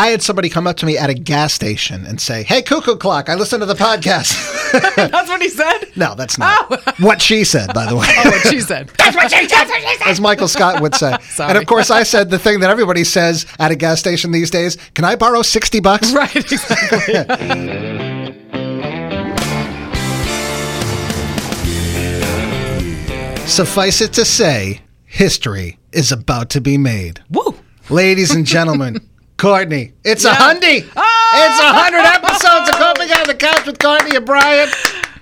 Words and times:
I 0.00 0.06
had 0.06 0.22
somebody 0.22 0.48
come 0.48 0.66
up 0.66 0.78
to 0.78 0.86
me 0.86 0.96
at 0.96 1.10
a 1.10 1.14
gas 1.14 1.52
station 1.52 2.06
and 2.06 2.18
say, 2.18 2.42
Hey, 2.42 2.62
cuckoo 2.62 2.96
clock, 2.96 3.28
I 3.28 3.34
listen 3.34 3.60
to 3.60 3.66
the 3.66 3.74
podcast. 3.74 4.32
That's 4.96 5.28
what 5.28 5.42
he 5.42 5.50
said. 5.50 5.90
no, 5.94 6.14
that's 6.14 6.38
not 6.38 6.68
oh. 6.70 6.92
what 7.04 7.20
she 7.20 7.44
said, 7.44 7.74
by 7.74 7.84
the 7.84 7.96
way. 7.96 8.06
Oh, 8.08 8.30
what 8.30 8.46
she 8.46 8.60
said. 8.60 8.88
That's 8.96 9.14
what 9.14 9.30
she, 9.30 9.46
that's 9.46 9.68
what 9.68 9.82
she 9.82 9.96
said. 9.98 10.08
As 10.08 10.18
Michael 10.18 10.48
Scott 10.48 10.80
would 10.80 10.94
say. 10.94 11.14
And 11.40 11.58
of 11.58 11.66
course, 11.66 11.90
I 11.90 12.04
said 12.04 12.30
the 12.30 12.38
thing 12.38 12.60
that 12.60 12.70
everybody 12.70 13.04
says 13.04 13.44
at 13.58 13.72
a 13.72 13.76
gas 13.76 14.00
station 14.00 14.32
these 14.32 14.48
days 14.48 14.78
Can 14.94 15.04
I 15.04 15.16
borrow 15.16 15.42
60 15.42 15.80
bucks? 15.80 16.14
right, 16.14 16.34
exactly. 16.34 17.14
Suffice 23.46 24.00
it 24.00 24.14
to 24.14 24.24
say, 24.24 24.80
history 25.04 25.78
is 25.92 26.10
about 26.10 26.48
to 26.50 26.62
be 26.62 26.78
made. 26.78 27.22
Woo. 27.30 27.54
Ladies 27.90 28.30
and 28.32 28.46
gentlemen, 28.46 29.09
Courtney, 29.40 29.92
it's 30.04 30.26
a 30.26 30.28
Yeah. 30.28 30.34
hundy. 30.36 30.84
Oh! 30.94 31.00
Ah! 31.00 31.46
It's 31.46 31.60
a 31.60 31.72
hundred 31.72 32.04
episodes 32.04 32.68
of 32.68 32.74
Coping 32.76 33.10
on 33.12 33.26
the 33.26 33.34
Couch 33.34 33.64
with 33.64 33.78
Courtney 33.78 34.14
and 34.16 34.26
Brian. 34.26 34.68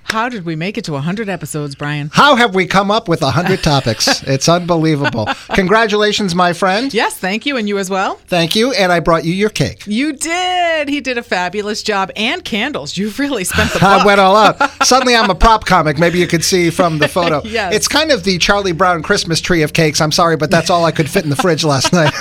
How 0.09 0.27
did 0.27 0.43
we 0.43 0.55
make 0.55 0.77
it 0.77 0.85
to 0.85 0.93
100 0.93 1.29
episodes, 1.29 1.75
Brian? 1.75 2.09
How 2.11 2.35
have 2.35 2.55
we 2.55 2.65
come 2.65 2.89
up 2.89 3.07
with 3.07 3.21
a 3.21 3.29
hundred 3.29 3.61
topics? 3.63 4.23
It's 4.23 4.49
unbelievable. 4.49 5.27
Congratulations, 5.53 6.33
my 6.33 6.51
friend. 6.53 6.91
Yes, 6.93 7.15
thank 7.15 7.45
you. 7.45 7.57
And 7.57 7.67
you 7.69 7.77
as 7.77 7.91
well? 7.91 8.15
Thank 8.27 8.55
you. 8.55 8.71
And 8.73 8.91
I 8.91 9.01
brought 9.01 9.23
you 9.23 9.33
your 9.33 9.49
cake. 9.51 9.83
You 9.85 10.13
did. 10.13 10.89
He 10.89 10.99
did 10.99 11.19
a 11.19 11.23
fabulous 11.23 11.83
job. 11.83 12.11
And 12.15 12.43
candles. 12.43 12.97
You've 12.97 13.19
really 13.19 13.43
spent 13.43 13.71
the 13.71 13.79
I 13.85 14.03
went 14.03 14.19
all 14.19 14.35
out. 14.35 14.57
Suddenly 14.83 15.15
I'm 15.15 15.29
a 15.29 15.35
prop 15.35 15.65
comic. 15.65 15.99
Maybe 15.99 16.17
you 16.17 16.25
could 16.27 16.43
see 16.43 16.71
from 16.71 16.97
the 16.97 17.07
photo. 17.07 17.43
Yes. 17.43 17.75
It's 17.75 17.87
kind 17.87 18.11
of 18.11 18.23
the 18.23 18.39
Charlie 18.39 18.71
Brown 18.71 19.03
Christmas 19.03 19.39
tree 19.39 19.61
of 19.61 19.73
cakes. 19.73 20.01
I'm 20.01 20.11
sorry, 20.11 20.37
but 20.37 20.49
that's 20.49 20.71
all 20.71 20.85
I 20.85 20.91
could 20.91 21.09
fit 21.09 21.23
in 21.23 21.29
the 21.29 21.35
fridge 21.35 21.63
last 21.63 21.93
night. 21.93 22.13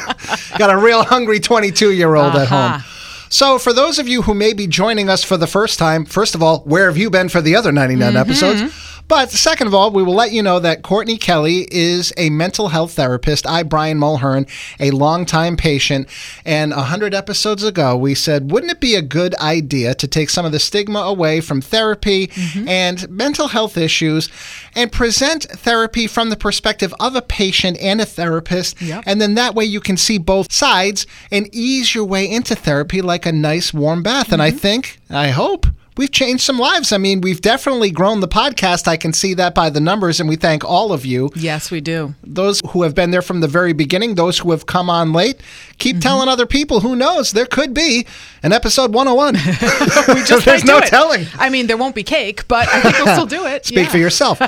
Got 0.59 0.71
a 0.71 0.77
real 0.77 1.05
hungry 1.05 1.41
22 1.41 1.93
year 1.93 2.15
old 2.17 2.35
at 2.35 2.53
Uh-huh. 2.53 2.73
home. 2.79 2.83
So, 3.31 3.59
for 3.59 3.73
those 3.73 3.99
of 3.99 4.09
you 4.09 4.23
who 4.23 4.35
may 4.35 4.53
be 4.53 4.67
joining 4.67 5.09
us 5.11 5.23
for 5.23 5.37
the 5.37 5.47
first 5.47 5.79
time, 5.79 6.05
first 6.05 6.35
of 6.35 6.43
all, 6.43 6.61
where 6.61 6.87
have 6.87 6.97
you 6.97 7.11
been 7.11 7.29
for 7.29 7.41
the 7.43 7.57
other 7.57 7.73
99 7.73 8.09
Mm-hmm. 8.09 8.17
episodes? 8.17 8.88
But 9.09 9.31
second 9.31 9.67
of 9.69 9.75
all, 9.75 9.91
we 9.91 10.03
will 10.03 10.15
let 10.15 10.33
you 10.33 10.43
know 10.43 10.59
that 10.61 10.83
Courtney 10.83 11.17
Kelly 11.17 11.67
is 11.71 12.13
a 12.19 12.29
mental 12.29 12.69
health 12.69 12.93
therapist. 12.93 13.47
I, 13.47 13.63
Brian 13.63 13.99
Mulhern, 13.99 14.47
a 14.79 14.91
longtime 14.91 15.57
patient. 15.57 16.09
And 16.45 16.73
100 16.73 17.15
episodes 17.15 17.65
ago, 17.65 17.97
we 17.97 18.15
said, 18.15 18.51
wouldn't 18.51 18.71
it 18.73 18.81
be 18.81 18.95
a 18.95 19.03
good 19.03 19.35
idea 19.37 19.95
to 19.95 20.07
take 20.07 20.29
some 20.29 20.45
of 20.45 20.53
the 20.53 20.59
stigma 20.59 20.99
away 21.01 21.41
from 21.41 21.61
therapy 21.61 22.27
Mm-hmm. 22.29 22.69
and 22.69 23.09
mental 23.11 23.49
health 23.49 23.77
issues 23.79 24.29
and 24.75 24.93
present 24.93 25.45
therapy 25.45 26.07
from 26.07 26.29
the 26.31 26.37
perspective 26.37 26.95
of 27.01 27.17
a 27.17 27.23
patient 27.23 27.79
and 27.79 28.01
a 28.01 28.05
therapist? 28.07 28.81
Yep. 28.83 29.05
And 29.07 29.21
then 29.21 29.35
that 29.35 29.55
way 29.55 29.65
you 29.65 29.81
can 29.81 29.97
see 29.97 30.19
both 30.19 30.53
sides 30.53 31.07
and 31.31 31.49
ease 31.53 31.95
your 31.95 32.05
way 32.05 32.29
into 32.31 32.55
therapy 32.55 33.01
like 33.01 33.25
a 33.27 33.33
nice 33.33 33.73
warm 33.73 34.03
bath. 34.03 34.33
And 34.33 34.43
I 34.43 34.51
Mm-hmm. 34.51 34.59
think, 34.59 35.01
I 35.11 35.29
hope. 35.29 35.67
We've 35.99 36.11
changed 36.11 36.45
some 36.45 36.59
lives. 36.59 36.93
I 36.93 36.97
mean, 36.99 37.21
we've 37.21 37.41
definitely 37.43 37.91
grown 37.91 38.21
the 38.21 38.29
podcast. 38.29 38.89
I 38.89 38.97
can 38.97 39.13
see 39.13 39.35
that 39.35 39.55
by 39.55 39.69
the 39.69 39.81
numbers, 39.81 40.21
and 40.21 40.29
we 40.29 40.37
thank 40.37 40.65
all 40.65 40.93
of 40.93 41.05
you. 41.05 41.31
Yes, 41.35 41.71
we 41.71 41.81
do. 41.81 42.15
Those 42.23 42.61
who 42.71 42.85
have 42.85 42.95
been 42.95 43.11
there 43.11 43.21
from 43.21 43.41
the 43.41 43.49
very 43.49 43.73
beginning, 43.73 44.15
those 44.15 44.39
who 44.39 44.53
have 44.53 44.65
come 44.67 44.89
on 44.89 45.13
late, 45.13 45.41
keep 45.79 45.97
Mm-hmm. 45.97 46.01
telling 46.01 46.29
other 46.29 46.47
people. 46.47 46.81
Who 46.81 46.95
knows? 46.97 47.33
There 47.33 47.47
could 47.47 47.75
be 47.75 48.07
an 48.45 48.53
episode 48.53 48.95
101. 48.95 49.35
We 50.15 50.23
just 50.25 50.45
There's 50.45 50.65
no 50.65 50.81
telling. 50.81 51.27
I 51.37 51.51
mean, 51.51 51.67
there 51.67 51.77
won't 51.77 51.95
be 51.97 52.03
cake, 52.05 52.47
but 52.49 52.69
I 52.69 52.81
think 52.81 52.97
we'll 52.99 53.15
still 53.15 53.27
do 53.27 53.45
it. 53.47 53.67
Speak 53.67 53.79
Yeah. 53.87 53.89
for 53.91 53.99
yourself. 53.99 54.39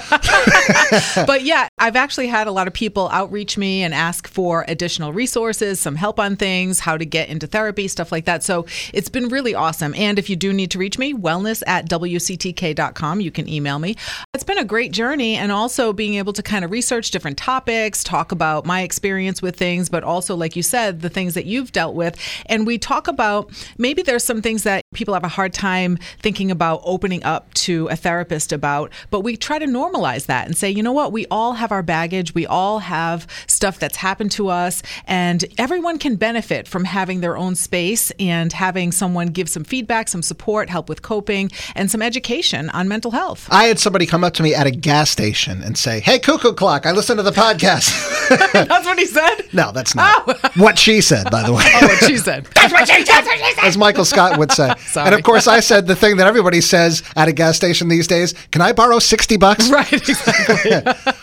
but 1.27 1.43
yeah, 1.43 1.69
I've 1.78 1.97
actually 1.97 2.28
had 2.28 2.47
a 2.47 2.53
lot 2.53 2.67
of 2.69 2.73
people 2.73 3.09
outreach 3.11 3.59
me 3.59 3.83
and 3.83 3.93
ask 3.93 4.28
for 4.28 4.65
additional 4.69 5.12
resources, 5.12 5.81
some 5.81 5.97
help 5.97 6.21
on 6.21 6.37
things, 6.37 6.81
how 6.81 6.97
to 6.97 7.05
get 7.05 7.28
into 7.28 7.47
therapy, 7.47 7.89
stuff 7.89 8.12
like 8.12 8.25
that. 8.27 8.43
So 8.45 8.67
it's 8.93 9.09
been 9.09 9.28
really 9.28 9.55
awesome. 9.55 9.95
And 9.95 10.19
if 10.19 10.31
you 10.31 10.37
do 10.37 10.53
need 10.53 10.71
to 10.73 10.78
reach 10.78 10.98
me, 10.98 11.12
wellness 11.41 11.63
at 11.67 11.89
wctk.com, 11.89 13.21
you 13.21 13.31
can 13.31 13.49
email 13.49 13.79
me. 13.79 13.97
It's 14.41 14.47
been 14.47 14.57
a 14.57 14.65
great 14.65 14.93
journey 14.93 15.37
and 15.37 15.53
also 15.53 15.93
being 15.93 16.15
able 16.15 16.33
to 16.33 16.43
kind 16.43 16.65
of 16.65 16.71
research 16.71 17.11
different 17.11 17.37
topics, 17.37 18.03
talk 18.03 18.33
about 18.33 18.65
my 18.65 18.81
experience 18.81 19.43
with 19.43 19.55
things, 19.55 19.91
but 19.91 20.03
also, 20.03 20.34
like 20.34 20.56
you 20.56 20.62
said, 20.62 21.03
the 21.03 21.11
things 21.11 21.34
that 21.34 21.45
you've 21.45 21.73
dealt 21.73 21.95
with. 21.95 22.17
And 22.47 22.67
we 22.67 22.79
talk 22.79 23.06
about 23.06 23.50
maybe 23.77 24.00
there's 24.00 24.25
some 24.25 24.41
things 24.41 24.62
that 24.62 24.83
people 24.95 25.12
have 25.12 25.25
a 25.25 25.29
hard 25.29 25.53
time 25.53 25.99
thinking 26.21 26.50
about 26.50 26.81
opening 26.84 27.23
up 27.23 27.53
to 27.53 27.87
a 27.89 27.97
therapist 27.97 28.50
about, 28.50 28.91
but 29.11 29.21
we 29.21 29.37
try 29.37 29.59
to 29.59 29.67
normalize 29.67 30.25
that 30.25 30.47
and 30.47 30.56
say, 30.56 30.71
you 30.71 30.83
know 30.83 30.91
what, 30.91 31.12
we 31.12 31.27
all 31.31 31.53
have 31.53 31.71
our 31.71 31.83
baggage, 31.83 32.33
we 32.33 32.47
all 32.47 32.79
have 32.79 33.27
stuff 33.47 33.79
that's 33.79 33.97
happened 33.97 34.33
to 34.33 34.49
us, 34.49 34.83
and 35.06 35.45
everyone 35.59 35.99
can 35.99 36.17
benefit 36.17 36.67
from 36.67 36.84
having 36.84 37.21
their 37.21 37.37
own 37.37 37.55
space 37.55 38.11
and 38.19 38.55
having 38.55 38.91
someone 38.91 39.27
give 39.27 39.50
some 39.50 39.65
feedback, 39.65 40.09
some 40.09 40.23
support, 40.23 40.71
help 40.71 40.89
with 40.89 41.03
coping, 41.03 41.50
and 41.75 41.91
some 41.91 42.00
education 42.00 42.71
on 42.71 42.89
mental 42.89 43.11
health. 43.11 43.47
I 43.50 43.65
had 43.65 43.79
somebody 43.79 44.06
come 44.06 44.25
up 44.25 44.30
to 44.35 44.43
me 44.43 44.55
at 44.55 44.67
a 44.67 44.71
gas 44.71 45.11
station 45.11 45.63
and 45.63 45.77
say, 45.77 46.01
Hey, 46.01 46.19
cuckoo 46.19 46.53
clock, 46.53 46.87
I 46.87 46.93
listen 46.93 47.17
to 47.17 47.23
the 47.23 47.31
podcast. 47.31 47.91
That's 48.53 48.87
what 48.87 48.99
he 48.99 49.07
said. 49.07 49.43
no, 49.53 49.73
that's 49.73 49.95
not 49.95 50.25
oh. 50.29 50.51
what 50.63 50.79
she 50.79 51.01
said, 51.01 51.31
by 51.31 51.43
the 51.43 51.53
way. 51.53 51.65
Oh, 51.67 51.87
what 51.89 52.05
she 52.05 52.17
said. 52.17 52.45
That's 52.55 52.73
what 52.73 52.89
she, 52.89 53.03
that's 53.03 53.27
what 53.27 53.39
she 53.39 53.55
said. 53.55 53.65
as 53.65 53.77
Michael 53.77 54.05
Scott 54.05 54.39
would 54.39 54.53
say. 54.53 54.73
Sorry. 54.79 55.07
And 55.07 55.15
of 55.15 55.25
course, 55.25 55.49
I 55.49 55.59
said 55.61 55.87
the 55.89 55.97
thing 55.97 56.17
that 56.19 56.27
everybody 56.29 56.61
says 56.61 57.03
at 57.17 57.27
a 57.27 57.33
gas 57.33 57.57
station 57.57 57.89
these 57.89 58.07
days 58.07 58.35
Can 58.53 58.63
I 58.63 58.73
borrow 58.73 58.99
60 59.01 59.37
bucks? 59.37 59.69
Right, 59.71 59.93
exactly. 59.93 61.15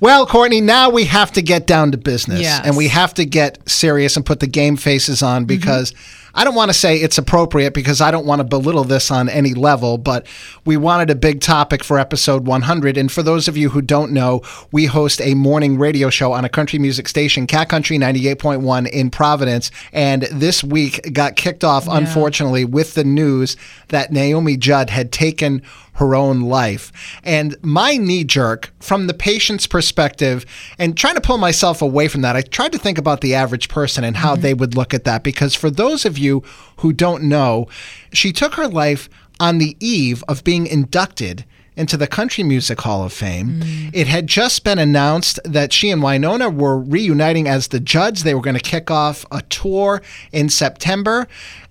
Well, 0.00 0.26
Courtney, 0.26 0.60
now 0.60 0.90
we 0.90 1.04
have 1.04 1.32
to 1.32 1.42
get 1.42 1.66
down 1.66 1.92
to 1.92 1.98
business 1.98 2.40
Yes. 2.40 2.66
and 2.66 2.76
we 2.76 2.88
have 2.88 3.14
to 3.14 3.24
get 3.24 3.58
serious 3.68 4.16
and 4.16 4.24
put 4.26 4.40
the 4.40 4.46
game 4.46 4.76
faces 4.76 5.22
on 5.22 5.44
because. 5.46 5.92
Mm-hmm. 5.92 6.16
I 6.34 6.44
don't 6.44 6.54
want 6.54 6.70
to 6.70 6.74
say 6.74 6.96
it's 6.96 7.18
appropriate 7.18 7.74
because 7.74 8.00
I 8.00 8.10
don't 8.10 8.26
want 8.26 8.40
to 8.40 8.44
belittle 8.44 8.84
this 8.84 9.10
on 9.10 9.28
any 9.28 9.54
level, 9.54 9.98
but 9.98 10.26
we 10.64 10.76
wanted 10.76 11.10
a 11.10 11.14
big 11.14 11.40
topic 11.40 11.82
for 11.82 11.98
episode 11.98 12.46
100. 12.46 12.96
And 12.96 13.10
for 13.10 13.22
those 13.22 13.48
of 13.48 13.56
you 13.56 13.70
who 13.70 13.82
don't 13.82 14.12
know, 14.12 14.42
we 14.70 14.86
host 14.86 15.20
a 15.20 15.34
morning 15.34 15.78
radio 15.78 16.10
show 16.10 16.32
on 16.32 16.44
a 16.44 16.48
country 16.48 16.78
music 16.78 17.08
station, 17.08 17.46
Cat 17.46 17.68
Country 17.68 17.98
98.1 17.98 18.88
in 18.88 19.10
Providence. 19.10 19.70
And 19.92 20.22
this 20.24 20.62
week 20.62 21.12
got 21.12 21.36
kicked 21.36 21.64
off, 21.64 21.86
unfortunately, 21.88 22.64
with 22.64 22.94
the 22.94 23.04
news 23.04 23.56
that 23.88 24.12
Naomi 24.12 24.56
Judd 24.56 24.90
had 24.90 25.12
taken 25.12 25.62
her 26.00 26.14
own 26.14 26.40
life. 26.40 26.90
And 27.22 27.56
my 27.62 27.96
knee 27.96 28.24
jerk 28.24 28.72
from 28.80 29.06
the 29.06 29.14
patient's 29.14 29.66
perspective, 29.66 30.44
and 30.78 30.96
trying 30.96 31.14
to 31.14 31.20
pull 31.20 31.38
myself 31.38 31.82
away 31.82 32.08
from 32.08 32.22
that, 32.22 32.36
I 32.36 32.40
tried 32.40 32.72
to 32.72 32.78
think 32.78 32.98
about 32.98 33.20
the 33.20 33.34
average 33.34 33.68
person 33.68 34.02
and 34.02 34.16
how 34.16 34.32
mm-hmm. 34.32 34.42
they 34.42 34.54
would 34.54 34.74
look 34.74 34.92
at 34.92 35.04
that. 35.04 35.22
Because 35.22 35.54
for 35.54 35.70
those 35.70 36.04
of 36.04 36.18
you 36.18 36.42
who 36.78 36.92
don't 36.92 37.22
know, 37.24 37.68
she 38.12 38.32
took 38.32 38.54
her 38.54 38.66
life 38.66 39.08
on 39.38 39.58
the 39.58 39.76
eve 39.78 40.24
of 40.26 40.42
being 40.42 40.66
inducted 40.66 41.44
into 41.76 41.96
the 41.96 42.06
Country 42.06 42.44
Music 42.44 42.80
Hall 42.80 43.04
of 43.04 43.12
Fame. 43.12 43.60
Mm. 43.60 43.90
It 43.92 44.06
had 44.06 44.26
just 44.26 44.64
been 44.64 44.78
announced 44.78 45.38
that 45.44 45.72
she 45.72 45.90
and 45.90 46.02
Wynonna 46.02 46.54
were 46.54 46.78
reuniting 46.78 47.46
as 47.46 47.68
the 47.68 47.80
Judds. 47.80 48.22
They 48.22 48.34
were 48.34 48.40
going 48.40 48.56
to 48.56 48.60
kick 48.60 48.90
off 48.90 49.24
a 49.30 49.42
tour 49.42 50.02
in 50.32 50.48
September. 50.48 51.28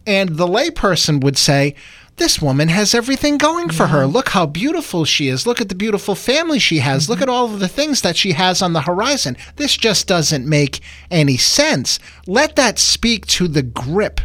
And 0.07 0.29
the 0.37 0.47
layperson 0.47 1.23
would 1.23 1.37
say, 1.37 1.75
this 2.19 2.41
woman 2.41 2.67
has 2.67 2.93
everything 2.93 3.37
going 3.37 3.69
for 3.69 3.87
her. 3.87 4.05
Look 4.05 4.29
how 4.29 4.45
beautiful 4.45 5.05
she 5.05 5.29
is. 5.29 5.47
Look 5.47 5.59
at 5.59 5.69
the 5.69 5.75
beautiful 5.75 6.13
family 6.13 6.59
she 6.59 6.79
has. 6.79 7.09
Look 7.09 7.21
at 7.21 7.27
mm-hmm. 7.27 7.33
all 7.33 7.45
of 7.45 7.59
the 7.59 7.67
things 7.67 8.01
that 8.01 8.17
she 8.17 8.33
has 8.33 8.61
on 8.61 8.73
the 8.73 8.81
horizon. 8.81 9.37
This 9.55 9.75
just 9.75 10.07
doesn't 10.07 10.45
make 10.45 10.81
any 11.09 11.37
sense. 11.37 11.97
Let 12.27 12.55
that 12.57 12.77
speak 12.77 13.25
to 13.27 13.47
the 13.47 13.63
grip 13.63 14.21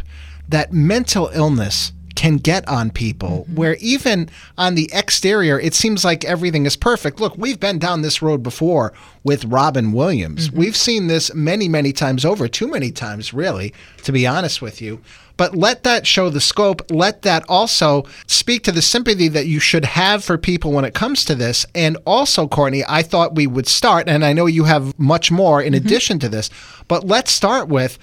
that 0.47 0.71
mental 0.71 1.31
illness 1.33 1.93
can 2.15 2.37
get 2.37 2.67
on 2.67 2.89
people, 2.89 3.43
mm-hmm. 3.43 3.55
where 3.55 3.75
even 3.75 4.29
on 4.57 4.75
the 4.75 4.89
exterior, 4.93 5.59
it 5.59 5.73
seems 5.73 6.03
like 6.03 6.25
everything 6.25 6.65
is 6.65 6.75
perfect. 6.75 7.19
Look, 7.19 7.37
we've 7.37 7.59
been 7.59 7.79
down 7.79 8.01
this 8.01 8.21
road 8.21 8.41
before 8.43 8.93
with 9.23 9.45
Robin 9.45 9.91
Williams. 9.91 10.47
Mm-hmm. 10.47 10.57
We've 10.57 10.75
seen 10.75 11.07
this 11.07 11.33
many, 11.33 11.67
many 11.67 11.91
times 11.91 12.25
over, 12.25 12.47
too 12.47 12.67
many 12.67 12.91
times, 12.91 13.33
really, 13.33 13.73
to 14.03 14.11
be 14.11 14.25
honest 14.25 14.61
with 14.61 14.81
you. 14.81 15.01
But 15.37 15.55
let 15.55 15.83
that 15.83 16.07
show 16.07 16.29
the 16.29 16.39
scope. 16.39 16.89
Let 16.89 17.23
that 17.23 17.43
also 17.49 18.05
speak 18.25 18.63
to 18.63 18.71
the 18.71 18.81
sympathy 18.81 19.27
that 19.27 19.47
you 19.47 19.59
should 19.59 19.83
have 19.83 20.23
for 20.23 20.37
people 20.37 20.71
when 20.71 20.85
it 20.85 20.93
comes 20.93 21.25
to 21.25 21.35
this. 21.35 21.65
And 21.75 21.97
also, 22.05 22.47
Courtney, 22.47 22.83
I 22.87 23.03
thought 23.03 23.35
we 23.35 23.45
would 23.45 23.67
start, 23.67 24.07
and 24.07 24.23
I 24.23 24.31
know 24.31 24.45
you 24.45 24.63
have 24.63 24.97
much 24.97 25.31
more 25.31 25.61
in 25.61 25.73
mm-hmm. 25.73 25.85
addition 25.85 26.19
to 26.19 26.29
this, 26.29 26.49
but 26.87 27.05
let's 27.05 27.31
start 27.31 27.67
with 27.67 27.99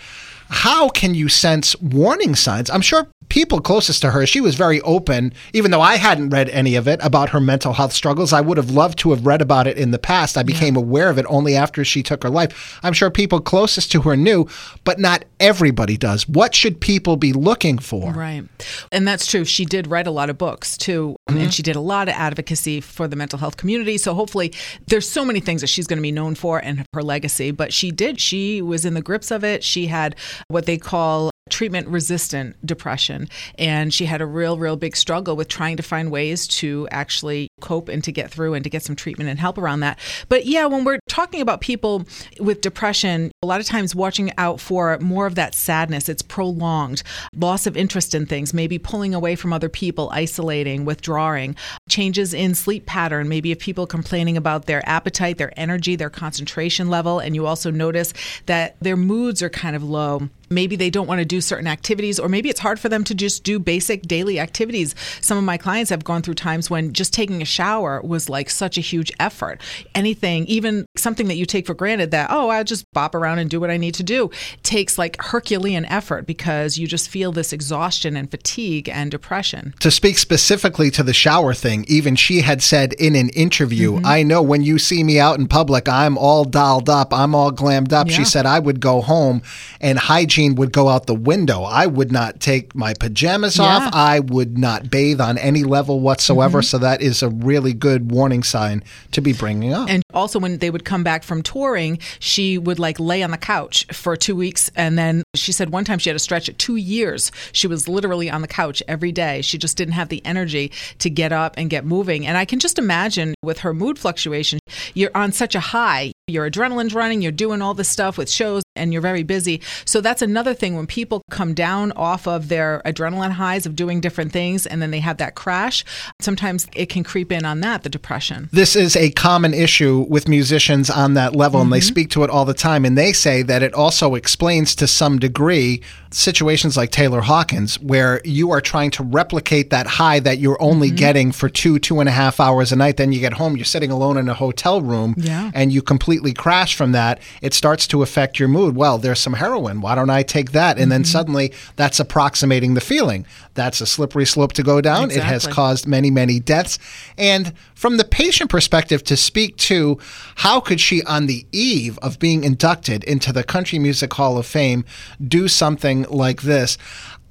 how 0.53 0.91
can 0.91 1.15
you 1.15 1.31
sense 1.31 1.75
warning 1.81 2.35
signs? 2.35 2.69
I'm 2.69 2.83
sure 2.83 3.09
people 3.33 3.63
closest 3.63 4.03
to 4.03 4.11
her, 4.11 4.27
she 4.27 4.43
was 4.43 4.55
very 4.57 4.83
open, 4.83 5.33
even 5.55 5.71
though 5.71 5.81
I 5.81 5.97
hadn't 5.97 6.29
read 6.29 6.51
any 6.51 6.77
of 6.77 6.87
it 6.87 7.01
about 7.03 7.31
her 7.31 7.41
mental 7.41 7.73
health 7.73 7.95
struggles. 7.95 8.31
I 8.31 8.43
would 8.43 8.59
have 8.59 8.71
loved 8.71 8.99
to 8.99 9.11
have 9.11 9.25
read 9.25 9.41
about 9.41 9.67
it 9.67 9.79
in 9.79 9.91
the 9.91 9.99
past. 9.99 10.37
I 10.37 10.43
became 10.43 10.77
aware 10.77 11.09
of 11.09 11.17
it 11.17 11.25
only 11.31 11.57
after 11.57 11.83
she 11.83 12.03
took 12.03 12.23
her 12.25 12.29
life. 12.29 12.79
I'm 12.83 12.93
sure 12.93 13.11
people 13.11 13.41
closest 13.41 13.91
to 13.93 14.03
her 14.03 14.19
knew, 14.19 14.47
but 14.85 14.99
not 14.99 15.25
everybody 15.41 15.97
does. 15.97 16.29
What 16.29 16.55
should 16.55 16.79
people 16.79 17.17
be 17.17 17.33
looking 17.33 17.79
for? 17.79 18.13
Right. 18.13 18.45
And 18.93 19.09
that's 19.09 19.27
true. 19.27 19.47
She 19.47 19.65
did 19.65 19.87
write 19.87 20.07
a 20.07 20.11
lot 20.11 20.29
of 20.29 20.37
books 20.37 20.77
too. 20.77 21.17
And 21.27 21.39
mm-hmm. 21.39 21.49
she 21.49 21.63
did 21.63 21.75
a 21.75 21.81
lot 21.81 22.09
of 22.09 22.15
advocacy 22.15 22.83
for 22.83 23.09
the 23.09 23.17
mental 23.17 23.39
health 23.39 23.57
community. 23.57 23.97
So 23.97 24.13
hopefully 24.13 24.53
there's 24.89 25.09
so 25.09 25.25
many 25.25 25.41
things 25.41 25.63
that 25.63 25.69
she's 25.69 25.87
going 25.87 25.97
to 25.97 26.03
be 26.03 26.13
known 26.13 26.35
for 26.35 26.63
and 26.63 26.85
her 26.93 27.03
legacy. 27.03 27.51
But 27.51 27.73
she 27.73 27.91
did. 27.91 28.21
She 28.21 28.61
was 28.61 28.85
in 28.85 28.93
the 28.93 29.01
grips 29.01 29.31
of 29.31 29.43
it. 29.43 29.65
She 29.65 29.87
had 29.87 30.17
what 30.49 30.67
they 30.67 30.79
call 30.79 31.31
treatment 31.51 31.89
resistant 31.89 32.57
depression. 32.65 33.29
And 33.59 33.93
she 33.93 34.07
had 34.07 34.21
a 34.21 34.27
real, 34.27 34.59
real 34.59 34.77
big 34.77 34.97
struggle 34.97 35.37
with 35.37 35.49
trying 35.49 35.77
to 35.77 35.83
find 35.83 36.11
ways 36.11 36.47
to 36.49 36.89
actually 36.91 37.49
cope 37.61 37.89
and 37.89 38.03
to 38.05 38.13
get 38.13 38.31
through 38.31 38.55
and 38.55 38.65
to 38.65 38.71
get 38.71 38.83
some 38.83 38.97
treatment 38.97 39.29
and 39.29 39.39
help 39.39 39.59
around 39.59 39.81
that. 39.81 39.99
But 40.29 40.47
yeah, 40.47 40.67
when 40.67 40.85
we're 40.85 41.01
talking 41.09 41.41
about 41.41 41.61
people 41.61 42.07
with 42.41 42.61
depression, 42.61 43.31
a 43.43 43.47
lot 43.47 43.61
of 43.61 43.67
times 43.67 43.95
watching 43.95 44.33
out 44.39 44.61
for 44.61 44.99
more 44.99 45.27
of 45.27 45.35
that 45.35 45.55
sadness, 45.55 46.09
it's 46.09 46.23
prolonged, 46.23 47.03
loss 47.37 47.67
of 47.67 47.77
interest 47.77 48.15
in 48.15 48.27
things, 48.27 48.55
maybe 48.55 48.79
pulling 48.79 49.15
away 49.15 49.37
from 49.37 49.53
other 49.53 49.69
people, 49.69 50.11
isolating, 50.13 50.85
withdrawing, 50.85 51.57
changes 51.89 52.33
in 52.33 52.55
sleep 52.55 52.87
pattern, 52.87 53.29
maybe 53.29 53.51
if 53.51 53.59
people 53.59 53.87
complaining 53.87 54.37
about 54.37 54.67
their 54.67 54.83
appetite, 54.89 55.39
their 55.39 55.53
energy, 55.57 55.97
their 55.97 56.11
concentration 56.11 56.89
level, 56.89 57.19
and 57.19 57.35
you 57.35 57.47
also 57.47 57.71
notice 57.71 58.15
that 58.47 58.77
their 58.81 58.97
moods 58.97 59.43
are 59.43 59.51
kind 59.51 59.77
of 59.77 59.83
low 59.83 60.29
maybe 60.55 60.77
they 60.77 60.91
don't 60.91 61.07
want 61.07 61.19
to 61.19 61.25
do 61.25 61.41
certain 61.41 61.67
activities 61.67 62.19
or 62.19 62.29
maybe 62.29 62.49
it's 62.49 62.61
hard 62.61 62.79
for 62.79 62.89
them 62.89 63.05
to 63.05 63.15
just 63.15 63.45
do 63.45 63.59
basic 63.59 64.03
daily 64.03 64.39
activities 64.39 64.95
some 65.21 65.39
of 65.39 65.45
my 65.45 65.57
clients 65.57 65.91
have 65.91 66.05
gone 66.05 66.23
through 66.23 66.35
times 66.35 66.69
when 66.71 66.93
just 66.93 67.13
taking 67.13 67.43
a 67.43 67.45
shower 67.45 68.01
was 68.03 68.29
like 68.29 68.51
such 68.51 68.77
a 68.79 68.81
huge 68.81 69.13
effort 69.21 69.61
anything 69.95 70.47
even 70.47 70.85
something 70.97 71.29
that 71.29 71.37
you 71.37 71.47
take 71.47 71.67
for 71.67 71.75
granted 71.75 72.11
that 72.11 72.29
oh 72.31 72.49
i'll 72.49 72.65
just 72.65 72.85
bop 72.93 73.15
around 73.15 73.39
and 73.39 73.51
do 73.51 73.61
what 73.61 73.71
i 73.71 73.77
need 73.77 73.95
to 73.95 74.03
do 74.03 74.31
takes 74.63 74.99
like 74.99 75.17
herculean 75.23 75.85
effort 75.87 76.27
because 76.27 76.79
you 76.79 76.87
just 76.87 77.09
feel 77.09 77.33
this 77.33 77.53
exhaustion 77.53 78.17
and 78.17 78.31
fatigue 78.31 78.89
and 78.89 79.11
depression 79.11 79.75
To 79.81 79.91
speak 79.91 80.19
specifically 80.19 80.91
to 80.91 81.03
the 81.03 81.13
shower 81.15 81.55
thing, 81.55 81.85
even 81.89 82.17
she 82.17 82.41
had 82.41 82.63
said 82.63 82.93
in 82.95 83.15
an 83.15 83.29
interview, 83.31 83.93
Mm-hmm. 83.93 84.07
I 84.07 84.23
know 84.23 84.43
when 84.43 84.63
you 84.63 84.79
see 84.79 85.03
me 85.05 85.19
out 85.21 85.39
in 85.39 85.47
public, 85.47 85.89
I'm 85.89 86.17
all 86.19 86.45
dolled 86.45 86.89
up, 86.89 87.13
I'm 87.13 87.35
all 87.35 87.51
glammed 87.53 87.93
up. 87.93 88.09
She 88.09 88.25
said 88.25 88.47
I 88.47 88.59
would 88.59 88.81
go 88.81 89.01
home 89.01 89.43
and 89.81 89.99
hygiene 89.99 90.42
would 90.51 90.73
go 90.73 90.89
out 90.89 91.07
the 91.07 91.15
window. 91.15 91.63
I 91.63 91.87
would 91.87 92.13
not 92.13 92.41
take 92.41 92.75
my 92.75 92.95
pajamas 92.95 93.57
Yeah. 93.57 93.65
off. 93.65 93.95
I 93.95 94.21
would 94.21 94.59
not 94.59 94.91
bathe 94.91 95.21
on 95.21 95.39
any 95.39 95.65
level 95.65 96.01
whatsoever. 96.01 96.59
Mm-hmm. 96.61 96.67
So 96.67 96.79
that 96.79 97.03
is 97.03 97.23
a 97.23 97.29
really 97.29 97.73
good 97.73 98.11
warning 98.11 98.43
sign 98.43 98.83
to 99.13 99.21
be 99.21 99.33
bringing 99.33 99.73
up. 99.73 99.89
And 99.89 100.03
also, 100.15 100.39
when 100.39 100.59
they 100.59 100.71
would 100.71 100.85
come 100.85 101.03
back 101.05 101.23
from 101.23 101.43
touring, 101.43 101.99
she 102.19 102.59
would 102.59 102.79
like 102.79 103.01
lay 103.01 103.23
on 103.23 103.31
the 103.31 103.39
couch 103.39 103.87
for 103.93 104.17
two 104.17 104.37
weeks. 104.37 104.71
And 104.77 104.99
then 104.99 105.23
she 105.35 105.53
said 105.53 105.71
one 105.71 105.85
time 105.85 105.99
she 105.99 106.11
had 106.11 106.17
a 106.17 106.21
stretch 106.21 106.49
at 106.49 106.59
two 106.59 106.77
years. 106.77 107.33
She 107.53 107.67
was 107.67 107.89
literally 107.89 108.31
on 108.31 108.43
the 108.43 108.49
couch 108.49 108.83
every 108.89 109.13
day. 109.13 109.43
She 109.43 109.59
just 109.59 109.77
didn't 109.77 109.95
have 109.95 110.09
the 110.09 110.25
energy 110.25 110.73
to 110.99 111.09
get 111.11 111.33
up 111.33 111.55
and 111.57 111.71
get 111.71 111.85
moving. 111.85 112.27
And 112.27 112.37
I 112.37 112.45
can 112.45 112.59
just 112.59 112.79
imagine 112.79 113.35
with 113.43 113.61
her 113.61 113.73
mood 113.73 113.99
fluctuation, 113.99 114.59
you're 114.95 115.11
on 115.15 115.33
such 115.33 115.55
a 115.55 115.61
high. 115.61 116.13
Your 116.29 116.49
adrenaline's 116.49 116.95
running, 116.95 117.21
you're 117.21 117.33
doing 117.33 117.61
all 117.61 117.75
this 117.75 117.89
stuff 117.89 118.17
with 118.17 118.31
shows, 118.31 118.63
and 118.75 118.93
you're 118.93 119.03
very 119.03 119.23
busy. 119.23 119.61
So 119.85 120.01
that's 120.01 120.23
another 120.23 120.55
thing 120.55 120.77
when 120.77 120.87
people 120.87 121.23
come 121.31 121.55
down 121.55 121.93
off 121.93 122.27
of 122.27 122.49
their 122.49 122.81
adrenaline 122.85 123.33
highs 123.33 123.67
of 123.67 123.77
doing 123.77 124.01
different 124.01 124.33
things 124.33 124.67
and 124.67 124.81
then 124.81 124.91
they 124.91 125.01
have 125.01 125.19
that 125.19 125.35
crash, 125.35 125.85
sometimes 126.21 126.67
it 126.75 126.87
can 126.87 127.05
creep 127.05 127.31
in 127.31 127.45
on 127.45 127.61
that, 127.61 127.83
the 127.83 127.89
depression. 127.89 128.49
this 128.53 128.75
is 128.77 128.97
a 128.97 129.11
common 129.11 129.55
issue 129.55 130.07
with 130.09 130.29
musicians 130.29 130.89
on 130.89 131.15
that 131.15 131.35
level, 131.35 131.61
and 131.61 131.73
they 131.73 131.79
mm-hmm. 131.79 131.87
speak 131.87 132.11
to 132.11 132.25
it 132.25 132.31
all 132.31 132.45
the 132.45 132.55
time. 132.55 132.85
And 132.85 132.97
they 132.97 133.13
say 133.13 133.43
that 133.43 133.63
it 133.63 133.75
also 133.75 134.15
explains 134.15 134.75
to 134.77 134.87
some 134.87 135.19
degree 135.19 135.83
situations 136.11 136.77
like 136.77 136.91
Taylor 136.91 137.21
Hawkins, 137.21 137.81
where 137.81 138.21
you 138.25 138.51
are 138.51 138.61
trying 138.61 138.91
to 138.93 139.03
replicate 139.03 139.71
that 139.71 139.87
high 139.87 140.21
that 140.21 140.39
you're 140.39 140.61
only 140.61 140.89
mm-hmm. 140.89 140.97
getting 140.97 141.33
for 141.33 141.49
two, 141.49 141.79
two 141.79 142.01
and 142.01 142.09
a 142.09 142.13
half 142.13 142.41
hours 142.41 142.73
a 142.73 142.77
night. 142.77 142.97
Then 142.97 143.13
you 143.13 143.21
get 143.21 143.35
home, 143.35 143.57
you're 143.57 143.65
sitting 143.65 143.91
alone 143.91 144.17
in 144.17 144.29
a 144.29 144.35
hotel 144.35 144.81
room, 144.83 145.15
Yeah. 145.17 145.51
and 145.55 145.73
you 145.73 145.83
completely 145.83 146.33
crash 146.33 146.75
from 146.75 146.93
that. 146.93 147.21
It 147.41 147.55
starts 147.55 147.87
to 147.89 148.03
affect 148.03 148.39
your 148.39 148.49
mood. 148.49 148.62
Well, 148.71 148.99
there's 148.99 149.21
some 149.21 149.35
heroin. 149.35 149.81
Why 149.81 149.95
don't 149.95 150.11
I 150.11 150.23
take 150.23 150.53
that? 150.53 150.79
And 150.79 150.91
then 150.91 151.03
mm-hmm. 151.03 151.11
suddenly 151.11 151.53
that's 151.77 151.99
approximating 152.01 152.75
the 152.75 152.81
feeling. 152.81 153.27
That's 153.55 153.81
a 153.81 153.87
slippery 153.87 154.27
slope 154.27 154.53
to 154.55 154.63
go 154.63 154.81
down. 154.81 155.11
It 155.11 155.23
has 155.23 155.47
caused 155.47 155.87
many, 155.87 156.11
many 156.11 156.41
deaths. 156.41 156.79
And 157.19 157.53
from 157.75 157.97
the 157.97 158.05
patient 158.05 158.51
perspective, 158.51 159.03
to 159.05 159.17
speak 159.17 159.57
to 159.57 159.99
how 160.37 160.61
could 160.61 160.81
she, 160.81 161.03
on 161.03 161.27
the 161.27 161.47
eve 161.53 161.99
of 161.99 162.19
being 162.19 162.45
inducted 162.45 163.05
into 163.05 163.33
the 163.33 163.45
Country 163.45 163.79
Music 163.79 164.13
Hall 164.13 164.39
of 164.39 164.47
Fame, 164.47 164.85
do 165.27 165.49
something 165.49 166.03
like 166.05 166.43
this? 166.43 166.79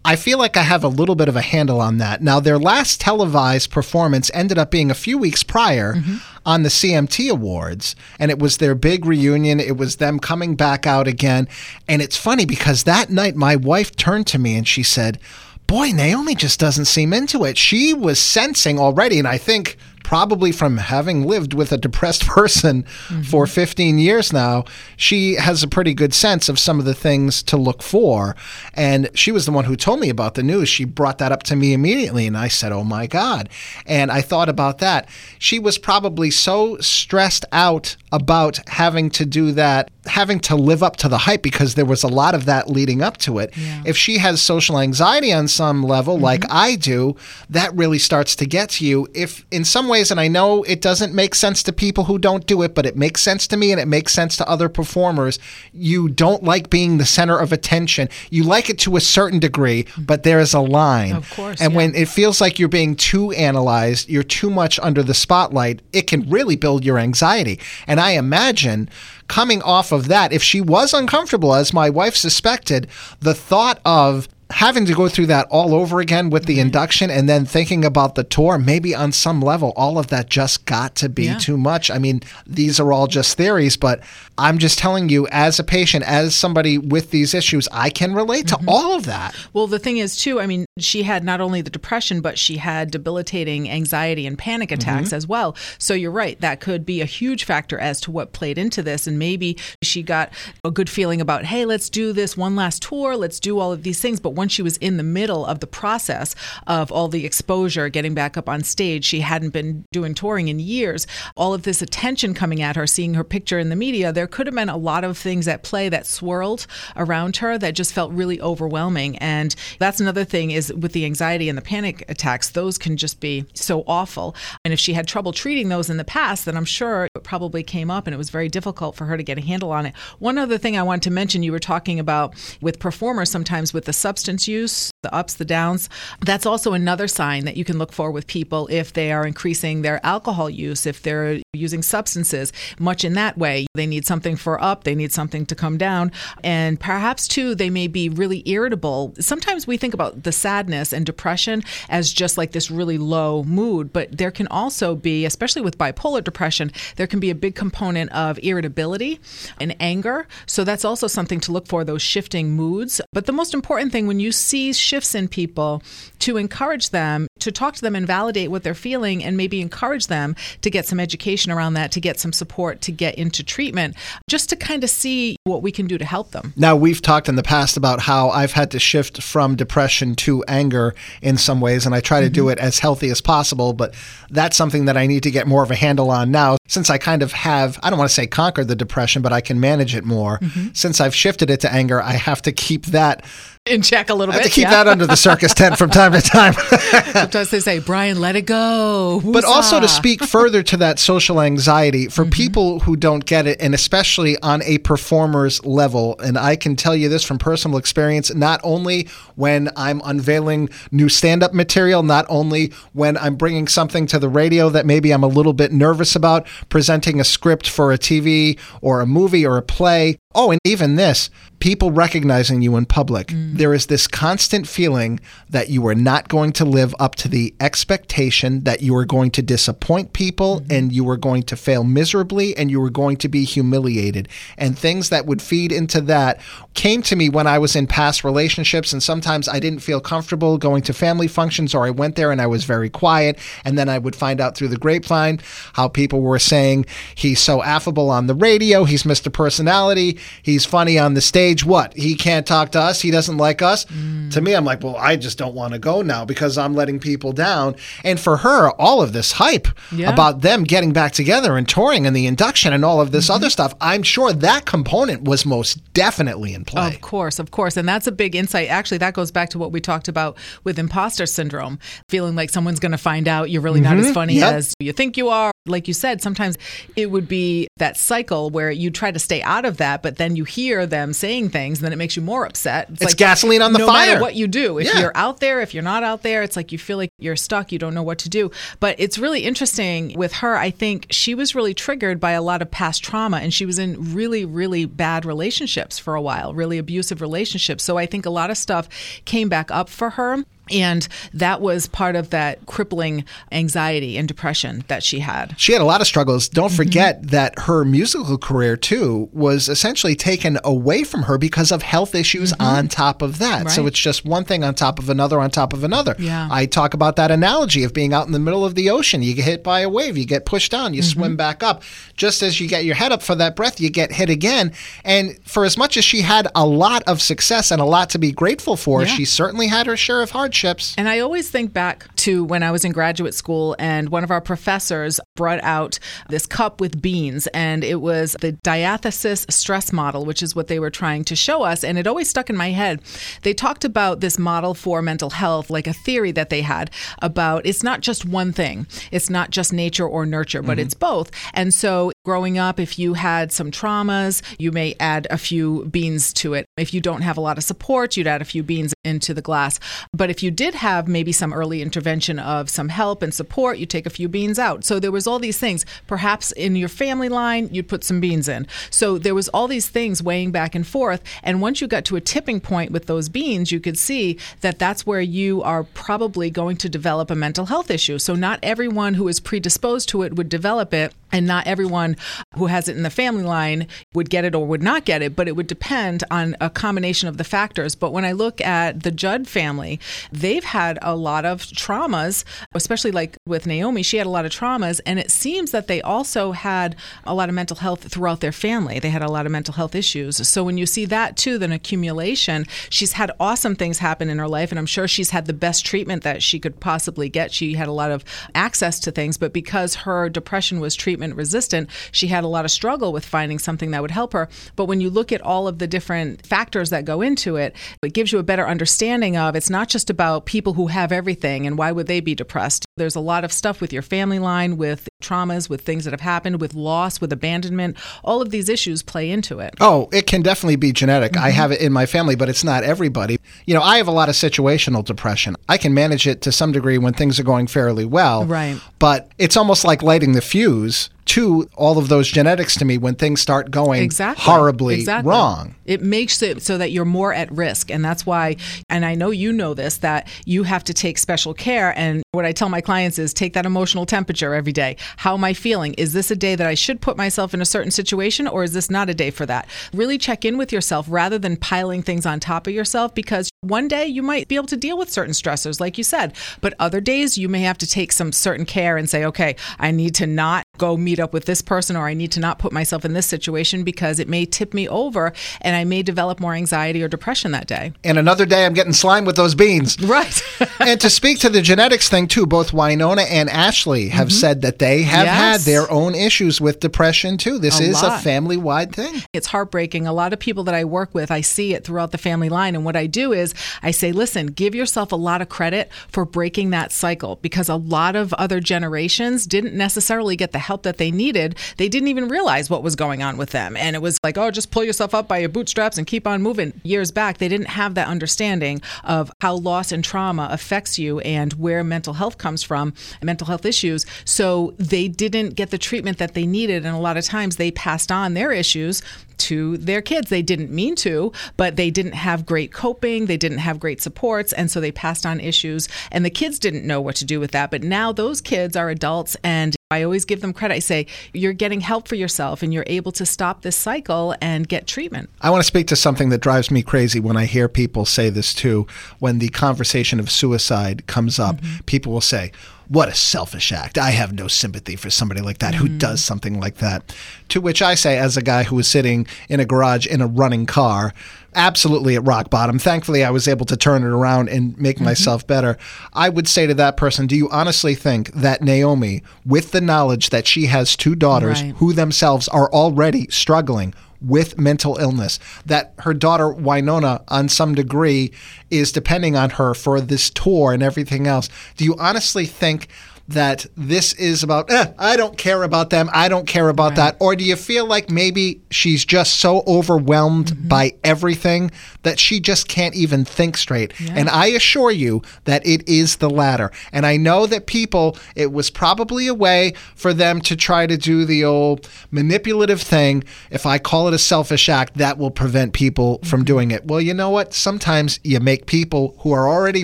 I 0.03 0.15
feel 0.15 0.39
like 0.39 0.57
I 0.57 0.63
have 0.63 0.83
a 0.83 0.87
little 0.87 1.15
bit 1.15 1.29
of 1.29 1.35
a 1.35 1.41
handle 1.41 1.79
on 1.79 1.97
that. 1.99 2.21
Now, 2.21 2.39
their 2.39 2.57
last 2.57 2.99
televised 2.99 3.69
performance 3.69 4.31
ended 4.33 4.57
up 4.57 4.71
being 4.71 4.89
a 4.89 4.95
few 4.95 5.17
weeks 5.17 5.43
prior 5.43 5.95
mm-hmm. 5.95 6.17
on 6.45 6.63
the 6.63 6.69
CMT 6.69 7.29
Awards, 7.29 7.95
and 8.17 8.31
it 8.31 8.39
was 8.39 8.57
their 8.57 8.73
big 8.73 9.05
reunion. 9.05 9.59
It 9.59 9.77
was 9.77 9.97
them 9.97 10.19
coming 10.19 10.55
back 10.55 10.87
out 10.87 11.07
again. 11.07 11.47
And 11.87 12.01
it's 12.01 12.17
funny 12.17 12.45
because 12.45 12.83
that 12.83 13.11
night, 13.11 13.35
my 13.35 13.55
wife 13.55 13.95
turned 13.95 14.25
to 14.27 14.39
me 14.39 14.55
and 14.55 14.67
she 14.67 14.81
said, 14.81 15.19
Boy, 15.67 15.91
Naomi 15.91 16.35
just 16.35 16.59
doesn't 16.59 16.85
seem 16.85 17.13
into 17.13 17.45
it. 17.45 17.57
She 17.57 17.93
was 17.93 18.19
sensing 18.19 18.79
already, 18.79 19.19
and 19.19 19.27
I 19.27 19.37
think 19.37 19.77
probably 20.03 20.51
from 20.51 20.77
having 20.77 21.25
lived 21.25 21.53
with 21.53 21.71
a 21.71 21.77
depressed 21.77 22.25
person 22.27 22.83
for 22.83 23.45
mm-hmm. 23.45 23.53
15 23.53 23.97
years 23.97 24.33
now, 24.33 24.65
she 24.97 25.35
has 25.35 25.63
a 25.63 25.67
pretty 25.67 25.93
good 25.93 26.13
sense 26.13 26.49
of 26.49 26.59
some 26.59 26.79
of 26.79 26.85
the 26.85 26.93
things 26.93 27.43
to 27.43 27.57
look 27.57 27.81
for. 27.81 28.35
And 28.73 29.09
she 29.13 29.31
was 29.31 29.45
the 29.45 29.51
one 29.51 29.65
who 29.65 29.75
told 29.75 29.99
me 29.99 30.09
about 30.09 30.35
the 30.35 30.43
news. 30.43 30.69
She 30.69 30.85
brought 30.85 31.17
that 31.19 31.31
up 31.31 31.43
to 31.43 31.55
me 31.55 31.73
immediately, 31.73 32.27
and 32.27 32.37
I 32.37 32.47
said, 32.47 32.71
Oh 32.71 32.83
my 32.83 33.07
God. 33.07 33.49
And 33.85 34.11
I 34.11 34.21
thought 34.21 34.49
about 34.49 34.79
that. 34.79 35.07
She 35.39 35.59
was 35.59 35.77
probably 35.77 36.31
so 36.31 36.77
stressed 36.77 37.45
out 37.51 37.95
about 38.11 38.59
having 38.67 39.09
to 39.11 39.25
do 39.25 39.51
that, 39.53 39.89
having 40.07 40.39
to 40.39 40.55
live 40.55 40.81
up 40.81 40.97
to 40.97 41.07
the 41.07 41.19
hype 41.19 41.43
because 41.43 41.75
there 41.75 41.85
was 41.85 42.03
a 42.03 42.07
lot 42.07 42.33
of 42.33 42.45
that 42.45 42.69
leading 42.69 43.01
up 43.01 43.17
to 43.17 43.37
it. 43.37 43.53
If 43.85 43.95
she 43.95 44.17
has 44.17 44.41
social 44.41 44.79
anxiety 44.79 45.31
on 45.31 45.47
some 45.47 45.83
level, 45.83 46.15
mm-hmm. 46.15 46.23
like 46.23 46.45
I 46.49 46.75
do, 46.75 47.15
that 47.49 47.73
really 47.75 47.99
starts 47.99 48.35
to 48.37 48.45
get 48.45 48.69
to 48.71 48.85
you. 48.85 49.07
If 49.13 49.45
in 49.51 49.63
some 49.63 49.87
ways, 49.87 50.09
and 50.09 50.19
I 50.19 50.27
know 50.27 50.63
it 50.63 50.81
doesn't 50.81 51.13
make 51.13 51.35
sense 51.35 51.61
to 51.63 51.73
people 51.73 52.05
who 52.05 52.17
don't 52.17 52.47
do 52.47 52.63
it, 52.63 52.73
but 52.73 52.85
it 52.85 52.97
makes 52.97 53.21
sense 53.21 53.47
to 53.47 53.57
me 53.57 53.71
and 53.71 53.79
it 53.79 53.87
makes 53.87 54.13
sense 54.13 54.37
to 54.37 54.49
other 54.49 54.69
performers, 54.69 55.37
you 55.71 56.09
don't 56.09 56.43
like 56.43 56.69
being 56.69 56.97
the 56.97 57.05
center 57.05 57.37
of 57.37 57.53
attention. 57.53 58.09
You 58.31 58.43
like 58.43 58.69
it 58.69 58.79
to 58.79 58.95
a 58.95 59.01
certain 59.01 59.39
degree, 59.39 59.85
but 59.97 60.23
there 60.23 60.39
is 60.39 60.53
a 60.53 60.59
line. 60.61 61.15
Of 61.15 61.29
course, 61.31 61.61
And 61.61 61.73
yeah. 61.73 61.77
when 61.77 61.95
it 61.95 62.07
feels 62.07 62.41
like 62.41 62.57
you're 62.57 62.69
being 62.69 62.95
too 62.95 63.31
analyzed, 63.31 64.09
you're 64.09 64.23
too 64.23 64.49
much 64.49 64.79
under 64.79 65.03
the 65.03 65.13
spotlight, 65.13 65.81
it 65.93 66.07
can 66.07 66.27
really 66.29 66.55
build 66.55 66.83
your 66.83 66.97
anxiety. 66.97 67.59
And 67.85 67.99
I 67.99 68.11
imagine 68.11 68.89
coming 69.31 69.61
off 69.61 69.93
of 69.93 70.09
that, 70.09 70.33
if 70.33 70.43
she 70.43 70.59
was 70.59 70.93
uncomfortable, 70.93 71.55
as 71.55 71.73
my 71.73 71.89
wife 71.89 72.17
suspected, 72.17 72.85
the 73.21 73.33
thought 73.33 73.79
of 73.85 74.27
having 74.51 74.85
to 74.85 74.93
go 74.93 75.07
through 75.07 75.27
that 75.27 75.47
all 75.49 75.73
over 75.73 75.99
again 75.99 76.29
with 76.29 76.45
the 76.45 76.53
mm-hmm. 76.53 76.61
induction 76.67 77.09
and 77.09 77.27
then 77.27 77.45
thinking 77.45 77.83
about 77.83 78.15
the 78.15 78.23
tour, 78.23 78.57
maybe 78.57 78.93
on 78.93 79.11
some 79.11 79.41
level, 79.41 79.73
all 79.75 79.97
of 79.97 80.07
that 80.07 80.29
just 80.29 80.65
got 80.65 80.95
to 80.95 81.09
be 81.09 81.25
Yeah. 81.25 81.37
too 81.37 81.57
much. 81.57 81.89
I 81.89 81.97
mean, 81.97 82.21
these 82.45 82.79
are 82.79 82.91
all 82.93 83.07
just 83.07 83.37
theories, 83.37 83.77
but 83.77 84.01
I'm 84.37 84.57
just 84.57 84.79
telling 84.79 85.09
you, 85.09 85.27
as 85.27 85.59
a 85.59 85.63
patient, 85.63 86.03
as 86.07 86.33
somebody 86.33 86.77
with 86.77 87.11
these 87.11 87.33
issues, 87.33 87.67
I 87.71 87.89
can 87.89 88.13
relate 88.13 88.47
to 88.47 88.55
mm-hmm. 88.55 88.69
all 88.69 88.95
of 88.95 89.05
that. 89.05 89.35
Well, 89.53 89.67
the 89.67 89.79
thing 89.79 89.97
is, 89.97 90.15
too, 90.15 90.39
I 90.39 90.47
mean, 90.47 90.65
she 90.79 91.03
had 91.03 91.23
not 91.23 91.41
only 91.41 91.61
the 91.61 91.69
depression, 91.69 92.21
but 92.21 92.37
she 92.37 92.57
had 92.57 92.91
debilitating 92.91 93.69
anxiety 93.69 94.25
and 94.25 94.37
panic 94.37 94.69
mm-hmm. 94.69 94.81
attacks 94.81 95.13
as 95.13 95.27
well. 95.27 95.55
So 95.77 95.93
you're 95.93 96.11
right. 96.11 96.39
That 96.41 96.59
could 96.59 96.85
be 96.85 97.01
a 97.01 97.05
huge 97.05 97.43
factor 97.43 97.77
as 97.77 98.01
to 98.01 98.11
what 98.11 98.33
played 98.33 98.57
into 98.57 98.81
this. 98.81 99.05
And 99.05 99.19
maybe 99.19 99.57
she 99.83 100.01
got 100.01 100.33
a 100.63 100.71
good 100.71 100.89
feeling 100.89 101.21
about, 101.21 101.45
hey, 101.45 101.65
let's 101.65 101.89
do 101.89 102.13
this 102.13 102.35
one 102.35 102.55
last 102.55 102.81
tour. 102.81 103.15
Let's 103.15 103.39
do 103.39 103.59
all 103.59 103.71
of 103.71 103.83
these 103.83 104.01
things. 104.01 104.19
But 104.19 104.31
once 104.41 104.51
she 104.51 104.63
was 104.63 104.77
in 104.77 104.97
the 104.97 105.03
middle 105.03 105.45
of 105.45 105.59
the 105.59 105.67
process 105.67 106.33
of 106.65 106.91
all 106.91 107.07
the 107.07 107.27
exposure, 107.27 107.89
getting 107.89 108.15
back 108.15 108.35
up 108.35 108.49
on 108.49 108.63
stage, 108.63 109.05
she 109.05 109.19
hadn't 109.19 109.51
been 109.51 109.85
doing 109.91 110.15
touring 110.15 110.47
in 110.47 110.57
years. 110.57 111.05
All 111.37 111.53
of 111.53 111.61
this 111.61 111.79
attention 111.79 112.33
coming 112.33 112.59
at 112.59 112.75
her, 112.75 112.87
seeing 112.87 113.13
her 113.13 113.23
picture 113.23 113.59
in 113.59 113.69
the 113.69 113.75
media, 113.75 114.11
there 114.11 114.25
could 114.25 114.47
have 114.47 114.55
been 114.55 114.67
a 114.67 114.77
lot 114.77 115.03
of 115.03 115.15
things 115.15 115.47
at 115.47 115.61
play 115.61 115.89
that 115.89 116.07
swirled 116.07 116.65
around 116.95 117.37
her 117.37 117.59
that 117.59 117.75
just 117.75 117.93
felt 117.93 118.11
really 118.13 118.41
overwhelming. 118.41 119.15
And 119.19 119.55
that's 119.77 119.99
another 119.99 120.23
thing 120.23 120.49
is 120.49 120.73
with 120.73 120.93
the 120.93 121.05
anxiety 121.05 121.47
and 121.47 121.55
the 121.55 121.61
panic 121.61 122.03
attacks, 122.09 122.49
those 122.49 122.79
can 122.79 122.97
just 122.97 123.19
be 123.19 123.45
so 123.53 123.83
awful. 123.85 124.35
And 124.65 124.73
if 124.73 124.79
she 124.79 124.93
had 124.93 125.07
trouble 125.07 125.33
treating 125.33 125.69
those 125.69 125.87
in 125.87 125.97
the 125.97 126.03
past, 126.03 126.45
then 126.45 126.57
I'm 126.57 126.65
sure 126.65 127.07
it 127.13 127.23
probably 127.23 127.61
came 127.61 127.91
up 127.91 128.07
and 128.07 128.15
it 128.15 128.17
was 128.17 128.31
very 128.31 128.49
difficult 128.49 128.95
for 128.95 129.05
her 129.05 129.17
to 129.17 129.23
get 129.23 129.37
a 129.37 129.41
handle 129.41 129.71
on 129.71 129.85
it. 129.85 129.95
One 130.17 130.39
other 130.39 130.57
thing 130.57 130.75
I 130.75 130.81
wanted 130.81 131.03
to 131.03 131.11
mention 131.11 131.43
you 131.43 131.51
were 131.51 131.59
talking 131.59 131.99
about 131.99 132.33
with 132.59 132.79
performers 132.79 133.29
sometimes 133.29 133.71
with 133.71 133.85
the 133.85 133.93
substance 133.93 134.30
use 134.39 134.91
the 135.03 135.13
ups, 135.13 135.33
the 135.35 135.45
downs. 135.45 135.89
That's 136.21 136.45
also 136.45 136.73
another 136.73 137.07
sign 137.07 137.45
that 137.45 137.57
you 137.57 137.65
can 137.65 137.77
look 137.77 137.91
for 137.91 138.11
with 138.11 138.27
people 138.27 138.67
if 138.71 138.93
they 138.93 139.11
are 139.11 139.25
increasing 139.25 139.81
their 139.81 140.03
alcohol 140.05 140.49
use, 140.49 140.85
if 140.85 141.01
they're 141.01 141.41
using 141.53 141.81
substances, 141.81 142.53
much 142.79 143.03
in 143.03 143.13
that 143.13 143.37
way. 143.37 143.65
They 143.73 143.87
need 143.87 144.05
something 144.05 144.35
for 144.35 144.61
up, 144.61 144.83
they 144.83 144.95
need 144.95 145.11
something 145.11 145.45
to 145.47 145.55
come 145.55 145.77
down. 145.77 146.11
And 146.43 146.79
perhaps, 146.79 147.27
too, 147.27 147.55
they 147.55 147.69
may 147.69 147.87
be 147.87 148.09
really 148.09 148.43
irritable. 148.45 149.13
Sometimes 149.19 149.67
we 149.67 149.77
think 149.77 149.93
about 149.93 150.23
the 150.23 150.31
sadness 150.31 150.93
and 150.93 151.05
depression 151.05 151.63
as 151.89 152.13
just 152.13 152.37
like 152.37 152.51
this 152.51 152.71
really 152.71 152.97
low 152.97 153.43
mood, 153.43 153.91
but 153.91 154.17
there 154.17 154.31
can 154.31 154.47
also 154.47 154.95
be, 154.95 155.25
especially 155.25 155.61
with 155.61 155.77
bipolar 155.77 156.23
depression, 156.23 156.71
there 156.95 157.07
can 157.07 157.19
be 157.19 157.29
a 157.31 157.35
big 157.35 157.55
component 157.55 158.11
of 158.11 158.39
irritability 158.39 159.19
and 159.59 159.75
anger. 159.79 160.27
So 160.45 160.63
that's 160.63 160.85
also 160.85 161.07
something 161.07 161.39
to 161.41 161.51
look 161.51 161.67
for, 161.67 161.83
those 161.83 162.01
shifting 162.01 162.51
moods. 162.51 163.01
But 163.11 163.25
the 163.25 163.31
most 163.31 163.53
important 163.53 163.91
thing 163.91 164.07
when 164.07 164.19
you 164.21 164.31
see 164.31 164.73
shifts 164.73 165.15
in 165.15 165.27
people, 165.27 165.81
to 166.19 166.37
encourage 166.37 166.91
them, 166.91 167.27
to 167.39 167.51
talk 167.51 167.73
to 167.75 167.81
them 167.81 167.95
and 167.95 168.05
validate 168.05 168.51
what 168.51 168.63
they're 168.63 168.73
feeling, 168.73 169.23
and 169.23 169.35
maybe 169.35 169.61
encourage 169.61 170.07
them 170.07 170.35
to 170.61 170.69
get 170.69 170.85
some 170.85 170.99
education 170.99 171.51
around 171.51 171.73
that, 171.73 171.91
to 171.91 171.99
get 171.99 172.19
some 172.19 172.31
support, 172.31 172.81
to 172.81 172.91
get 172.91 173.15
into 173.15 173.43
treatment, 173.43 173.95
just 174.29 174.49
to 174.49 174.55
kind 174.55 174.83
of 174.83 174.89
see 174.89 175.35
what 175.43 175.61
we 175.61 175.71
can 175.71 175.87
do 175.87 175.97
to 175.97 176.05
help 176.05 176.31
them. 176.31 176.53
Now, 176.55 176.75
we've 176.75 177.01
talked 177.01 177.27
in 177.27 177.35
the 177.35 177.43
past 177.43 177.77
about 177.77 178.01
how 178.01 178.29
I've 178.29 178.53
had 178.53 178.71
to 178.71 178.79
shift 178.79 179.21
from 179.21 179.55
depression 179.55 180.15
to 180.17 180.43
anger 180.47 180.93
in 181.21 181.37
some 181.37 181.59
ways, 181.59 181.85
and 181.85 181.95
I 181.95 182.01
try 182.01 182.21
to 182.21 182.29
do 182.29 182.43
mm-hmm. 182.43 182.51
it 182.51 182.59
as 182.59 182.79
healthy 182.79 183.09
as 183.09 183.21
possible, 183.21 183.73
but 183.73 183.95
that's 184.29 184.55
something 184.55 184.85
that 184.85 184.97
I 184.97 185.07
need 185.07 185.23
to 185.23 185.31
get 185.31 185.47
more 185.47 185.63
of 185.63 185.71
a 185.71 185.75
handle 185.75 186.11
on 186.11 186.31
now 186.31 186.57
since 186.71 186.89
I 186.89 186.97
kind 186.97 187.21
of 187.21 187.33
have, 187.33 187.77
I 187.83 187.89
don't 187.89 187.99
want 187.99 188.09
to 188.09 188.13
say 188.13 188.27
conquered 188.27 188.69
the 188.69 188.77
depression, 188.77 189.21
but 189.21 189.33
I 189.33 189.41
can 189.41 189.59
manage 189.59 189.93
it 189.93 190.05
more. 190.05 190.39
Mm-hmm. 190.39 190.69
Since 190.71 191.01
I've 191.01 191.13
shifted 191.13 191.49
it 191.49 191.59
to 191.61 191.73
anger, 191.73 192.01
I 192.01 192.13
have 192.13 192.41
to 192.43 192.53
keep 192.53 192.85
that 192.87 193.25
In 193.67 193.83
check 193.83 194.09
a 194.09 194.15
little 194.15 194.33
bit. 194.33 194.41
to 194.43 194.49
keep 194.49 194.63
yeah. 194.63 194.71
that 194.71 194.87
under 194.87 195.05
the 195.05 195.15
circus 195.15 195.53
tent 195.53 195.77
from 195.77 195.91
time 195.91 196.13
to 196.13 196.21
time. 196.21 196.53
Sometimes 197.13 197.51
they 197.51 197.59
say, 197.59 197.77
Brian, 197.77 198.19
let 198.19 198.35
it 198.35 198.47
go. 198.47 199.21
but 199.23 199.43
also 199.45 199.79
to 199.79 199.87
speak 199.87 200.23
further 200.23 200.63
to 200.63 200.77
that 200.77 200.97
social 200.97 201.39
anxiety 201.39 202.07
for 202.07 202.23
Mm-hmm. 202.23 202.31
people 202.31 202.79
who 202.79 202.95
don't 202.95 203.25
get 203.25 203.45
it 203.45 203.61
and 203.61 203.75
especially 203.75 204.35
on 204.41 204.63
a 204.63 204.77
performer's 204.79 205.63
level 205.65 206.15
and 206.23 206.37
i 206.37 206.55
can 206.55 206.75
tell 206.75 206.95
you 206.95 207.09
this 207.09 207.23
from 207.23 207.37
personal 207.39 207.77
experience 207.77 208.33
not 208.33 208.59
only 208.63 209.07
when 209.35 209.69
i'm 209.75 210.01
unveiling 210.05 210.69
new 210.91 211.09
stand-up 211.09 211.53
material 211.53 212.03
not 212.03 212.25
only 212.29 212.71
when 212.93 213.17
i'm 213.17 213.35
bringing 213.35 213.67
something 213.67 214.05
to 214.05 214.17
the 214.19 214.29
radio 214.29 214.69
that 214.69 214.85
maybe 214.85 215.11
i'm 215.11 215.23
a 215.23 215.27
little 215.27 215.53
bit 215.53 215.71
nervous 215.73 216.15
about 216.15 216.47
presenting 216.69 217.19
a 217.19 217.23
script 217.23 217.67
for 217.67 217.91
a 217.91 217.97
tv 217.97 218.57
or 218.81 219.01
a 219.01 219.05
movie 219.07 219.45
or 219.45 219.57
a 219.57 219.61
play 219.63 220.17
oh 220.35 220.51
and 220.51 220.59
even 220.63 220.95
this 220.95 221.29
people 221.61 221.91
recognizing 221.91 222.61
you 222.61 222.75
in 222.75 222.85
public 222.85 223.27
Mm. 223.27 223.55
there 223.57 223.73
is 223.73 223.85
this 223.85 224.07
constant 224.07 224.67
feeling 224.67 225.19
that 225.49 225.69
you 225.69 225.85
are 225.87 225.95
not 226.11 226.27
going 226.27 226.51
to 226.51 226.65
live 226.65 226.93
up 226.99 227.13
to 227.15 227.27
the 227.29 227.53
expectation 227.59 228.63
that 228.63 228.81
you 228.81 228.95
are 228.95 229.05
going 229.05 229.29
to 229.31 229.41
disappoint 229.41 230.11
people 230.13 230.59
Mm-hmm. 230.61 230.71
and 230.75 230.91
you 230.91 231.07
are 231.09 231.17
going 231.17 231.43
to 231.43 231.55
fail 231.55 231.83
miserably 231.83 232.55
and 232.57 232.69
you 232.71 232.81
are 232.81 232.89
going 232.89 233.15
to 233.17 233.29
be 233.29 233.43
humiliated 233.43 234.27
and 234.57 234.77
things 234.77 235.09
that 235.09 235.25
would 235.27 235.41
feed 235.41 235.71
into 235.71 236.01
that 236.01 236.39
came 236.73 237.01
to 237.03 237.15
me 237.15 237.29
when 237.29 237.47
I 237.47 237.57
was 237.59 237.75
in 237.75 237.85
past 237.85 238.23
relationships 238.23 238.91
and 238.93 239.01
sometimes 239.03 239.47
I 239.47 239.59
didn't 239.59 239.79
feel 239.89 239.99
comfortable 240.01 240.57
going 240.57 240.81
to 240.83 240.93
family 240.93 241.27
functions 241.27 241.75
or 241.75 241.85
I 241.85 241.89
went 241.91 242.15
there 242.15 242.31
and 242.31 242.41
I 242.41 242.47
was 242.47 242.63
very 242.63 242.89
quiet 242.89 243.37
and 243.65 243.77
then 243.77 243.87
I 243.89 243.97
would 243.99 244.15
find 244.15 244.41
out 244.41 244.55
through 244.55 244.69
the 244.69 244.77
grapevine 244.85 245.39
how 245.73 245.87
people 245.89 246.21
were 246.21 246.39
saying 246.39 246.85
he's 247.13 247.39
so 247.39 247.61
affable 247.61 248.09
on 248.09 248.27
the 248.27 248.35
radio 248.35 248.83
he's 248.85 249.03
Mr. 249.03 249.31
Personality 249.31 250.17
he's 250.41 250.65
funny 250.65 250.97
on 250.97 251.13
the 251.13 251.21
stage 251.21 251.50
what 251.65 251.93
he 251.93 252.15
can't 252.15 252.47
talk 252.47 252.71
to 252.71 252.79
us 252.79 253.01
he 253.01 253.11
doesn't 253.11 253.37
like 253.37 253.61
us 253.61 253.85
to 254.31 254.41
me 254.41 254.53
I'm 254.53 254.65
like 254.65 254.83
well 254.83 254.95
I 254.95 255.15
just 255.15 255.37
don't 255.37 255.53
want 255.53 255.73
to 255.73 255.79
go 255.79 256.01
now 256.01 256.25
because 256.25 256.57
I'm 256.57 256.73
letting 256.73 256.99
people 256.99 257.31
down 257.33 257.75
and 258.03 258.19
for 258.19 258.37
her 258.37 258.71
all 258.71 259.01
of 259.01 259.13
this 259.13 259.33
hype 259.33 259.67
Yeah. 259.91 260.11
about 260.11 260.41
them 260.41 260.63
getting 260.63 260.93
back 260.93 261.11
together 261.11 261.57
and 261.57 261.67
touring 261.67 262.07
and 262.07 262.15
the 262.15 262.25
induction 262.27 262.73
and 262.73 262.85
all 262.85 263.01
of 263.01 263.11
this 263.11 263.25
mm-hmm. 263.25 263.35
other 263.35 263.49
stuff 263.49 263.73
I'm 263.81 264.03
sure 264.03 264.33
that 264.33 264.65
component 264.65 265.23
was 265.23 265.45
most 265.45 265.93
definitely 265.93 266.53
in 266.53 266.65
play 266.65 266.87
Of 266.95 267.01
course, 267.01 267.39
of 267.39 267.51
course. 267.51 267.77
And 267.77 267.87
that's 267.87 268.07
a 268.07 268.11
big 268.11 268.35
insight. 268.35 268.69
Actually, 268.69 268.99
that 268.99 269.13
goes 269.13 269.31
back 269.31 269.49
to 269.49 269.59
what 269.59 269.71
we 269.71 269.81
talked 269.81 270.07
about 270.07 270.37
with 270.63 270.79
imposter 270.79 271.25
syndrome, 271.25 271.79
feeling 272.09 272.35
like 272.35 272.49
someone's 272.49 272.79
going 272.79 272.91
to 272.91 272.97
find 272.97 273.27
out 273.27 273.49
you're 273.49 273.61
really 273.61 273.81
not 273.81 273.97
as 273.97 274.05
mm-hmm. 274.05 274.13
funny 274.13 274.35
Yep. 274.35 274.53
as 274.53 274.73
you 274.79 274.93
think 274.93 275.17
you 275.17 275.29
are. 275.29 275.51
Like 275.67 275.87
you 275.87 275.93
said, 275.93 276.21
sometimes 276.21 276.57
it 276.95 277.11
would 277.11 277.27
be 277.27 277.67
that 277.77 277.95
cycle 277.97 278.49
where 278.49 278.71
you 278.71 278.89
try 278.89 279.11
to 279.11 279.19
stay 279.19 279.41
out 279.43 279.63
of 279.65 279.77
that, 279.77 280.01
but 280.01 280.17
then 280.17 280.35
you 280.35 280.43
hear 280.43 280.87
them 280.87 281.13
saying 281.13 281.40
things, 281.49 281.79
and 281.79 281.85
then 281.85 281.93
it 281.93 281.97
makes 281.97 282.15
you 282.15 282.21
more 282.21 282.45
upset. 282.45 282.89
It's 282.99 283.15
gasoline 283.15 283.61
on 283.61 283.73
the 283.73 283.79
no 283.79 283.87
fire. 283.87 284.07
matter 284.07 284.21
what 284.21 284.35
you 284.35 284.47
do, 284.47 284.79
if 284.79 284.87
Yeah. 284.87 284.99
you're 284.99 285.11
out 285.15 285.39
there, 285.39 285.61
if 285.61 285.73
you're 285.73 285.83
not 285.83 286.03
out 286.03 286.23
there, 286.23 286.43
it's 286.43 286.55
like 286.55 286.71
you 286.71 286.77
feel 286.77 286.97
like 286.97 287.09
you're 287.19 287.35
stuck, 287.35 287.71
you 287.71 287.79
don't 287.79 287.93
know 287.93 288.03
what 288.03 288.17
to 288.19 288.29
do. 288.29 288.51
But 288.79 288.95
it's 288.99 289.17
really 289.17 289.41
interesting 289.41 290.13
with 290.15 290.33
her. 290.33 290.57
I 290.57 290.69
think 290.71 291.07
she 291.09 291.35
was 291.35 291.55
really 291.55 291.73
triggered 291.73 292.19
by 292.19 292.31
a 292.31 292.41
lot 292.41 292.61
of 292.61 292.71
past 292.71 293.03
trauma, 293.03 293.37
and 293.37 293.53
she 293.53 293.65
was 293.65 293.79
in 293.79 294.13
really, 294.13 294.45
really 294.45 294.85
bad 294.85 295.25
relationships 295.25 295.97
for 295.99 296.15
a 296.15 296.21
while, 296.21 296.53
really 296.53 296.77
abusive 296.77 297.21
relationships. 297.21 297.83
So 297.83 297.97
I 297.97 298.05
think 298.05 298.25
a 298.25 298.29
lot 298.29 298.49
of 298.49 298.57
stuff 298.57 298.87
came 299.25 299.49
back 299.49 299.71
up 299.71 299.89
for 299.89 300.11
her. 300.11 300.43
And 300.69 301.07
that 301.33 301.59
was 301.59 301.87
part 301.87 302.15
of 302.15 302.29
that 302.29 302.65
crippling 302.65 303.25
anxiety 303.51 304.17
and 304.17 304.27
depression 304.27 304.83
that 304.87 305.03
she 305.03 305.19
had. 305.19 305.59
She 305.59 305.73
had 305.73 305.81
a 305.81 305.85
lot 305.85 306.01
of 306.01 306.07
struggles. 306.07 306.47
Don't 306.47 306.67
mm-hmm. 306.67 306.75
forget 306.75 307.27
that 307.29 307.57
her 307.59 307.83
musical 307.83 308.37
career, 308.37 308.77
too, 308.77 309.29
was 309.33 309.67
essentially 309.67 310.15
taken 310.15 310.59
away 310.63 311.03
from 311.03 311.23
her 311.23 311.37
because 311.37 311.71
of 311.71 311.81
health 311.81 312.15
issues 312.15 312.53
mm-hmm. 312.53 312.61
on 312.61 312.87
top 312.87 313.21
of 313.21 313.39
that. 313.39 313.69
So 313.71 313.85
it's 313.85 313.99
just 313.99 314.23
one 314.23 314.45
thing 314.45 314.63
on 314.63 314.75
top 314.75 314.99
of 314.99 315.09
another 315.09 315.39
on 315.39 315.49
top 315.49 315.73
of 315.73 315.83
another. 315.83 316.15
Yeah. 316.19 316.47
I 316.49 316.65
talk 316.65 316.93
about 316.93 317.15
that 317.17 317.31
analogy 317.31 317.83
of 317.83 317.93
being 317.93 318.13
out 318.13 318.25
in 318.25 318.31
the 318.31 318.39
middle 318.39 318.63
of 318.63 318.75
the 318.75 318.89
ocean. 318.89 319.21
You 319.23 319.33
get 319.33 319.45
hit 319.45 319.63
by 319.63 319.81
a 319.81 319.89
wave, 319.89 320.17
you 320.17 320.25
get 320.25 320.45
pushed 320.45 320.71
down, 320.71 320.93
you 320.93 321.01
swim 321.01 321.31
mm-hmm. 321.31 321.37
back 321.37 321.63
up. 321.63 321.83
Just 322.15 322.43
as 322.43 322.61
you 322.61 322.67
get 322.67 322.85
your 322.85 322.95
head 322.95 323.11
up 323.11 323.21
for 323.21 323.35
that 323.35 323.55
breath, 323.55 323.81
you 323.81 323.89
get 323.89 324.11
hit 324.11 324.29
again. 324.29 324.73
And 325.03 325.37
for 325.43 325.65
as 325.65 325.77
much 325.77 325.97
as 325.97 326.05
she 326.05 326.21
had 326.21 326.47
a 326.55 326.65
lot 326.65 327.03
of 327.07 327.21
success 327.21 327.71
and 327.71 327.81
a 327.81 327.85
lot 327.85 328.09
to 328.11 328.19
be 328.19 328.31
grateful 328.31 328.77
for, 328.77 329.01
Yeah. 329.01 329.07
she 329.07 329.25
certainly 329.25 329.67
had 329.67 329.87
her 329.87 329.97
share 329.97 330.21
of 330.21 330.31
hardships. 330.31 330.60
And 330.97 331.09
I 331.09 331.19
always 331.19 331.49
think 331.49 331.73
back 331.73 332.15
to 332.21 332.43
when 332.43 332.61
I 332.61 332.71
was 332.71 332.85
in 332.85 332.91
graduate 332.91 333.33
school, 333.33 333.75
and 333.79 334.09
one 334.09 334.23
of 334.23 334.29
our 334.29 334.41
professors 334.41 335.19
brought 335.35 335.61
out 335.63 335.97
this 336.29 336.45
cup 336.45 336.79
with 336.79 337.01
beans, 337.01 337.47
and 337.47 337.83
it 337.83 337.99
was 337.99 338.35
the 338.41 338.51
diathesis 338.51 339.47
stress 339.49 339.91
model, 339.91 340.23
which 340.23 340.43
is 340.43 340.55
what 340.55 340.67
they 340.67 340.79
were 340.79 340.91
trying 340.91 341.23
to 341.25 341.35
show 341.35 341.63
us. 341.63 341.83
And 341.83 341.97
it 341.97 342.05
always 342.05 342.29
stuck 342.29 342.49
in 342.49 342.55
my 342.55 342.69
head. 342.69 343.01
They 343.41 343.55
talked 343.55 343.83
about 343.83 344.19
this 344.19 344.37
model 344.37 344.75
for 344.75 345.01
mental 345.01 345.31
health, 345.31 345.71
like 345.71 345.87
a 345.87 345.93
theory 345.93 346.31
that 346.33 346.51
they 346.51 346.61
had 346.61 346.91
about 347.23 347.65
it's 347.65 347.81
not 347.81 348.01
just 348.01 348.23
one 348.23 348.53
thing, 348.53 348.85
it's 349.11 349.29
not 349.29 349.49
just 349.49 349.73
nature 349.73 350.07
or 350.07 350.25
nurture, 350.27 350.61
but 350.61 350.73
mm-hmm. 350.73 350.81
it's 350.81 350.93
both. 350.93 351.31
And 351.55 351.73
so 351.73 352.11
growing 352.23 352.59
up, 352.59 352.79
if 352.79 352.99
you 352.99 353.15
had 353.15 353.51
some 353.51 353.71
traumas, 353.71 354.43
you 354.59 354.71
may 354.71 354.93
add 354.99 355.25
a 355.31 355.39
few 355.39 355.85
beans 355.85 356.33
to 356.33 356.53
it. 356.53 356.67
If 356.77 356.93
you 356.93 357.01
don't 357.01 357.21
have 357.21 357.37
a 357.37 357.41
lot 357.41 357.57
of 357.57 357.63
support, 357.63 358.15
you'd 358.15 358.27
add 358.27 358.43
a 358.43 358.45
few 358.45 358.61
beans 358.61 358.93
into 359.03 359.33
the 359.33 359.41
glass. 359.41 359.79
But 360.13 360.29
if 360.29 360.43
you 360.43 360.51
did 360.51 360.75
have 360.75 361.07
maybe 361.07 361.31
some 361.31 361.51
early 361.51 361.81
intervention 361.81 362.10
of 362.39 362.69
some 362.69 362.89
help 362.89 363.21
and 363.21 363.33
support, 363.33 363.77
you 363.77 363.85
take 363.85 364.05
a 364.05 364.09
few 364.09 364.27
beans 364.27 364.59
out. 364.59 364.83
So 364.83 364.99
there 364.99 365.11
was 365.11 365.27
all 365.27 365.39
these 365.39 365.57
things. 365.57 365.85
Perhaps 366.07 366.51
in 366.51 366.75
your 366.75 366.89
family 366.89 367.29
line, 367.29 367.69
you'd 367.71 367.87
put 367.87 368.03
some 368.03 368.19
beans 368.19 368.47
in. 368.47 368.67
So 368.89 369.17
there 369.17 369.35
was 369.35 369.47
all 369.49 369.67
these 369.67 369.87
things 369.87 370.21
weighing 370.21 370.51
back 370.51 370.75
and 370.75 370.85
forth. 370.85 371.23
And 371.43 371.61
once 371.61 371.81
you 371.81 371.87
got 371.87 372.05
to 372.05 372.15
a 372.15 372.21
tipping 372.21 372.59
point 372.59 372.91
with 372.91 373.05
those 373.05 373.29
beans, 373.29 373.71
you 373.71 373.79
could 373.79 373.97
see 373.97 374.37
that 374.61 374.79
that's 374.79 375.05
where 375.05 375.21
you 375.21 375.61
are 375.63 375.83
probably 375.83 376.49
going 376.49 376.77
to 376.77 376.89
develop 376.89 377.31
a 377.31 377.35
mental 377.35 377.67
health 377.67 377.89
issue. 377.89 378.19
So 378.19 378.35
not 378.35 378.59
everyone 378.61 379.13
who 379.13 379.27
is 379.27 379.39
predisposed 379.39 380.09
to 380.09 380.23
it 380.23 380.35
would 380.35 380.49
develop 380.49 380.93
it. 380.93 381.13
And 381.31 381.47
not 381.47 381.67
everyone 381.67 382.17
who 382.55 382.67
has 382.67 382.87
it 382.87 382.97
in 382.97 383.03
the 383.03 383.09
family 383.09 383.43
line 383.43 383.87
would 384.13 384.29
get 384.29 384.45
it 384.45 384.55
or 384.55 384.65
would 384.65 384.83
not 384.83 385.05
get 385.05 385.21
it, 385.21 385.35
but 385.35 385.47
it 385.47 385.55
would 385.55 385.67
depend 385.67 386.23
on 386.29 386.55
a 386.59 386.69
combination 386.69 387.29
of 387.29 387.37
the 387.37 387.43
factors. 387.43 387.95
But 387.95 388.11
when 388.11 388.25
I 388.25 388.31
look 388.31 388.61
at 388.61 389.03
the 389.03 389.11
Judd 389.11 389.47
family, 389.47 389.99
they've 390.31 390.63
had 390.63 390.99
a 391.01 391.15
lot 391.15 391.45
of 391.45 391.61
traumas, 391.61 392.43
especially 392.73 393.11
like 393.11 393.37
with 393.45 393.65
Naomi, 393.65 394.03
she 394.03 394.17
had 394.17 394.27
a 394.27 394.31
lot 394.31 394.45
of 394.45 394.51
traumas. 394.51 394.99
And 395.05 395.19
it 395.19 395.31
seems 395.31 395.71
that 395.71 395.87
they 395.87 396.01
also 396.01 396.51
had 396.51 396.95
a 397.23 397.33
lot 397.33 397.49
of 397.49 397.55
mental 397.55 397.77
health 397.77 398.03
throughout 398.11 398.41
their 398.41 398.51
family. 398.51 398.99
They 398.99 399.09
had 399.09 399.23
a 399.23 399.31
lot 399.31 399.45
of 399.45 399.51
mental 399.51 399.73
health 399.73 399.95
issues. 399.95 400.47
So 400.47 400.63
when 400.63 400.77
you 400.77 400.85
see 400.85 401.05
that 401.05 401.37
too, 401.37 401.57
then 401.57 401.71
accumulation, 401.71 402.65
she's 402.89 403.13
had 403.13 403.31
awesome 403.39 403.75
things 403.75 403.99
happen 403.99 404.29
in 404.29 404.39
her 404.39 404.47
life. 404.47 404.71
And 404.71 404.79
I'm 404.79 404.85
sure 404.85 405.07
she's 405.07 405.29
had 405.31 405.45
the 405.45 405.53
best 405.53 405.85
treatment 405.85 406.23
that 406.23 406.43
she 406.43 406.59
could 406.59 406.79
possibly 406.79 407.29
get. 407.29 407.53
She 407.53 407.73
had 407.73 407.87
a 407.87 407.93
lot 407.93 408.11
of 408.11 408.25
access 408.55 408.99
to 409.01 409.11
things, 409.11 409.37
but 409.37 409.53
because 409.53 409.95
her 409.95 410.29
depression 410.29 410.79
was 410.79 410.95
treatment 411.21 411.37
resistant, 411.37 411.89
she 412.11 412.27
had 412.27 412.43
a 412.43 412.47
lot 412.47 412.65
of 412.65 412.71
struggle 412.71 413.13
with 413.13 413.23
finding 413.23 413.59
something 413.59 413.91
that 413.91 414.01
would 414.01 414.11
help 414.11 414.33
her. 414.33 414.49
But 414.75 414.85
when 414.85 415.01
you 415.01 415.09
look 415.09 415.31
at 415.31 415.41
all 415.41 415.67
of 415.67 415.77
the 415.77 415.87
different 415.87 416.45
factors 416.45 416.89
that 416.89 417.05
go 417.05 417.21
into 417.21 417.57
it, 417.57 417.75
it 418.01 418.13
gives 418.13 418.31
you 418.31 418.39
a 418.39 418.43
better 418.43 418.67
understanding 418.67 419.37
of 419.37 419.55
it's 419.55 419.69
not 419.69 419.87
just 419.87 420.09
about 420.09 420.45
people 420.45 420.73
who 420.73 420.87
have 420.87 421.11
everything 421.11 421.67
and 421.67 421.77
why 421.77 421.91
would 421.91 422.07
they 422.07 422.21
be 422.21 422.33
depressed. 422.33 422.85
There's 423.01 423.15
a 423.15 423.19
lot 423.19 423.43
of 423.43 423.51
stuff 423.51 423.81
with 423.81 423.91
your 423.91 424.03
family 424.03 424.37
line, 424.37 424.77
with 424.77 425.09
traumas, 425.23 425.67
with 425.67 425.81
things 425.81 426.03
that 426.05 426.11
have 426.11 426.21
happened, 426.21 426.61
with 426.61 426.75
loss, 426.75 427.19
with 427.19 427.33
abandonment. 427.33 427.97
All 428.23 428.43
of 428.43 428.51
these 428.51 428.69
issues 428.69 429.01
play 429.01 429.31
into 429.31 429.57
it. 429.57 429.73
Oh, 429.81 430.07
it 430.13 430.27
can 430.27 430.43
definitely 430.43 430.75
be 430.75 430.91
genetic. 430.91 431.35
I 431.35 431.49
mm-hmm. 431.49 431.55
have 431.57 431.71
it 431.71 431.81
in 431.81 431.91
my 431.91 432.05
family, 432.05 432.35
but 432.35 432.47
it's 432.47 432.63
not 432.63 432.83
everybody. 432.83 433.39
You 433.65 433.73
know, 433.73 433.81
I 433.81 433.97
have 433.97 434.07
a 434.07 434.11
lot 434.11 434.29
of 434.29 434.35
situational 434.35 435.03
depression. 435.03 435.55
I 435.67 435.79
can 435.79 435.95
manage 435.95 436.27
it 436.27 436.43
to 436.43 436.51
some 436.51 436.71
degree 436.71 436.99
when 436.99 437.13
things 437.13 437.39
are 437.39 437.43
going 437.43 437.65
fairly 437.65 438.05
well. 438.05 438.45
Right. 438.45 438.79
But 438.99 439.31
it's 439.39 439.57
almost 439.57 439.83
like 439.83 440.03
lighting 440.03 440.33
the 440.33 440.41
fuse 440.41 441.09
to 441.31 441.65
all 441.75 441.97
of 441.97 442.09
those 442.09 442.27
genetics 442.27 442.75
to 442.75 442.83
me 442.83 442.97
when 442.97 443.15
things 443.15 443.39
start 443.39 443.71
going 443.71 444.03
exactly 444.03 444.43
horribly 444.43 444.95
exactly. 444.95 445.29
wrong. 445.29 445.73
It 445.85 446.01
makes 446.01 446.41
it 446.41 446.61
so 446.61 446.77
that 446.77 446.91
you're 446.91 447.05
more 447.05 447.33
at 447.33 447.49
risk, 447.53 447.89
and 447.89 448.03
that's 448.03 448.25
why. 448.25 448.57
And 448.89 449.05
I 449.05 449.15
know 449.15 449.31
you 449.31 449.53
know 449.53 449.73
this 449.73 449.99
that 449.99 450.27
you 450.45 450.63
have 450.63 450.83
to 450.83 450.93
take 450.93 451.17
special 451.17 451.53
care. 451.53 451.97
And 451.97 452.21
what 452.31 452.43
I 452.43 452.51
tell 452.51 452.67
my 452.67 452.81
clients 452.81 453.17
is 453.17 453.33
take 453.33 453.53
that 453.53 453.65
emotional 453.65 454.05
temperature 454.05 454.53
every 454.53 454.73
day. 454.73 454.97
How 455.15 455.35
am 455.35 455.45
I 455.45 455.53
feeling? 455.53 455.93
Is 455.93 456.11
this 456.11 456.31
a 456.31 456.35
day 456.35 456.55
that 456.55 456.67
I 456.67 456.73
should 456.73 456.99
put 456.99 457.15
myself 457.15 457.53
in 457.53 457.61
a 457.61 457.65
certain 457.65 457.91
situation, 457.91 458.45
or 458.45 458.65
is 458.65 458.73
this 458.73 458.89
not 458.89 459.09
a 459.09 459.13
day 459.13 459.31
for 459.31 459.45
that? 459.45 459.69
Really 459.93 460.17
check 460.17 460.43
in 460.43 460.57
with 460.57 460.73
yourself 460.73 461.05
rather 461.09 461.39
than 461.39 461.55
piling 461.55 462.01
things 462.01 462.25
on 462.25 462.41
top 462.41 462.67
of 462.67 462.73
yourself 462.73 463.15
because 463.15 463.49
one 463.61 463.87
day 463.87 464.05
you 464.05 464.21
might 464.21 464.49
be 464.49 464.55
able 464.55 464.67
to 464.67 464.75
deal 464.75 464.97
with 464.97 465.09
certain 465.09 465.33
stressors, 465.33 465.79
like 465.79 465.97
you 465.97 466.03
said, 466.03 466.35
but 466.59 466.73
other 466.77 466.99
days 466.99 467.37
you 467.37 467.47
may 467.47 467.61
have 467.61 467.77
to 467.77 467.87
take 467.87 468.11
some 468.11 468.33
certain 468.33 468.65
care 468.65 468.97
and 468.97 469.09
say, 469.09 469.23
okay, 469.23 469.55
I 469.79 469.91
need 469.91 470.15
to 470.15 470.27
not 470.27 470.65
go 470.77 470.97
meet 470.97 471.19
up 471.19 471.31
with 471.33 471.45
this 471.45 471.61
person 471.61 471.95
or 471.95 472.07
I 472.07 472.13
need 472.13 472.31
to 472.31 472.39
not 472.39 472.57
put 472.57 472.71
myself 472.71 473.05
in 473.05 473.13
this 473.13 473.25
situation 473.27 473.83
because 473.83 474.19
it 474.19 474.27
may 474.27 474.45
tip 474.45 474.73
me 474.73 474.87
over 474.87 475.31
and 475.61 475.75
I 475.75 475.83
may 475.83 476.01
develop 476.01 476.39
more 476.39 476.53
anxiety 476.53 477.03
or 477.03 477.07
depression 477.07 477.51
that 477.51 477.67
day. 477.67 477.93
And 478.03 478.17
another 478.17 478.45
day 478.45 478.65
I'm 478.65 478.73
getting 478.73 478.93
slime 478.93 479.25
with 479.25 479.35
those 479.35 479.53
beans. 479.53 479.99
Right. 480.01 480.41
and 480.79 480.99
to 481.01 481.09
speak 481.09 481.39
to 481.39 481.49
the 481.49 481.61
genetics 481.61 482.09
thing 482.09 482.27
too, 482.27 482.47
both 482.47 482.71
Wynonna 482.71 483.25
and 483.29 483.49
Ashley 483.49 484.09
have 484.09 484.31
said 484.31 484.61
that 484.61 484.79
they 484.79 485.03
have 485.03 485.21
Mm-hmm. 485.21 485.25
Yes. 485.25 485.65
had 485.65 485.71
their 485.71 485.91
own 485.91 486.15
issues 486.15 486.59
with 486.59 486.79
depression 486.79 487.37
too. 487.37 487.59
This 487.59 487.79
A 487.79 487.83
is 487.83 488.01
a 488.01 488.17
family 488.19 488.57
wide 488.57 488.95
thing. 488.95 489.21
It's 489.33 489.45
heartbreaking. 489.47 490.07
A 490.07 490.13
lot 490.13 490.33
of 490.33 490.39
people 490.39 490.63
that 490.63 490.73
I 490.73 490.83
work 490.83 491.13
with, 491.13 491.29
I 491.29 491.41
see 491.41 491.75
it 491.75 491.83
throughout 491.83 492.11
the 492.11 492.17
family 492.17 492.49
line. 492.49 492.73
And 492.75 492.83
what 492.83 492.95
I 492.95 493.05
do 493.05 493.33
is 493.33 493.53
I 493.83 493.91
say, 493.91 494.11
listen, 494.11 494.47
give 494.47 494.73
yourself 494.73 495.11
a 495.11 495.15
lot 495.15 495.41
of 495.43 495.49
credit 495.49 495.91
for 496.07 496.25
breaking 496.25 496.71
that 496.71 496.91
cycle 496.91 497.35
because 497.35 497.69
a 497.69 497.75
lot 497.75 498.15
of 498.15 498.33
other 498.33 498.59
generations 498.59 499.45
didn't 499.45 499.75
necessarily 499.75 500.35
get 500.35 500.53
the 500.53 500.59
help 500.61 500.83
that 500.83 500.97
they 500.97 501.11
needed. 501.11 501.55
They 501.77 501.89
didn't 501.89 502.07
even 502.07 502.27
realize 502.27 502.69
what 502.69 502.83
was 502.83 502.95
going 502.95 503.21
on 503.23 503.37
with 503.37 503.49
them. 503.49 503.75
And 503.75 503.95
it 503.95 504.01
was 504.01 504.17
like, 504.23 504.37
oh, 504.37 504.51
just 504.51 504.71
pull 504.71 504.83
yourself 504.83 505.13
up 505.13 505.27
by 505.27 505.39
your 505.39 505.49
bootstraps 505.49 505.97
and 505.97 506.07
keep 506.07 506.25
on 506.27 506.41
moving. 506.41 506.73
Years 506.83 507.11
back, 507.11 507.37
they 507.37 507.47
didn't 507.47 507.67
have 507.67 507.95
that 507.95 508.07
understanding 508.07 508.81
of 509.03 509.31
how 509.41 509.55
loss 509.55 509.91
and 509.91 510.03
trauma 510.03 510.47
affects 510.51 510.97
you 510.97 511.19
and 511.19 511.53
where 511.53 511.83
mental 511.83 512.13
health 512.13 512.37
comes 512.37 512.63
from, 512.63 512.93
mental 513.21 513.47
health 513.47 513.65
issues. 513.65 514.05
So 514.25 514.73
they 514.77 515.07
didn't 515.07 515.55
get 515.55 515.71
the 515.71 515.77
treatment 515.77 516.17
that 516.19 516.33
they 516.33 516.45
needed. 516.45 516.85
And 516.85 516.95
a 516.95 516.99
lot 516.99 517.17
of 517.17 517.25
times 517.25 517.55
they 517.55 517.71
passed 517.71 518.11
on 518.11 518.33
their 518.33 518.51
issues 518.51 519.01
to 519.41 519.77
their 519.77 520.01
kids. 520.01 520.29
They 520.29 520.41
didn't 520.41 520.71
mean 520.71 520.95
to, 520.97 521.31
but 521.57 521.75
they 521.75 521.91
didn't 521.91 522.13
have 522.13 522.45
great 522.45 522.71
coping. 522.71 523.25
They 523.25 523.37
didn't 523.37 523.59
have 523.59 523.79
great 523.79 524.01
supports. 524.01 524.53
And 524.53 524.69
so 524.69 524.79
they 524.79 524.91
passed 524.91 525.25
on 525.25 525.39
issues. 525.39 525.87
And 526.11 526.25
the 526.25 526.29
kids 526.29 526.59
didn't 526.59 526.85
know 526.85 527.01
what 527.01 527.15
to 527.17 527.25
do 527.25 527.39
with 527.39 527.51
that. 527.51 527.71
But 527.71 527.83
now 527.83 528.11
those 528.11 528.41
kids 528.41 528.75
are 528.75 528.89
adults 528.89 529.37
and 529.43 529.75
I 529.91 530.03
always 530.03 530.23
give 530.23 530.41
them 530.41 530.53
credit. 530.53 530.75
I 530.75 530.79
say, 530.79 531.07
you're 531.33 531.53
getting 531.53 531.81
help 531.81 532.07
for 532.07 532.15
yourself 532.15 532.63
and 532.63 532.73
you're 532.73 532.85
able 532.87 533.11
to 533.13 533.25
stop 533.25 533.61
this 533.61 533.75
cycle 533.75 534.35
and 534.41 534.67
get 534.67 534.87
treatment. 534.87 535.29
I 535.41 535.49
want 535.49 535.61
to 535.61 535.67
speak 535.67 535.87
to 535.87 535.95
something 535.95 536.29
that 536.29 536.39
drives 536.39 536.71
me 536.71 536.81
crazy 536.81 537.19
when 537.19 537.35
I 537.35 537.45
hear 537.45 537.67
people 537.67 538.05
say 538.05 538.29
this 538.29 538.53
too. 538.53 538.87
When 539.19 539.39
the 539.39 539.49
conversation 539.49 540.19
of 540.19 540.31
suicide 540.31 541.07
comes 541.07 541.39
up, 541.39 541.57
mm-hmm. 541.57 541.83
people 541.85 542.13
will 542.13 542.21
say, 542.21 542.51
What 542.91 543.07
a 543.07 543.15
selfish 543.15 543.71
act. 543.71 543.97
I 543.97 544.09
have 544.09 544.33
no 544.33 544.49
sympathy 544.49 544.97
for 544.97 545.09
somebody 545.09 545.39
like 545.39 545.59
that 545.59 545.75
who 545.75 545.87
mm. 545.87 545.97
does 545.97 546.21
something 546.21 546.59
like 546.59 546.79
that. 546.79 547.15
To 547.47 547.61
which 547.61 547.81
I 547.81 547.95
say, 547.95 548.17
as 548.17 548.35
a 548.35 548.41
guy 548.41 548.63
who 548.63 548.75
was 548.75 548.85
sitting 548.85 549.27
in 549.47 549.61
a 549.61 549.65
garage 549.65 550.05
in 550.05 550.19
a 550.19 550.27
running 550.27 550.65
car, 550.65 551.13
absolutely 551.55 552.17
at 552.17 552.27
rock 552.27 552.49
bottom. 552.49 552.77
Thankfully, 552.77 553.23
I 553.23 553.29
was 553.29 553.47
able 553.47 553.65
to 553.67 553.77
turn 553.77 554.03
it 554.03 554.07
around 554.07 554.49
and 554.49 554.77
make 554.77 554.97
mm-hmm. 554.97 555.05
myself 555.05 555.47
better. 555.47 555.77
I 556.11 556.27
would 556.27 556.49
say 556.49 556.67
to 556.67 556.73
that 556.73 556.97
person, 556.97 557.27
Do 557.27 557.37
you 557.37 557.49
honestly 557.49 557.95
think 557.95 558.29
that 558.33 558.61
Naomi, 558.61 559.23
with 559.45 559.71
the 559.71 559.79
knowledge 559.79 560.29
that 560.29 560.45
she 560.45 560.65
has 560.65 560.97
two 560.97 561.15
daughters 561.15 561.63
Right. 561.63 561.75
who 561.77 561.93
themselves 561.93 562.49
are 562.49 562.69
already 562.73 563.27
struggling 563.29 563.93
with 564.21 564.57
mental 564.57 564.97
illness, 564.97 565.39
that 565.65 565.93
her 565.99 566.13
daughter 566.13 566.45
Wynonna, 566.45 567.23
on 567.27 567.49
some 567.49 567.75
degree, 567.75 568.31
is 568.69 568.91
depending 568.91 569.35
on 569.35 569.51
her 569.51 569.73
for 569.73 569.99
this 569.99 570.29
tour 570.29 570.71
and 570.73 570.83
everything 570.83 571.27
else. 571.27 571.49
Do 571.77 571.85
you 571.85 571.95
honestly 571.97 572.45
think 572.45 572.87
that 573.33 573.65
this 573.75 574.13
is 574.13 574.43
about, 574.43 574.71
eh, 574.71 574.91
I 574.97 575.17
don't 575.17 575.37
care 575.37 575.63
about 575.63 575.89
them, 575.89 576.09
I 576.13 576.29
don't 576.29 576.47
care 576.47 576.69
about 576.69 576.95
that? 576.95 577.17
Or 577.19 577.35
do 577.35 577.43
you 577.43 577.55
feel 577.55 577.85
like 577.85 578.09
maybe 578.09 578.61
she's 578.69 579.05
just 579.05 579.37
so 579.37 579.63
overwhelmed 579.67 580.67
by 580.67 580.93
everything 581.03 581.71
that 582.03 582.19
she 582.19 582.39
just 582.39 582.67
can't 582.67 582.95
even 582.95 583.25
think 583.25 583.57
straight? 583.57 583.93
And 584.11 584.29
I 584.29 584.47
assure 584.47 584.91
you 584.91 585.21
that 585.45 585.65
it 585.65 585.87
is 585.87 586.17
the 586.17 586.29
latter. 586.29 586.71
And 586.91 587.05
I 587.05 587.17
know 587.17 587.45
that 587.47 587.67
people, 587.67 588.17
it 588.35 588.51
was 588.51 588.69
probably 588.69 589.27
a 589.27 589.33
way 589.33 589.73
for 589.95 590.13
them 590.13 590.41
to 590.41 590.55
try 590.55 590.87
to 590.87 590.97
do 590.97 591.25
the 591.25 591.43
old 591.43 591.87
manipulative 592.11 592.81
thing. 592.81 593.23
If 593.49 593.65
I 593.65 593.77
call 593.77 594.07
it 594.07 594.13
a 594.13 594.19
selfish 594.19 594.69
act, 594.69 594.95
that 594.95 595.17
will 595.17 595.31
prevent 595.31 595.73
people 595.73 596.19
from 596.23 596.43
doing 596.43 596.71
it. 596.71 596.85
Well, 596.85 597.01
you 597.01 597.13
know 597.13 597.29
what? 597.29 597.53
Sometimes 597.53 598.19
you 598.23 598.39
make 598.39 598.65
people 598.65 599.15
who 599.19 599.31
are 599.31 599.47
already 599.47 599.83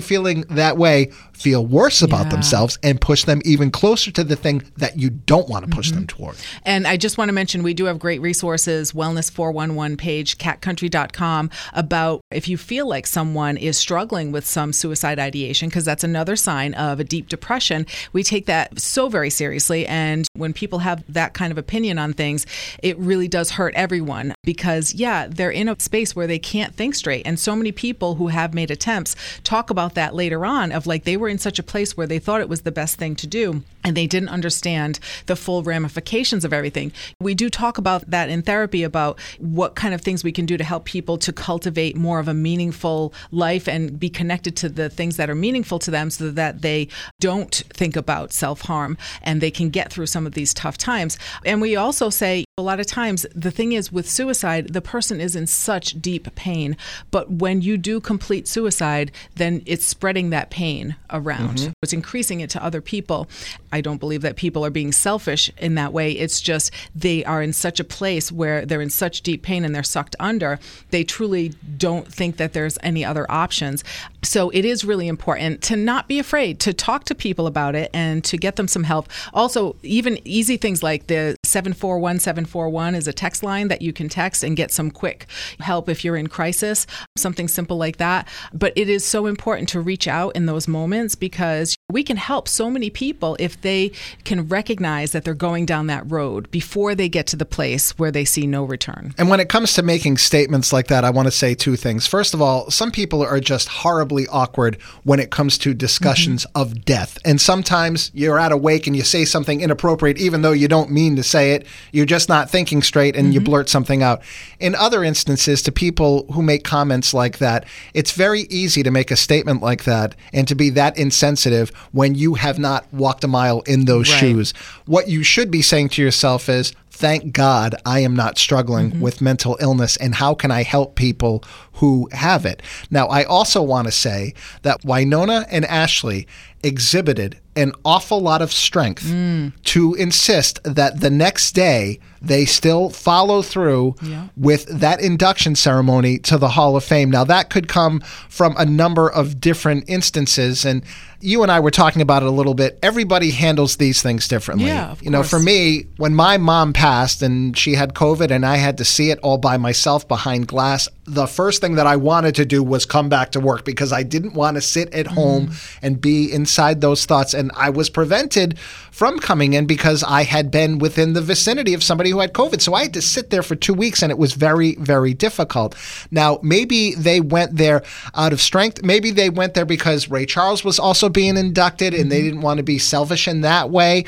feeling 0.00 0.42
that 0.50 0.76
way 0.76 1.10
feel 1.38 1.64
worse 1.64 2.02
about 2.02 2.26
Yeah. 2.26 2.30
themselves 2.30 2.78
and 2.82 3.00
push 3.00 3.24
them 3.24 3.40
even 3.44 3.70
closer 3.70 4.10
to 4.10 4.24
the 4.24 4.36
thing 4.36 4.62
that 4.76 4.98
you 4.98 5.10
don't 5.10 5.48
want 5.48 5.64
to 5.64 5.70
push 5.70 5.90
them 5.90 6.06
mm-hmm. 6.06 6.18
toward. 6.22 6.36
And 6.64 6.86
I 6.86 6.96
just 6.96 7.16
want 7.18 7.28
to 7.28 7.32
mention 7.32 7.62
we 7.62 7.74
do 7.74 7.84
have 7.84 7.98
great 7.98 8.20
resources, 8.20 8.92
Wellness 8.92 9.30
411 9.30 9.96
page, 9.96 10.38
catcountry.com, 10.38 11.50
about 11.72 12.20
if 12.30 12.48
you 12.48 12.56
feel 12.56 12.88
like 12.88 13.06
someone 13.06 13.56
is 13.56 13.76
struggling 13.76 14.32
with 14.32 14.46
some 14.46 14.72
suicide 14.72 15.18
ideation, 15.18 15.68
because 15.68 15.84
that's 15.84 16.04
another 16.04 16.36
sign 16.36 16.74
of 16.74 17.00
a 17.00 17.04
deep 17.04 17.28
depression. 17.28 17.86
We 18.12 18.22
take 18.22 18.46
that 18.46 18.80
so 18.80 19.08
very 19.08 19.30
seriously. 19.30 19.86
And 19.86 20.26
when 20.34 20.52
people 20.52 20.80
have 20.80 21.04
that 21.12 21.34
kind 21.34 21.52
of 21.52 21.58
opinion 21.58 21.98
on 21.98 22.12
things, 22.12 22.46
it 22.82 22.98
really 22.98 23.28
does 23.28 23.52
hurt 23.52 23.74
everyone 23.74 24.34
because, 24.42 24.94
yeah, 24.94 25.26
they're 25.28 25.50
in 25.50 25.68
a 25.68 25.76
space 25.78 26.16
where 26.16 26.26
they 26.26 26.38
can't 26.38 26.74
think 26.74 26.94
straight. 26.94 27.26
And 27.26 27.38
so 27.38 27.54
many 27.54 27.72
people 27.72 28.16
who 28.16 28.28
have 28.28 28.54
made 28.54 28.70
attempts 28.70 29.14
talk 29.44 29.70
about 29.70 29.94
that 29.94 30.14
later 30.14 30.44
on 30.44 30.72
of 30.72 30.86
like 30.86 31.04
they 31.04 31.16
were 31.16 31.27
in 31.28 31.38
such 31.38 31.58
a 31.58 31.62
place 31.62 31.96
where 31.96 32.06
they 32.06 32.18
thought 32.18 32.40
it 32.40 32.48
was 32.48 32.62
the 32.62 32.72
best 32.72 32.98
thing 32.98 33.14
to 33.16 33.26
do 33.26 33.62
and 33.84 33.96
they 33.96 34.06
didn't 34.06 34.28
understand 34.28 34.98
the 35.26 35.36
full 35.36 35.62
ramifications 35.62 36.44
of 36.44 36.52
everything. 36.52 36.92
We 37.20 37.34
do 37.34 37.48
talk 37.48 37.78
about 37.78 38.10
that 38.10 38.28
in 38.28 38.42
therapy 38.42 38.82
about 38.82 39.18
what 39.38 39.74
kind 39.74 39.94
of 39.94 40.00
things 40.00 40.24
we 40.24 40.32
can 40.32 40.46
do 40.46 40.56
to 40.56 40.64
help 40.64 40.84
people 40.84 41.16
to 41.18 41.32
cultivate 41.32 41.96
more 41.96 42.18
of 42.18 42.28
a 42.28 42.34
meaningful 42.34 43.12
life 43.30 43.68
and 43.68 43.98
be 43.98 44.10
connected 44.10 44.56
to 44.56 44.68
the 44.68 44.88
things 44.90 45.16
that 45.16 45.30
are 45.30 45.34
meaningful 45.34 45.78
to 45.78 45.90
them 45.90 46.10
so 46.10 46.30
that 46.30 46.62
they 46.62 46.88
don't 47.20 47.54
think 47.72 47.96
about 47.96 48.32
self 48.32 48.62
harm 48.62 48.98
and 49.22 49.40
they 49.40 49.50
can 49.50 49.70
get 49.70 49.92
through 49.92 50.06
some 50.06 50.26
of 50.26 50.34
these 50.34 50.52
tough 50.52 50.76
times. 50.76 51.18
And 51.44 51.60
we 51.60 51.76
also 51.76 52.10
say 52.10 52.44
a 52.58 52.62
lot 52.62 52.80
of 52.80 52.86
times 52.86 53.24
the 53.34 53.50
thing 53.50 53.72
is 53.72 53.92
with 53.92 54.08
suicide, 54.08 54.72
the 54.72 54.82
person 54.82 55.20
is 55.20 55.36
in 55.36 55.46
such 55.46 56.00
deep 56.02 56.34
pain. 56.34 56.76
But 57.10 57.30
when 57.30 57.62
you 57.62 57.76
do 57.76 58.00
complete 58.00 58.48
suicide, 58.48 59.12
then 59.36 59.62
it's 59.64 59.84
spreading 59.84 60.30
that 60.30 60.50
pain 60.50 60.96
around. 61.10 61.58
Mm-hmm. 61.58 61.72
It's 61.82 61.92
increasing 61.92 62.40
it 62.40 62.50
to 62.50 62.64
other 62.64 62.80
people. 62.80 63.28
I 63.72 63.80
don't 63.80 63.98
believe 63.98 64.22
that 64.22 64.36
people 64.36 64.64
are 64.64 64.70
being 64.70 64.92
selfish 64.92 65.50
in 65.58 65.74
that 65.74 65.92
way. 65.92 66.12
It's 66.12 66.40
just 66.40 66.70
they 66.94 67.24
are 67.24 67.42
in 67.42 67.52
such 67.52 67.80
a 67.80 67.84
place 67.84 68.32
where 68.32 68.64
they're 68.64 68.80
in 68.80 68.90
such 68.90 69.22
deep 69.22 69.42
pain 69.42 69.64
and 69.64 69.74
they're 69.74 69.82
sucked 69.82 70.16
under. 70.18 70.58
They 70.90 71.04
truly 71.04 71.54
don't 71.76 72.12
think 72.12 72.36
that 72.36 72.52
there's 72.52 72.78
any 72.82 73.04
other 73.04 73.30
options. 73.30 73.84
So 74.22 74.50
it 74.50 74.64
is 74.64 74.84
really 74.84 75.08
important 75.08 75.62
to 75.62 75.76
not 75.76 76.08
be 76.08 76.18
afraid 76.18 76.60
to 76.60 76.72
talk 76.72 77.04
to 77.04 77.14
people 77.14 77.46
about 77.46 77.74
it 77.74 77.90
and 77.94 78.24
to 78.24 78.36
get 78.36 78.56
them 78.56 78.68
some 78.68 78.84
help. 78.84 79.08
Also, 79.32 79.76
even 79.82 80.18
easy 80.26 80.56
things 80.56 80.82
like 80.82 81.06
the 81.06 81.36
741741 81.44 82.94
is 82.94 83.06
a 83.06 83.12
text 83.12 83.42
line 83.42 83.68
that 83.68 83.82
you 83.82 83.92
can 83.92 84.08
text 84.08 84.42
and 84.42 84.56
get 84.56 84.70
some 84.70 84.90
quick 84.90 85.26
help 85.60 85.88
if 85.88 86.04
you're 86.04 86.16
in 86.16 86.26
crisis, 86.26 86.86
something 87.16 87.48
simple 87.48 87.76
like 87.76 87.98
that. 87.98 88.28
But 88.52 88.72
it 88.76 88.88
is 88.88 89.04
so 89.04 89.26
important 89.26 89.68
to 89.70 89.80
reach 89.80 90.08
out 90.08 90.34
in 90.34 90.46
those 90.46 90.66
moments 90.66 91.14
because 91.14 91.76
we 91.90 92.02
can 92.02 92.18
help 92.18 92.46
so 92.46 92.68
many 92.68 92.90
people 92.90 93.34
if 93.40 93.58
they 93.62 93.90
can 94.22 94.46
recognize 94.46 95.12
that 95.12 95.24
they're 95.24 95.32
going 95.32 95.64
down 95.64 95.86
that 95.86 96.02
road 96.12 96.50
before 96.50 96.94
they 96.94 97.08
get 97.08 97.26
to 97.26 97.34
the 97.34 97.46
place 97.46 97.98
where 97.98 98.10
they 98.10 98.26
see 98.26 98.46
no 98.46 98.62
return. 98.62 99.14
And 99.16 99.30
when 99.30 99.40
it 99.40 99.48
comes 99.48 99.72
to 99.72 99.82
making 99.82 100.18
statements 100.18 100.70
like 100.70 100.88
that, 100.88 101.02
I 101.02 101.08
want 101.08 101.28
to 101.28 101.32
say 101.32 101.54
two 101.54 101.76
things. 101.76 102.06
First 102.06 102.34
of 102.34 102.42
all, 102.42 102.70
some 102.70 102.90
people 102.90 103.22
are 103.22 103.40
just 103.40 103.68
horribly 103.68 104.26
awkward 104.26 104.76
when 105.04 105.18
it 105.18 105.30
comes 105.30 105.56
to 105.58 105.72
discussions 105.72 106.44
mm-hmm. 106.44 106.60
of 106.60 106.84
death. 106.84 107.16
And 107.24 107.40
sometimes 107.40 108.10
you're 108.12 108.38
at 108.38 108.52
a 108.52 108.56
wake 108.58 108.86
and 108.86 108.94
you 108.94 109.02
say 109.02 109.24
something 109.24 109.62
inappropriate, 109.62 110.18
even 110.18 110.42
though 110.42 110.52
you 110.52 110.68
don't 110.68 110.90
mean 110.90 111.16
to 111.16 111.22
say 111.22 111.54
it. 111.54 111.66
You're 111.92 112.04
just 112.04 112.28
not 112.28 112.50
thinking 112.50 112.82
straight 112.82 113.16
and 113.16 113.32
you 113.32 113.40
mm-hmm. 113.40 113.46
blurt 113.46 113.70
something 113.70 114.02
out. 114.02 114.20
In 114.60 114.74
other 114.74 115.02
instances, 115.02 115.62
to 115.62 115.72
people 115.72 116.30
who 116.34 116.42
make 116.42 116.64
comments 116.64 117.14
like 117.14 117.38
that, 117.38 117.64
it's 117.94 118.12
very 118.12 118.42
easy 118.50 118.82
to 118.82 118.90
make 118.90 119.10
a 119.10 119.16
statement 119.16 119.62
like 119.62 119.84
that 119.84 120.14
and 120.34 120.46
to 120.48 120.54
be 120.54 120.68
that 120.68 120.98
insensitive 120.98 121.72
when 121.92 122.14
you 122.14 122.34
have 122.34 122.58
not 122.58 122.86
walked 122.92 123.24
a 123.24 123.28
mile 123.28 123.60
in 123.62 123.84
those 123.84 124.10
Right. 124.10 124.20
shoes. 124.20 124.54
What 124.86 125.08
you 125.08 125.22
should 125.22 125.50
be 125.50 125.62
saying 125.62 125.90
to 125.90 126.02
yourself 126.02 126.48
is, 126.48 126.72
Thank 126.98 127.32
God 127.32 127.76
I 127.86 128.00
am 128.00 128.14
not 128.16 128.38
struggling 128.38 128.90
Mm-hmm. 128.90 129.00
with 129.00 129.20
mental 129.20 129.56
illness, 129.60 129.96
and 129.98 130.14
how 130.16 130.34
can 130.34 130.50
I 130.50 130.62
help 130.64 130.96
people 130.96 131.44
who 131.74 132.08
have 132.12 132.44
it? 132.44 132.60
Now, 132.90 133.06
I 133.06 133.22
also 133.22 133.62
want 133.62 133.86
to 133.86 133.92
say 133.92 134.34
that 134.62 134.82
Wynonna 134.82 135.46
and 135.50 135.64
Ashley 135.66 136.26
exhibited 136.64 137.38
an 137.54 137.72
awful 137.84 138.20
lot 138.20 138.42
of 138.42 138.52
strength 138.52 139.04
Mm. 139.04 139.52
to 139.64 139.94
insist 139.94 140.60
that 140.64 141.00
the 141.00 141.10
next 141.10 141.52
day 141.54 141.98
they 142.20 142.44
still 142.44 142.90
follow 142.90 143.42
through 143.42 143.94
Yeah. 144.02 144.24
with 144.36 144.66
that 144.66 145.00
induction 145.00 145.54
ceremony 145.54 146.18
to 146.18 146.36
the 146.36 146.50
Hall 146.50 146.76
of 146.76 146.82
Fame. 146.84 147.10
Now, 147.10 147.24
that 147.24 147.48
could 147.48 147.68
come 147.68 148.00
from 148.28 148.54
a 148.58 148.64
number 148.66 149.08
of 149.08 149.40
different 149.40 149.84
instances, 149.88 150.64
and 150.64 150.82
you 151.20 151.42
and 151.44 151.50
I 151.50 151.58
were 151.60 151.70
talking 151.72 152.02
about 152.02 152.22
it 152.22 152.26
a 152.28 152.32
little 152.32 152.54
bit. 152.54 152.78
Everybody 152.82 153.30
handles 153.30 153.76
these 153.76 154.02
things 154.02 154.26
differently. 154.28 154.66
Yeah, 154.66 154.90
of 154.92 155.02
you 155.02 155.10
know, 155.10 155.22
for 155.24 155.38
me, 155.40 155.86
when 155.96 156.14
my 156.14 156.38
mom 156.38 156.72
passed 156.72 156.87
and 157.22 157.56
she 157.56 157.74
had 157.74 157.94
COVID 157.94 158.30
and 158.30 158.46
I 158.46 158.56
had 158.56 158.78
to 158.78 158.84
see 158.84 159.10
it 159.10 159.18
all 159.20 159.38
by 159.38 159.56
myself 159.56 160.08
behind 160.08 160.48
glass, 160.48 160.88
the 161.04 161.26
first 161.26 161.60
thing 161.60 161.74
that 161.74 161.86
I 161.86 161.96
wanted 161.96 162.34
to 162.36 162.44
do 162.44 162.62
was 162.62 162.86
come 162.86 163.08
back 163.08 163.32
to 163.32 163.40
work 163.40 163.64
because 163.64 163.92
I 163.92 164.02
didn't 164.02 164.34
want 164.34 164.56
to 164.56 164.60
sit 164.60 164.92
at 164.94 165.06
home 165.06 165.48
mm. 165.48 165.78
and 165.82 166.00
be 166.00 166.32
inside 166.32 166.80
those 166.80 167.06
thoughts. 167.06 167.34
And 167.34 167.50
I 167.54 167.70
was 167.70 167.90
prevented 167.90 168.58
from 168.90 169.18
coming 169.18 169.52
in 169.52 169.66
because 169.66 170.02
I 170.02 170.22
had 170.24 170.50
been 170.50 170.78
within 170.78 171.12
the 171.12 171.20
vicinity 171.20 171.74
of 171.74 171.82
somebody 171.82 172.10
who 172.10 172.20
had 172.20 172.32
COVID. 172.32 172.60
So 172.60 172.74
I 172.74 172.82
had 172.82 172.94
to 172.94 173.02
sit 173.02 173.30
there 173.30 173.42
for 173.42 173.54
two 173.54 173.74
weeks 173.74 174.02
and 174.02 174.10
it 174.10 174.18
was 174.18 174.32
very, 174.32 174.74
very 174.76 175.14
difficult. 175.14 175.74
Now, 176.10 176.40
maybe 176.42 176.94
they 176.94 177.20
went 177.20 177.56
there 177.56 177.82
out 178.14 178.32
of 178.32 178.40
strength. 178.40 178.82
Maybe 178.82 179.10
they 179.10 179.30
went 179.30 179.54
there 179.54 179.66
because 179.66 180.08
Ray 180.08 180.26
Charles 180.26 180.64
was 180.64 180.78
also 180.78 181.08
being 181.08 181.36
inducted 181.36 181.94
and 181.94 182.10
they 182.10 182.18
mm-hmm. 182.18 182.26
didn't 182.26 182.40
want 182.40 182.58
to 182.58 182.64
be 182.64 182.78
selfish 182.78 183.28
in 183.28 183.42
that 183.42 183.70
way. 183.70 184.04